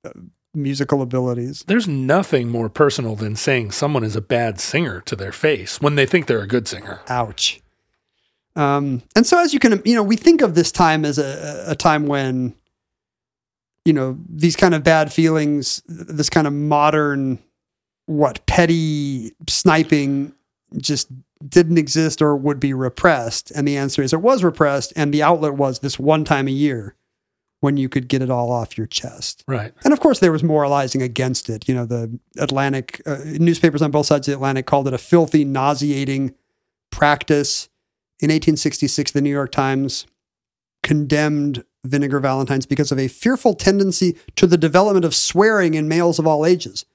uh, 0.03 0.09
musical 0.53 1.01
abilities. 1.01 1.63
There's 1.67 1.87
nothing 1.87 2.49
more 2.49 2.69
personal 2.69 3.15
than 3.15 3.35
saying 3.35 3.71
someone 3.71 4.03
is 4.03 4.15
a 4.15 4.21
bad 4.21 4.59
singer 4.59 5.01
to 5.01 5.15
their 5.15 5.31
face 5.31 5.81
when 5.81 5.95
they 5.95 6.05
think 6.05 6.27
they're 6.27 6.41
a 6.41 6.47
good 6.47 6.67
singer. 6.67 7.01
Ouch. 7.07 7.61
Um, 8.55 9.03
and 9.15 9.25
so, 9.25 9.39
as 9.39 9.53
you 9.53 9.59
can, 9.59 9.81
you 9.85 9.95
know, 9.95 10.03
we 10.03 10.15
think 10.15 10.41
of 10.41 10.55
this 10.55 10.71
time 10.71 11.05
as 11.05 11.17
a, 11.17 11.65
a 11.67 11.75
time 11.75 12.07
when, 12.07 12.55
you 13.85 13.93
know, 13.93 14.17
these 14.27 14.55
kind 14.55 14.73
of 14.73 14.83
bad 14.83 15.13
feelings, 15.13 15.81
this 15.87 16.29
kind 16.29 16.47
of 16.47 16.53
modern, 16.53 17.39
what, 18.05 18.45
petty 18.47 19.31
sniping 19.47 20.33
just 20.77 21.09
didn't 21.47 21.77
exist 21.77 22.21
or 22.21 22.35
would 22.35 22.59
be 22.59 22.73
repressed. 22.73 23.51
And 23.51 23.67
the 23.67 23.77
answer 23.77 24.01
is 24.01 24.13
it 24.13 24.21
was 24.21 24.43
repressed. 24.43 24.91
And 24.95 25.13
the 25.13 25.23
outlet 25.23 25.53
was 25.53 25.79
this 25.79 25.97
one 25.97 26.25
time 26.25 26.47
a 26.47 26.51
year 26.51 26.95
when 27.61 27.77
you 27.77 27.89
could 27.89 28.07
get 28.07 28.21
it 28.21 28.29
all 28.29 28.51
off 28.51 28.77
your 28.77 28.87
chest. 28.87 29.43
Right. 29.47 29.73
And 29.83 29.91
of 29.91 29.99
course, 29.99 30.19
there 30.19 30.31
was 30.31 30.43
moralizing 30.43 31.01
against 31.01 31.49
it. 31.49 31.67
You 31.67 31.75
know, 31.75 31.85
the 31.85 32.17
Atlantic 32.37 33.01
uh, 33.05 33.17
newspapers 33.25 33.81
on 33.81 33.91
both 33.91 34.05
sides 34.05 34.27
of 34.27 34.31
the 34.31 34.37
Atlantic 34.37 34.65
called 34.65 34.87
it 34.87 34.93
a 34.93 34.97
filthy, 34.97 35.43
nauseating 35.43 36.33
practice. 36.89 37.69
In 38.21 38.27
1866, 38.27 39.11
the 39.11 39.21
New 39.21 39.29
York 39.29 39.51
Times 39.51 40.05
condemned 40.83 41.63
Vinegar 41.85 42.19
Valentines 42.19 42.65
because 42.65 42.91
of 42.91 42.99
a 42.99 43.07
fearful 43.07 43.53
tendency 43.53 44.17
to 44.35 44.45
the 44.47 44.57
development 44.57 45.05
of 45.05 45.15
swearing 45.15 45.73
in 45.73 45.87
males 45.87 46.19
of 46.19 46.27
all 46.27 46.45
ages. 46.45 46.85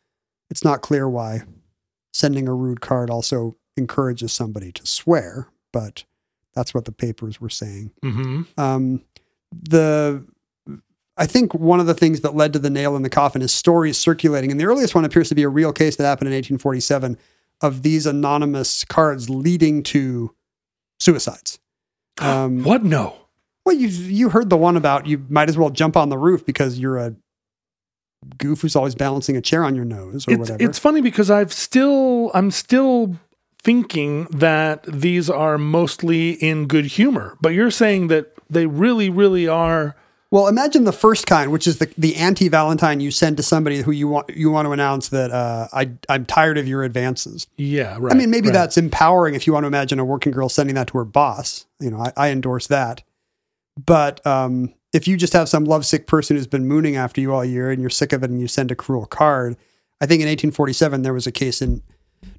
It's 0.51 0.65
not 0.65 0.83
clear 0.83 1.09
why 1.09 1.43
sending 2.13 2.47
a 2.47 2.55
rude 2.55 2.81
card 2.81 3.11
also 3.11 3.57
encourages 3.77 4.33
somebody 4.33 4.71
to 4.73 4.87
swear, 4.87 5.49
but 5.73 6.05
that's 6.55 6.73
what 6.73 6.85
the 6.85 6.93
papers 6.93 7.41
were 7.41 7.51
saying 7.51 7.91
hmm 8.03 8.43
um, 8.57 9.03
the 9.51 10.25
I 11.17 11.27
think 11.27 11.55
one 11.55 11.79
of 11.81 11.87
the 11.87 11.95
things 11.95 12.23
that 12.23 12.35
led 12.35 12.53
to 12.55 12.59
the 12.59 12.71
nail 12.71 12.97
in 12.97 13.03
the 13.03 13.11
coffin 13.11 13.41
is 13.43 13.53
stories 13.53 13.97
circulating, 13.97 14.51
and 14.51 14.59
the 14.59 14.65
earliest 14.65 14.95
one 14.95 15.05
appears 15.05 15.29
to 15.29 15.35
be 15.35 15.43
a 15.45 15.49
real 15.49 15.73
case 15.73 15.97
that 15.97 16.05
happened 16.05 16.29
in 16.29 16.33
1847 16.35 17.17
of 17.61 17.83
these 17.83 18.05
anonymous 18.07 18.85
cards 18.85 19.31
leading 19.31 19.83
to 19.85 20.35
suicides. 20.99 21.59
Um, 22.21 22.65
What? 22.65 22.83
No. 22.85 23.17
well, 23.65 23.77
you 23.77 23.87
you 23.89 24.29
heard 24.31 24.51
the 24.51 24.57
one 24.57 24.77
about 24.77 25.07
you 25.07 25.25
might 25.29 25.49
as 25.49 25.57
well 25.57 25.71
jump 25.71 25.97
on 25.97 26.09
the 26.09 26.19
roof 26.19 26.45
because 26.45 26.79
you're 26.79 26.99
a 26.99 27.15
goof 28.39 28.63
who's 28.63 28.75
always 28.75 28.95
balancing 28.95 29.37
a 29.37 29.41
chair 29.41 29.63
on 29.65 29.75
your 29.75 29.85
nose 29.85 30.27
or 30.27 30.33
It's 30.33 30.39
whatever. 30.41 30.63
it's 30.63 30.79
funny 30.79 31.01
because 31.01 31.31
I've 31.31 31.53
still 31.53 32.31
I'm 32.35 32.51
still 32.51 33.17
thinking 33.63 34.25
that 34.31 34.83
these 34.85 35.31
are 35.31 35.59
mostly 35.59 36.31
in 36.33 36.67
good 36.67 36.87
humor, 36.87 37.37
but 37.41 37.51
you're 37.51 37.71
saying 37.71 38.09
that 38.09 38.33
they 38.51 38.67
really 38.67 39.11
really 39.11 39.47
are. 39.47 39.95
Well, 40.35 40.49
imagine 40.49 40.83
the 40.83 40.91
first 40.91 41.29
kind, 41.29 41.53
which 41.53 41.69
is 41.69 41.79
the, 41.79 41.89
the 41.97 42.17
anti 42.17 42.49
Valentine 42.49 42.99
you 42.99 43.13
send 43.13 43.37
to 43.37 43.45
somebody 43.45 43.83
who 43.83 43.93
you 43.93 44.09
want 44.09 44.31
you 44.31 44.51
want 44.51 44.67
to 44.67 44.73
announce 44.73 45.11
that 45.11 45.31
uh, 45.31 45.69
I 45.73 45.93
I'm 46.09 46.27
tired 46.27 46.59
of 46.59 46.67
your 46.67 46.83
advances. 46.83 47.47
Yeah. 47.57 47.97
Right. 48.01 48.13
I 48.13 48.17
mean, 48.19 48.31
maybe 48.31 48.49
right. 48.49 48.55
that's 48.55 48.77
empowering 48.77 49.37
if 49.37 49.47
you 49.47 49.53
want 49.53 49.63
to 49.63 49.69
imagine 49.69 50.01
a 50.01 50.05
working 50.05 50.33
girl 50.33 50.49
sending 50.49 50.75
that 50.75 50.89
to 50.89 50.99
her 50.99 51.05
boss. 51.05 51.67
You 51.79 51.93
know, 51.93 52.01
I, 52.01 52.13
I 52.17 52.31
endorse 52.31 52.67
that. 52.67 53.05
But 53.87 54.27
um, 54.27 54.75
if 54.93 55.07
you 55.07 55.17
just 55.17 55.35
have 55.35 55.49
some 55.49 55.67
lovesick 55.67 56.09
person 56.09 56.37
who's 56.37 56.49
been 56.49 56.67
mooning 56.67 56.97
after 56.97 57.21
you 57.21 57.33
all 57.33 57.45
year 57.45 57.71
and 57.71 57.81
you're 57.81 57.89
sick 57.89 58.13
of 58.13 58.25
it 58.25 58.31
and 58.31 58.41
you 58.41 58.49
send 58.49 58.73
a 58.73 58.75
cruel 58.75 59.07
card, 59.07 59.57
I 60.01 60.07
think 60.07 60.21
in 60.21 60.27
1847 60.27 61.03
there 61.03 61.15
was 61.15 61.29
a 61.29 61.33
case 61.33 61.63
in 61.63 61.81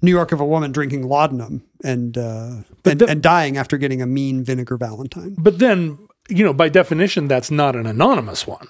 New 0.02 0.12
York 0.12 0.34
of 0.34 0.42
a 0.42 0.46
woman 0.46 0.74
drinking 0.74 1.08
laudanum 1.08 1.64
and 1.82 2.18
uh, 2.18 2.56
and, 2.84 3.00
the- 3.00 3.08
and 3.08 3.24
dying 3.24 3.56
after 3.56 3.78
getting 3.78 4.02
a 4.02 4.06
mean 4.06 4.44
vinegar 4.44 4.76
Valentine. 4.76 5.36
But 5.38 5.60
then 5.60 5.98
you 6.30 6.44
know, 6.44 6.54
by 6.54 6.70
definition, 6.70 7.28
that's 7.28 7.52
not 7.52 7.76
an 7.76 7.86
anonymous 7.86 8.48
one. 8.48 8.68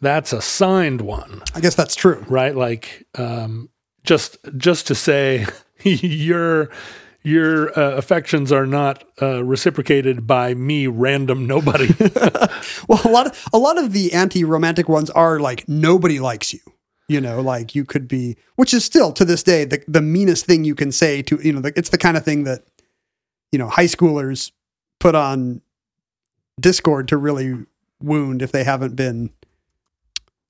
That's 0.00 0.32
a 0.32 0.40
signed 0.40 1.00
one. 1.00 1.42
I 1.54 1.60
guess 1.60 1.74
that's 1.74 1.94
true. 1.94 2.24
right? 2.28 2.54
Like 2.54 3.06
um, 3.16 3.68
just 4.04 4.38
just 4.56 4.86
to 4.88 4.94
say 4.94 5.46
your 5.82 6.70
your 7.22 7.78
uh, 7.78 7.96
affections 7.96 8.52
are 8.52 8.66
not 8.66 9.04
uh, 9.20 9.44
reciprocated 9.44 10.26
by 10.26 10.54
me, 10.54 10.86
random 10.86 11.46
nobody. 11.46 11.88
Well, 12.88 13.00
a 13.04 13.10
lot 13.10 13.26
of 13.26 13.48
a 13.52 13.58
lot 13.58 13.78
of 13.78 13.92
the 13.92 14.12
anti-romantic 14.12 14.88
ones 14.88 15.10
are 15.10 15.38
like 15.38 15.68
nobody 15.68 16.20
likes 16.20 16.52
you. 16.52 16.60
You 17.08 17.20
know, 17.20 17.40
like 17.40 17.74
you 17.74 17.84
could 17.84 18.06
be, 18.08 18.36
which 18.56 18.72
is 18.74 18.84
still 18.84 19.12
to 19.12 19.24
this 19.24 19.42
day 19.42 19.64
the 19.64 19.82
the 19.88 20.00
meanest 20.02 20.46
thing 20.46 20.64
you 20.64 20.74
can 20.74 20.92
say 20.92 21.22
to 21.22 21.38
you 21.42 21.52
know. 21.52 21.60
The, 21.60 21.72
it's 21.76 21.90
the 21.90 21.98
kind 21.98 22.16
of 22.16 22.24
thing 22.24 22.44
that 22.44 22.64
you 23.52 23.58
know 23.58 23.68
high 23.68 23.86
schoolers 23.86 24.52
put 25.00 25.14
on 25.14 25.60
Discord 26.60 27.08
to 27.08 27.16
really 27.16 27.54
wound 28.00 28.42
if 28.42 28.52
they 28.52 28.64
haven't 28.64 28.94
been 28.96 29.30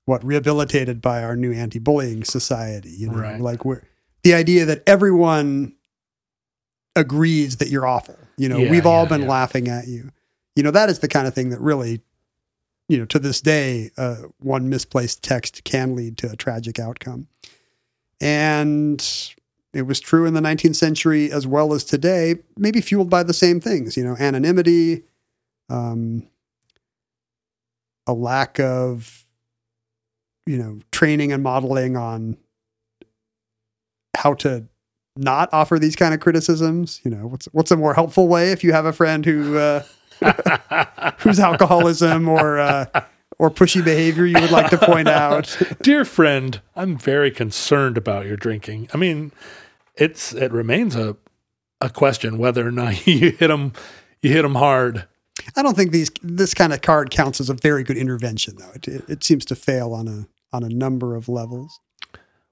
what 0.05 0.23
rehabilitated 0.23 1.01
by 1.01 1.23
our 1.23 1.35
new 1.35 1.51
anti-bullying 1.53 2.23
society. 2.23 2.89
You 2.91 3.09
know, 3.09 3.17
Right. 3.19 3.41
like 3.41 3.63
we're 3.65 3.81
the 4.23 4.33
idea 4.33 4.65
that 4.65 4.83
everyone 4.87 5.73
agrees 6.95 7.57
that 7.57 7.69
you're 7.69 7.85
awful. 7.87 8.17
You 8.37 8.49
know, 8.49 8.59
Yeah, 8.59 8.71
we've 8.71 8.85
all 8.85 9.03
yeah, 9.03 9.09
been 9.09 9.21
yeah. 9.21 9.27
laughing 9.29 9.67
at 9.67 9.87
you. 9.87 10.11
You 10.55 10.63
know, 10.63 10.71
that 10.71 10.89
is 10.89 10.99
the 10.99 11.07
kind 11.07 11.27
of 11.27 11.33
thing 11.33 11.49
that 11.49 11.61
really, 11.61 12.01
you 12.87 12.97
know, 12.97 13.05
to 13.05 13.19
this 13.19 13.39
day, 13.39 13.91
uh, 13.97 14.15
one 14.39 14.67
misplaced 14.69 15.23
text 15.23 15.63
can 15.63 15.95
lead 15.95 16.17
to 16.17 16.31
a 16.31 16.35
tragic 16.35 16.79
outcome. 16.79 17.27
And 18.19 19.05
it 19.73 19.83
was 19.83 19.99
true 19.99 20.25
in 20.25 20.33
the 20.33 20.41
19th 20.41 20.75
century 20.75 21.31
as 21.31 21.45
well 21.47 21.73
as 21.73 21.83
today, 21.83 22.37
maybe 22.57 22.81
fueled 22.81 23.09
by 23.09 23.23
the 23.23 23.33
same 23.33 23.59
things, 23.61 23.95
you 23.95 24.03
know, 24.03 24.15
anonymity, 24.19 25.03
um, 25.69 26.27
a 28.07 28.13
lack 28.13 28.59
of, 28.59 29.25
you 30.45 30.57
know, 30.57 30.79
training 30.91 31.31
and 31.31 31.43
modeling 31.43 31.95
on 31.95 32.37
how 34.15 34.33
to 34.33 34.65
not 35.15 35.49
offer 35.51 35.79
these 35.79 35.95
kind 35.95 36.13
of 36.13 36.19
criticisms. 36.19 37.01
You 37.03 37.11
know, 37.11 37.27
what's 37.27 37.45
what's 37.47 37.71
a 37.71 37.77
more 37.77 37.93
helpful 37.93 38.27
way 38.27 38.51
if 38.51 38.63
you 38.63 38.73
have 38.73 38.85
a 38.85 38.93
friend 38.93 39.25
who 39.25 39.57
uh, 39.57 39.83
whose 41.19 41.39
alcoholism 41.39 42.27
or 42.27 42.59
uh, 42.59 42.85
or 43.37 43.49
pushy 43.49 43.83
behavior 43.83 44.25
you 44.25 44.39
would 44.39 44.51
like 44.51 44.69
to 44.69 44.77
point 44.77 45.07
out. 45.07 45.57
Dear 45.81 46.05
friend, 46.05 46.61
I'm 46.75 46.97
very 46.97 47.31
concerned 47.31 47.97
about 47.97 48.25
your 48.25 48.37
drinking. 48.37 48.89
I 48.93 48.97
mean, 48.97 49.31
it's 49.95 50.33
it 50.33 50.51
remains 50.51 50.95
a 50.95 51.15
a 51.81 51.89
question 51.89 52.37
whether 52.37 52.67
or 52.67 52.71
not 52.71 53.07
you 53.07 53.31
hit 53.31 53.47
them 53.47 53.73
you 54.21 54.31
hit 54.31 54.43
them 54.43 54.55
hard. 54.55 55.07
I 55.55 55.61
don't 55.61 55.75
think 55.75 55.91
these 55.91 56.11
this 56.21 56.53
kind 56.53 56.73
of 56.73 56.81
card 56.81 57.09
counts 57.11 57.39
as 57.39 57.49
a 57.49 57.53
very 57.53 57.83
good 57.83 57.97
intervention, 57.97 58.55
though. 58.57 58.71
It, 58.75 58.87
it, 58.87 59.09
it 59.09 59.23
seems 59.23 59.45
to 59.45 59.55
fail 59.55 59.93
on 59.93 60.07
a 60.07 60.27
on 60.51 60.63
a 60.63 60.69
number 60.69 61.15
of 61.15 61.29
levels. 61.29 61.79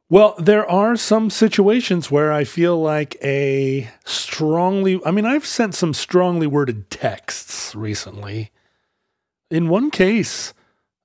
Well, 0.10 0.36
there 0.40 0.70
are 0.70 0.96
some 0.96 1.30
situations 1.30 2.10
where 2.10 2.32
I 2.32 2.46
feel 2.46 2.82
like 2.82 3.18
a 3.22 3.90
strongly, 4.06 5.02
I 5.06 5.12
mean, 5.12 5.26
I've 5.26 5.46
sent 5.46 5.76
some 5.76 5.94
strongly 5.94 6.48
worded 6.48 6.90
texts 6.90 7.76
recently. 7.76 8.52
In 9.52 9.68
one 9.68 9.92
case, 9.92 10.54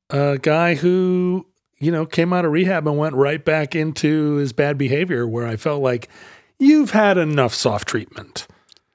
a 0.08 0.38
guy 0.38 0.76
who, 0.76 1.48
you 1.78 1.90
know, 1.90 2.06
came 2.06 2.32
out 2.32 2.44
of 2.44 2.52
rehab 2.52 2.86
and 2.86 2.96
went 2.96 3.16
right 3.16 3.44
back 3.44 3.74
into 3.74 4.34
his 4.34 4.52
bad 4.52 4.78
behavior 4.78 5.26
where 5.26 5.48
I 5.48 5.56
felt 5.56 5.82
like 5.82 6.08
you've 6.60 6.92
had 6.92 7.18
enough 7.18 7.54
soft 7.54 7.88
treatment. 7.88 8.46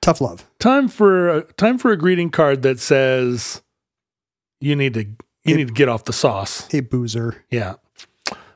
Tough 0.08 0.22
love. 0.22 0.50
Time 0.60 0.88
for 0.88 1.42
time 1.58 1.78
for 1.78 1.92
a 1.92 1.98
greeting 1.98 2.30
card 2.30 2.62
that 2.62 2.80
says 2.80 3.62
you 4.62 4.74
need 4.74 4.94
to 4.94 5.06
you 5.44 5.58
need 5.58 5.68
to 5.68 5.74
get 5.74 5.90
off 5.90 6.06
the 6.06 6.14
sauce. 6.14 6.66
Hey, 6.72 6.80
boozer. 6.80 7.44
Yeah. 7.52 7.74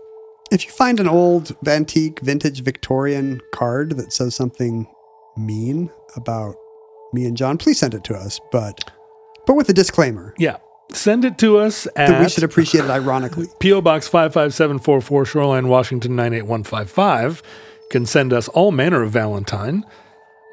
If 0.51 0.67
you 0.67 0.73
find 0.73 0.99
an 0.99 1.07
old 1.07 1.57
antique 1.67 2.19
vintage 2.21 2.63
Victorian 2.63 3.41
card 3.55 3.97
that 3.97 4.13
says 4.13 4.35
something 4.35 4.89
mean 5.37 5.91
about 6.17 6.57
me 7.13 7.25
and 7.25 7.37
John, 7.37 7.57
please 7.57 7.79
send 7.79 7.95
it 7.95 8.03
to 8.05 8.15
us, 8.15 8.41
but 8.51 8.91
but 9.47 9.55
with 9.55 9.69
a 9.69 9.73
disclaimer 9.73 10.35
Yeah. 10.39 10.57
Send 10.95 11.25
it 11.25 11.39
to 11.39 11.59
us 11.59 11.87
at 11.97 12.21
we 12.21 12.29
should 12.29 12.45
appreciate 12.45 12.85
it 12.85 12.91
ironically. 12.91 13.47
P.O. 13.61 13.81
Box 13.81 14.09
55744, 14.09 15.25
Shoreline, 15.25 15.69
Washington 15.69 16.15
98155. 16.17 17.43
Can 17.91 18.07
send 18.07 18.33
us 18.33 18.49
all 18.49 18.73
manner 18.73 19.03
of 19.03 19.11
Valentine, 19.11 19.85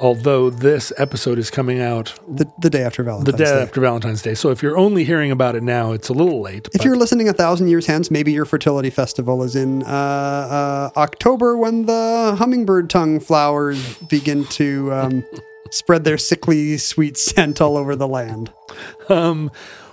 although 0.02 0.50
this 0.50 0.92
episode 0.98 1.38
is 1.40 1.50
coming 1.50 1.80
out 1.82 2.14
The, 2.28 2.52
the 2.60 2.70
day 2.70 2.84
after 2.84 3.02
the 3.04 3.10
Valentine's 3.12 3.38
day 3.38 3.46
Day. 3.46 3.62
after 3.62 3.82
Valentine's 3.82 4.22
Day. 4.22 4.34
So 4.34 4.50
if 4.50 4.62
you're 4.62 4.78
only 4.78 5.06
hearing 5.06 5.32
about 5.32 5.56
it 5.56 5.64
now, 5.64 5.92
it's 5.94 6.10
a 6.10 6.14
little 6.14 6.42
late. 6.42 6.68
If 6.68 6.80
but- 6.80 6.86
you're 6.86 6.98
listening 6.98 7.30
a 7.30 7.34
thousand 7.34 7.70
years 7.70 7.86
hence, 7.86 8.12
maybe 8.12 8.32
your 8.34 8.46
fertility 8.46 8.90
festival 8.90 9.42
is 9.44 9.56
in 9.56 9.84
uh, 9.84 9.88
uh, 9.88 10.90
October 11.00 11.56
when 11.58 11.86
the 11.86 12.36
hummingbird 12.38 12.90
tongue 12.90 13.20
flowers 13.22 13.96
begin 14.10 14.44
to 14.46 14.92
um, 14.94 15.26
spread 15.72 16.04
their 16.04 16.18
sickly 16.18 16.78
sweet 16.78 17.18
scent 17.18 17.62
all 17.62 17.78
over 17.78 17.96
the 17.96 18.08
land. 18.08 18.52
um, 19.08 19.50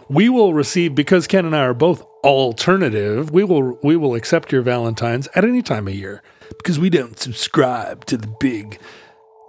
we 0.09 0.28
will 0.28 0.54
receive 0.54 0.94
because 0.94 1.26
Ken 1.26 1.44
and 1.44 1.54
I 1.54 1.61
are 1.61 1.74
both 1.74 2.02
alternative. 2.24 3.30
We 3.30 3.44
will 3.44 3.78
we 3.82 3.96
will 3.96 4.14
accept 4.14 4.52
your 4.52 4.62
Valentines 4.62 5.28
at 5.34 5.44
any 5.44 5.62
time 5.62 5.88
of 5.88 5.94
year 5.94 6.22
because 6.59 6.78
we 6.78 6.90
don't 6.90 7.18
subscribe 7.18 8.04
to 8.07 8.16
the 8.16 8.28
big 8.40 8.78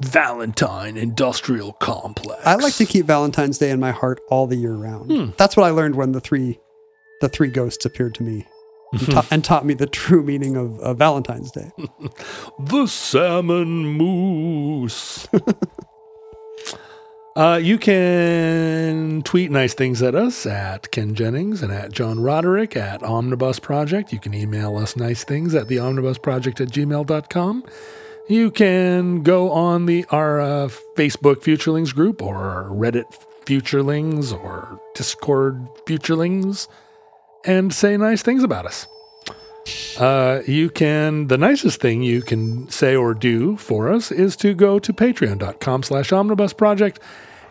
Valentine 0.03 0.95
industrial 0.95 1.73
complex. 1.73 2.45
I 2.45 2.55
like 2.55 2.75
to 2.75 2.85
keep 2.85 3.05
Valentine's 3.05 3.57
Day 3.57 3.71
in 3.71 3.79
my 3.79 3.91
heart 3.91 4.19
all 4.29 4.45
the 4.45 4.55
year 4.55 4.75
round. 4.75 5.11
Hmm. 5.11 5.29
That's 5.37 5.57
what 5.57 5.65
I 5.65 5.71
learned 5.71 5.95
when 5.95 6.11
the 6.11 6.21
three 6.21 6.59
the 7.21 7.29
three 7.29 7.49
ghosts 7.49 7.85
appeared 7.85 8.13
to 8.15 8.23
me 8.23 8.45
and, 8.91 9.01
ta- 9.11 9.25
and 9.31 9.43
taught 9.43 9.65
me 9.65 9.73
the 9.73 9.87
true 9.87 10.23
meaning 10.23 10.55
of, 10.55 10.79
of 10.79 10.97
Valentine's 10.97 11.51
Day. 11.51 11.71
the 12.59 12.85
salmon 12.85 13.85
moose. 13.85 15.27
uh, 17.37 17.57
you 17.57 17.77
can 17.77 19.21
tweet 19.21 19.51
nice 19.51 19.75
things 19.75 20.01
at 20.01 20.15
us 20.15 20.47
at 20.47 20.89
Ken 20.89 21.13
Jennings 21.13 21.61
and 21.61 21.71
at 21.71 21.91
John 21.91 22.19
Roderick 22.19 22.75
at 22.75 23.03
Omnibus 23.03 23.59
Project. 23.59 24.11
You 24.11 24.19
can 24.19 24.33
email 24.33 24.75
us 24.75 24.95
nice 24.95 25.23
things 25.23 25.53
at 25.53 25.67
the 25.67 25.75
omnibusproject 25.75 26.59
at 26.59 26.69
gmail.com. 26.69 27.63
You 28.27 28.49
can 28.49 29.21
go 29.21 29.51
on 29.51 29.85
the 29.85 30.03
our 30.09 30.41
uh, 30.41 30.67
Facebook 30.97 31.43
Futurelings 31.43 31.93
group 31.93 32.23
or 32.23 32.71
Reddit 32.71 33.05
Futurelings 33.45 34.33
or 34.33 34.81
Discord 34.95 35.61
Futurelings 35.85 36.67
and 37.45 37.71
say 37.71 37.97
nice 37.97 38.23
things 38.23 38.43
about 38.43 38.65
us. 38.65 38.87
Uh, 39.99 40.41
you 40.47 40.71
can, 40.71 41.27
the 41.27 41.37
nicest 41.37 41.81
thing 41.81 42.01
you 42.01 42.23
can 42.23 42.67
say 42.69 42.95
or 42.95 43.13
do 43.13 43.57
for 43.57 43.93
us 43.93 44.11
is 44.11 44.35
to 44.37 44.55
go 44.55 44.79
to 44.79 44.91
patreon.com 44.91 45.83
slash 45.83 46.11
omnibus 46.11 46.53
project 46.53 46.99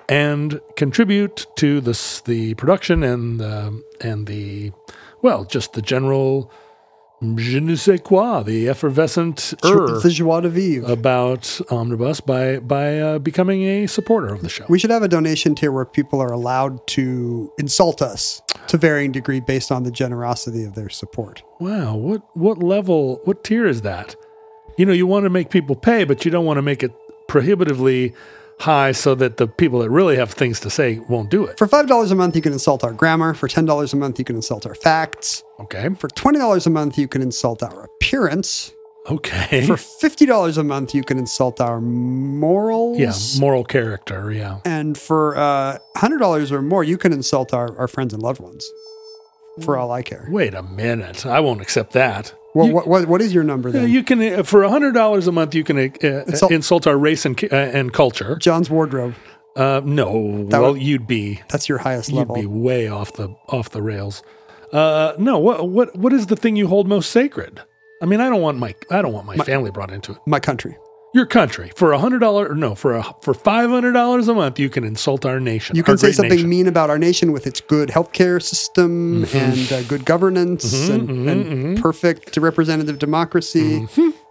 and 0.09 0.61
contribute 0.77 1.47
to 1.57 1.81
this, 1.81 2.21
the 2.23 2.55
production 2.55 3.03
and, 3.03 3.41
the 3.41 3.83
and 4.01 4.27
the, 4.27 4.73
well, 5.23 5.45
just 5.45 5.73
the 5.73 5.83
general 5.83 6.51
je 7.37 7.61
ne 7.61 7.75
sais 7.75 7.99
quoi, 7.99 8.43
the 8.43 8.69
effervescent 8.69 9.55
er 9.65 10.01
the 10.01 10.11
joie 10.11 10.41
de 10.41 10.49
vivre. 10.51 10.91
about 10.93 11.61
Omnibus 11.71 12.21
by, 12.21 12.59
by 12.59 12.99
uh, 12.99 13.19
becoming 13.19 13.63
a 13.63 13.87
supporter 13.87 14.35
of 14.35 14.43
the 14.43 14.49
show. 14.49 14.67
we 14.69 14.79
should 14.79 14.91
have 14.91 15.03
a 15.03 15.09
donation 15.09 15.55
tier 15.55 15.73
where 15.73 15.87
people 15.87 16.21
are 16.21 16.33
allowed 16.33 16.87
to 16.89 17.51
insult 17.59 18.03
us 18.03 18.43
to 18.69 18.77
varying 18.77 19.13
degree 19.13 19.41
based 19.41 19.73
on 19.73 19.83
the 19.83 19.91
generosity 19.91 20.65
of 20.65 20.75
their 20.75 20.91
support. 20.91 21.43
Wow, 21.59 21.97
what 21.97 22.23
what 22.37 22.63
level, 22.63 23.21
what 23.25 23.43
tier 23.43 23.67
is 23.67 23.81
that? 23.83 24.15
You 24.77 24.85
know, 24.85 24.93
you 24.93 25.07
want 25.07 25.25
to 25.25 25.31
make 25.31 25.49
people 25.49 25.75
pay, 25.75 26.05
but 26.05 26.25
you 26.25 26.31
don't 26.31 26.45
want 26.45 26.59
to 26.59 26.63
make 26.63 26.83
it 26.83 26.93
prohibitively 27.29 28.13
high 28.59 28.93
so 28.93 29.15
that 29.15 29.37
the 29.37 29.47
people 29.47 29.81
that 29.81 29.91
really 29.91 30.17
have 30.17 30.33
things 30.33 30.61
to 30.61 30.71
say 30.71 30.99
won't 31.09 31.31
do 31.31 31.45
it. 31.45 31.59
For 31.59 31.67
$5 31.67 32.11
a 32.11 32.15
month, 32.15 32.37
you 32.37 32.43
can 32.43 32.53
insult 32.53 32.85
our 32.85 32.93
grammar. 32.93 33.35
For 33.35 33.49
$10 33.49 33.93
a 33.93 33.97
month, 33.97 34.19
you 34.19 34.25
can 34.25 34.37
insult 34.37 34.67
our 34.67 34.75
facts. 34.75 35.43
Okay. 35.61 35.89
For 35.99 36.09
$20 36.09 36.67
a 36.67 36.71
month, 36.71 36.99
you 36.99 37.09
can 37.09 37.23
insult 37.23 37.63
our 37.63 37.85
appearance. 37.85 38.73
Okay. 39.09 39.65
For 39.67 39.77
$50 39.77 40.59
a 40.59 40.65
month, 40.65 40.95
you 40.95 41.05
can 41.05 41.19
insult 41.19 41.61
our 41.61 41.81
morals. 41.81 42.99
yeah, 42.99 43.41
moral 43.41 43.65
character, 43.65 44.33
yeah. 44.33 44.59
And 44.65 44.99
for 44.99 45.37
uh, 45.37 45.79
$100 45.97 46.51
or 46.51 46.63
more, 46.63 46.83
you 46.83 46.99
can 46.99 47.13
insult 47.13 47.55
our, 47.55 47.77
our 47.79 47.87
friends 47.89 48.13
and 48.15 48.23
loved 48.23 48.41
ones. 48.41 48.69
For 49.63 49.77
all 49.77 49.91
I 49.91 50.03
care. 50.03 50.27
Wait 50.31 50.55
a 50.55 50.63
minute. 50.63 51.25
I 51.27 51.41
won't 51.41 51.61
accept 51.61 51.93
that. 51.93 52.35
Well, 52.55 52.67
You- 52.69 52.75
what, 52.75 52.87
what, 52.87 53.07
what 53.09 53.21
is 53.23 53.33
your 53.35 53.45
number 53.45 53.71
then? 53.71 53.89
you 53.91 54.03
can 54.03 54.21
uh, 54.23 54.43
for 54.43 54.63
hundred 54.69 54.93
dollars 54.93 55.27
a 55.27 55.33
month. 55.33 55.55
You 55.55 55.65
can 55.65 55.79
uh, 55.79 55.89
Insult- 56.27 56.53
insult 56.53 56.87
our 56.87 56.97
race 56.99 57.25
and, 57.25 57.43
uh, 57.45 57.57
and 57.57 57.93
culture. 57.93 58.37
John's 58.37 58.69
wardrobe. 58.71 59.15
Uh, 59.55 59.81
no, 59.85 60.45
That 60.49 60.61
well, 60.61 60.73
would- 60.73 60.83
you'd 60.83 61.07
be 61.07 61.41
That's 61.49 61.69
your 61.69 61.79
highest 61.79 62.13
level. 62.13 62.37
you'd 62.37 62.43
be 62.43 62.47
way 62.47 62.89
off 62.89 63.15
the 63.15 63.35
off 63.49 63.71
the 63.71 63.81
rails. 63.83 64.23
Uh, 64.73 65.15
no, 65.19 65.39
what 65.39 65.69
what 65.69 65.97
what 65.97 66.13
is 66.13 66.27
the 66.27 66.37
thing 66.37 66.57
you 66.57 66.67
hold 66.67 66.87
most 66.89 67.11
sacred? 67.11 67.61
I 68.03 68.07
mean, 68.07 68.21
I 68.21 68.29
don't 68.29 68.43
want 68.43 68.59
my 68.59 68.75
I 68.91 69.01
don't 69.01 69.13
want 69.15 69.27
my, 69.27 69.37
family 69.37 69.71
brought 69.71 69.91
into 69.91 70.13
it. 70.13 70.19
My 70.27 70.41
country. 70.41 70.77
Your 71.17 71.25
country 71.25 71.73
for 71.75 71.93
a 71.93 71.99
hundred 71.99 72.19
dollar 72.19 72.47
or 72.47 72.55
no 72.55 72.75
for 72.75 72.95
a 72.95 73.03
for 73.23 73.33
five 73.33 73.71
hundred 73.71 73.93
dollars 73.93 74.29
a 74.29 74.35
month 74.35 74.59
you 74.59 74.69
can 74.69 74.85
insult 74.85 75.25
our 75.25 75.41
nation. 75.41 75.75
You 75.75 75.83
can 75.83 75.97
say 75.97 76.13
something 76.13 76.37
nation. 76.37 76.51
mean 76.51 76.67
about 76.67 76.91
our 76.91 76.99
nation 76.99 77.33
with 77.33 77.47
its 77.47 77.63
good 77.63 77.89
healthcare 77.89 78.43
system 78.43 79.25
Mm-hmm. 79.25 79.37
and 79.39 79.73
uh, 79.73 79.83
good 79.89 80.05
governance 80.05 80.75
mm-hmm, 80.75 80.93
and, 80.93 81.09
mm-hmm, 81.09 81.29
and 81.29 81.45
mm-hmm. 81.47 81.75
perfect 81.83 82.37
representative 82.37 82.99
democracy. 82.99 83.87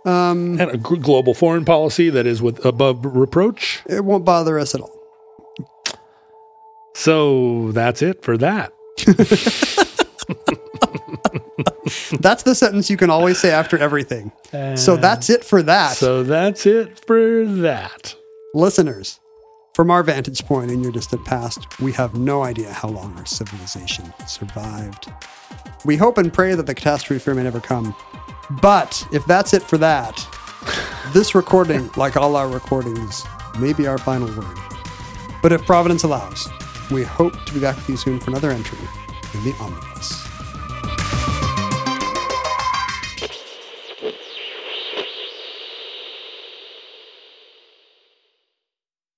Um, 0.06 0.60
and 0.62 0.70
a 0.70 0.78
g- 0.78 0.98
global 0.98 1.34
foreign 1.34 1.66
policy 1.66 2.12
that 2.12 2.28
is 2.28 2.40
with 2.40 2.64
above 2.64 3.04
reproach. 3.04 3.82
It 3.88 4.06
won't 4.06 4.24
bother 4.24 4.60
us 4.60 4.76
at 4.76 4.82
all. 4.82 4.94
So 6.94 7.72
that's 7.72 8.04
it 8.04 8.22
for 8.22 8.38
that. 8.38 8.72
That's 12.20 12.44
the 12.44 12.56
sentence 12.56 12.90
you 12.90 12.98
can 12.98 13.10
always 13.10 13.38
say 13.40 13.52
after 13.52 13.78
everything. 13.78 14.32
so 14.76 14.94
uh, 14.94 14.98
that's 14.98 15.30
it 15.30 15.44
for 15.44 15.62
that. 15.64 15.94
So 15.98 16.24
that's 16.24 16.66
it 16.66 17.00
for 17.06 17.46
that. 17.46 18.16
Listeners, 18.54 19.20
from 19.76 19.92
our 19.92 20.02
vantage 20.04 20.44
point 20.46 20.72
in 20.72 20.82
your 20.82 20.92
distant 20.92 21.26
past, 21.26 21.80
we 21.80 21.92
have 21.92 22.16
no 22.16 22.44
idea 22.44 22.72
how 22.72 22.88
long 22.88 23.16
our 23.18 23.26
civilization 23.26 24.14
survived. 24.28 25.12
We 25.84 25.98
hope 25.98 26.18
and 26.18 26.34
pray 26.34 26.56
that 26.56 26.66
the 26.66 26.74
catastrophe 26.74 27.20
fear 27.20 27.36
may 27.36 27.44
never 27.44 27.60
come. 27.60 27.96
But 28.62 29.06
if 29.12 29.26
that's 29.26 29.54
it 29.54 29.62
for 29.62 29.78
that, 29.80 30.26
this 31.14 31.36
recording, 31.36 31.90
like 31.98 32.16
all 32.18 32.36
our 32.36 32.48
recordings, 32.48 33.24
may 33.60 33.74
be 33.74 33.86
our 33.86 33.98
final 33.98 34.28
word. 34.36 34.58
But 35.42 35.52
if 35.52 35.66
Providence 35.66 36.04
allows, 36.04 36.48
we 36.90 37.04
hope 37.04 37.34
to 37.46 37.54
be 37.54 37.60
back 37.60 37.76
with 37.76 37.90
you 37.90 37.98
soon 37.98 38.20
for 38.20 38.32
another 38.32 38.50
entry 38.52 38.80
in 39.34 39.44
the 39.44 39.54
Omnibus. 39.60 40.35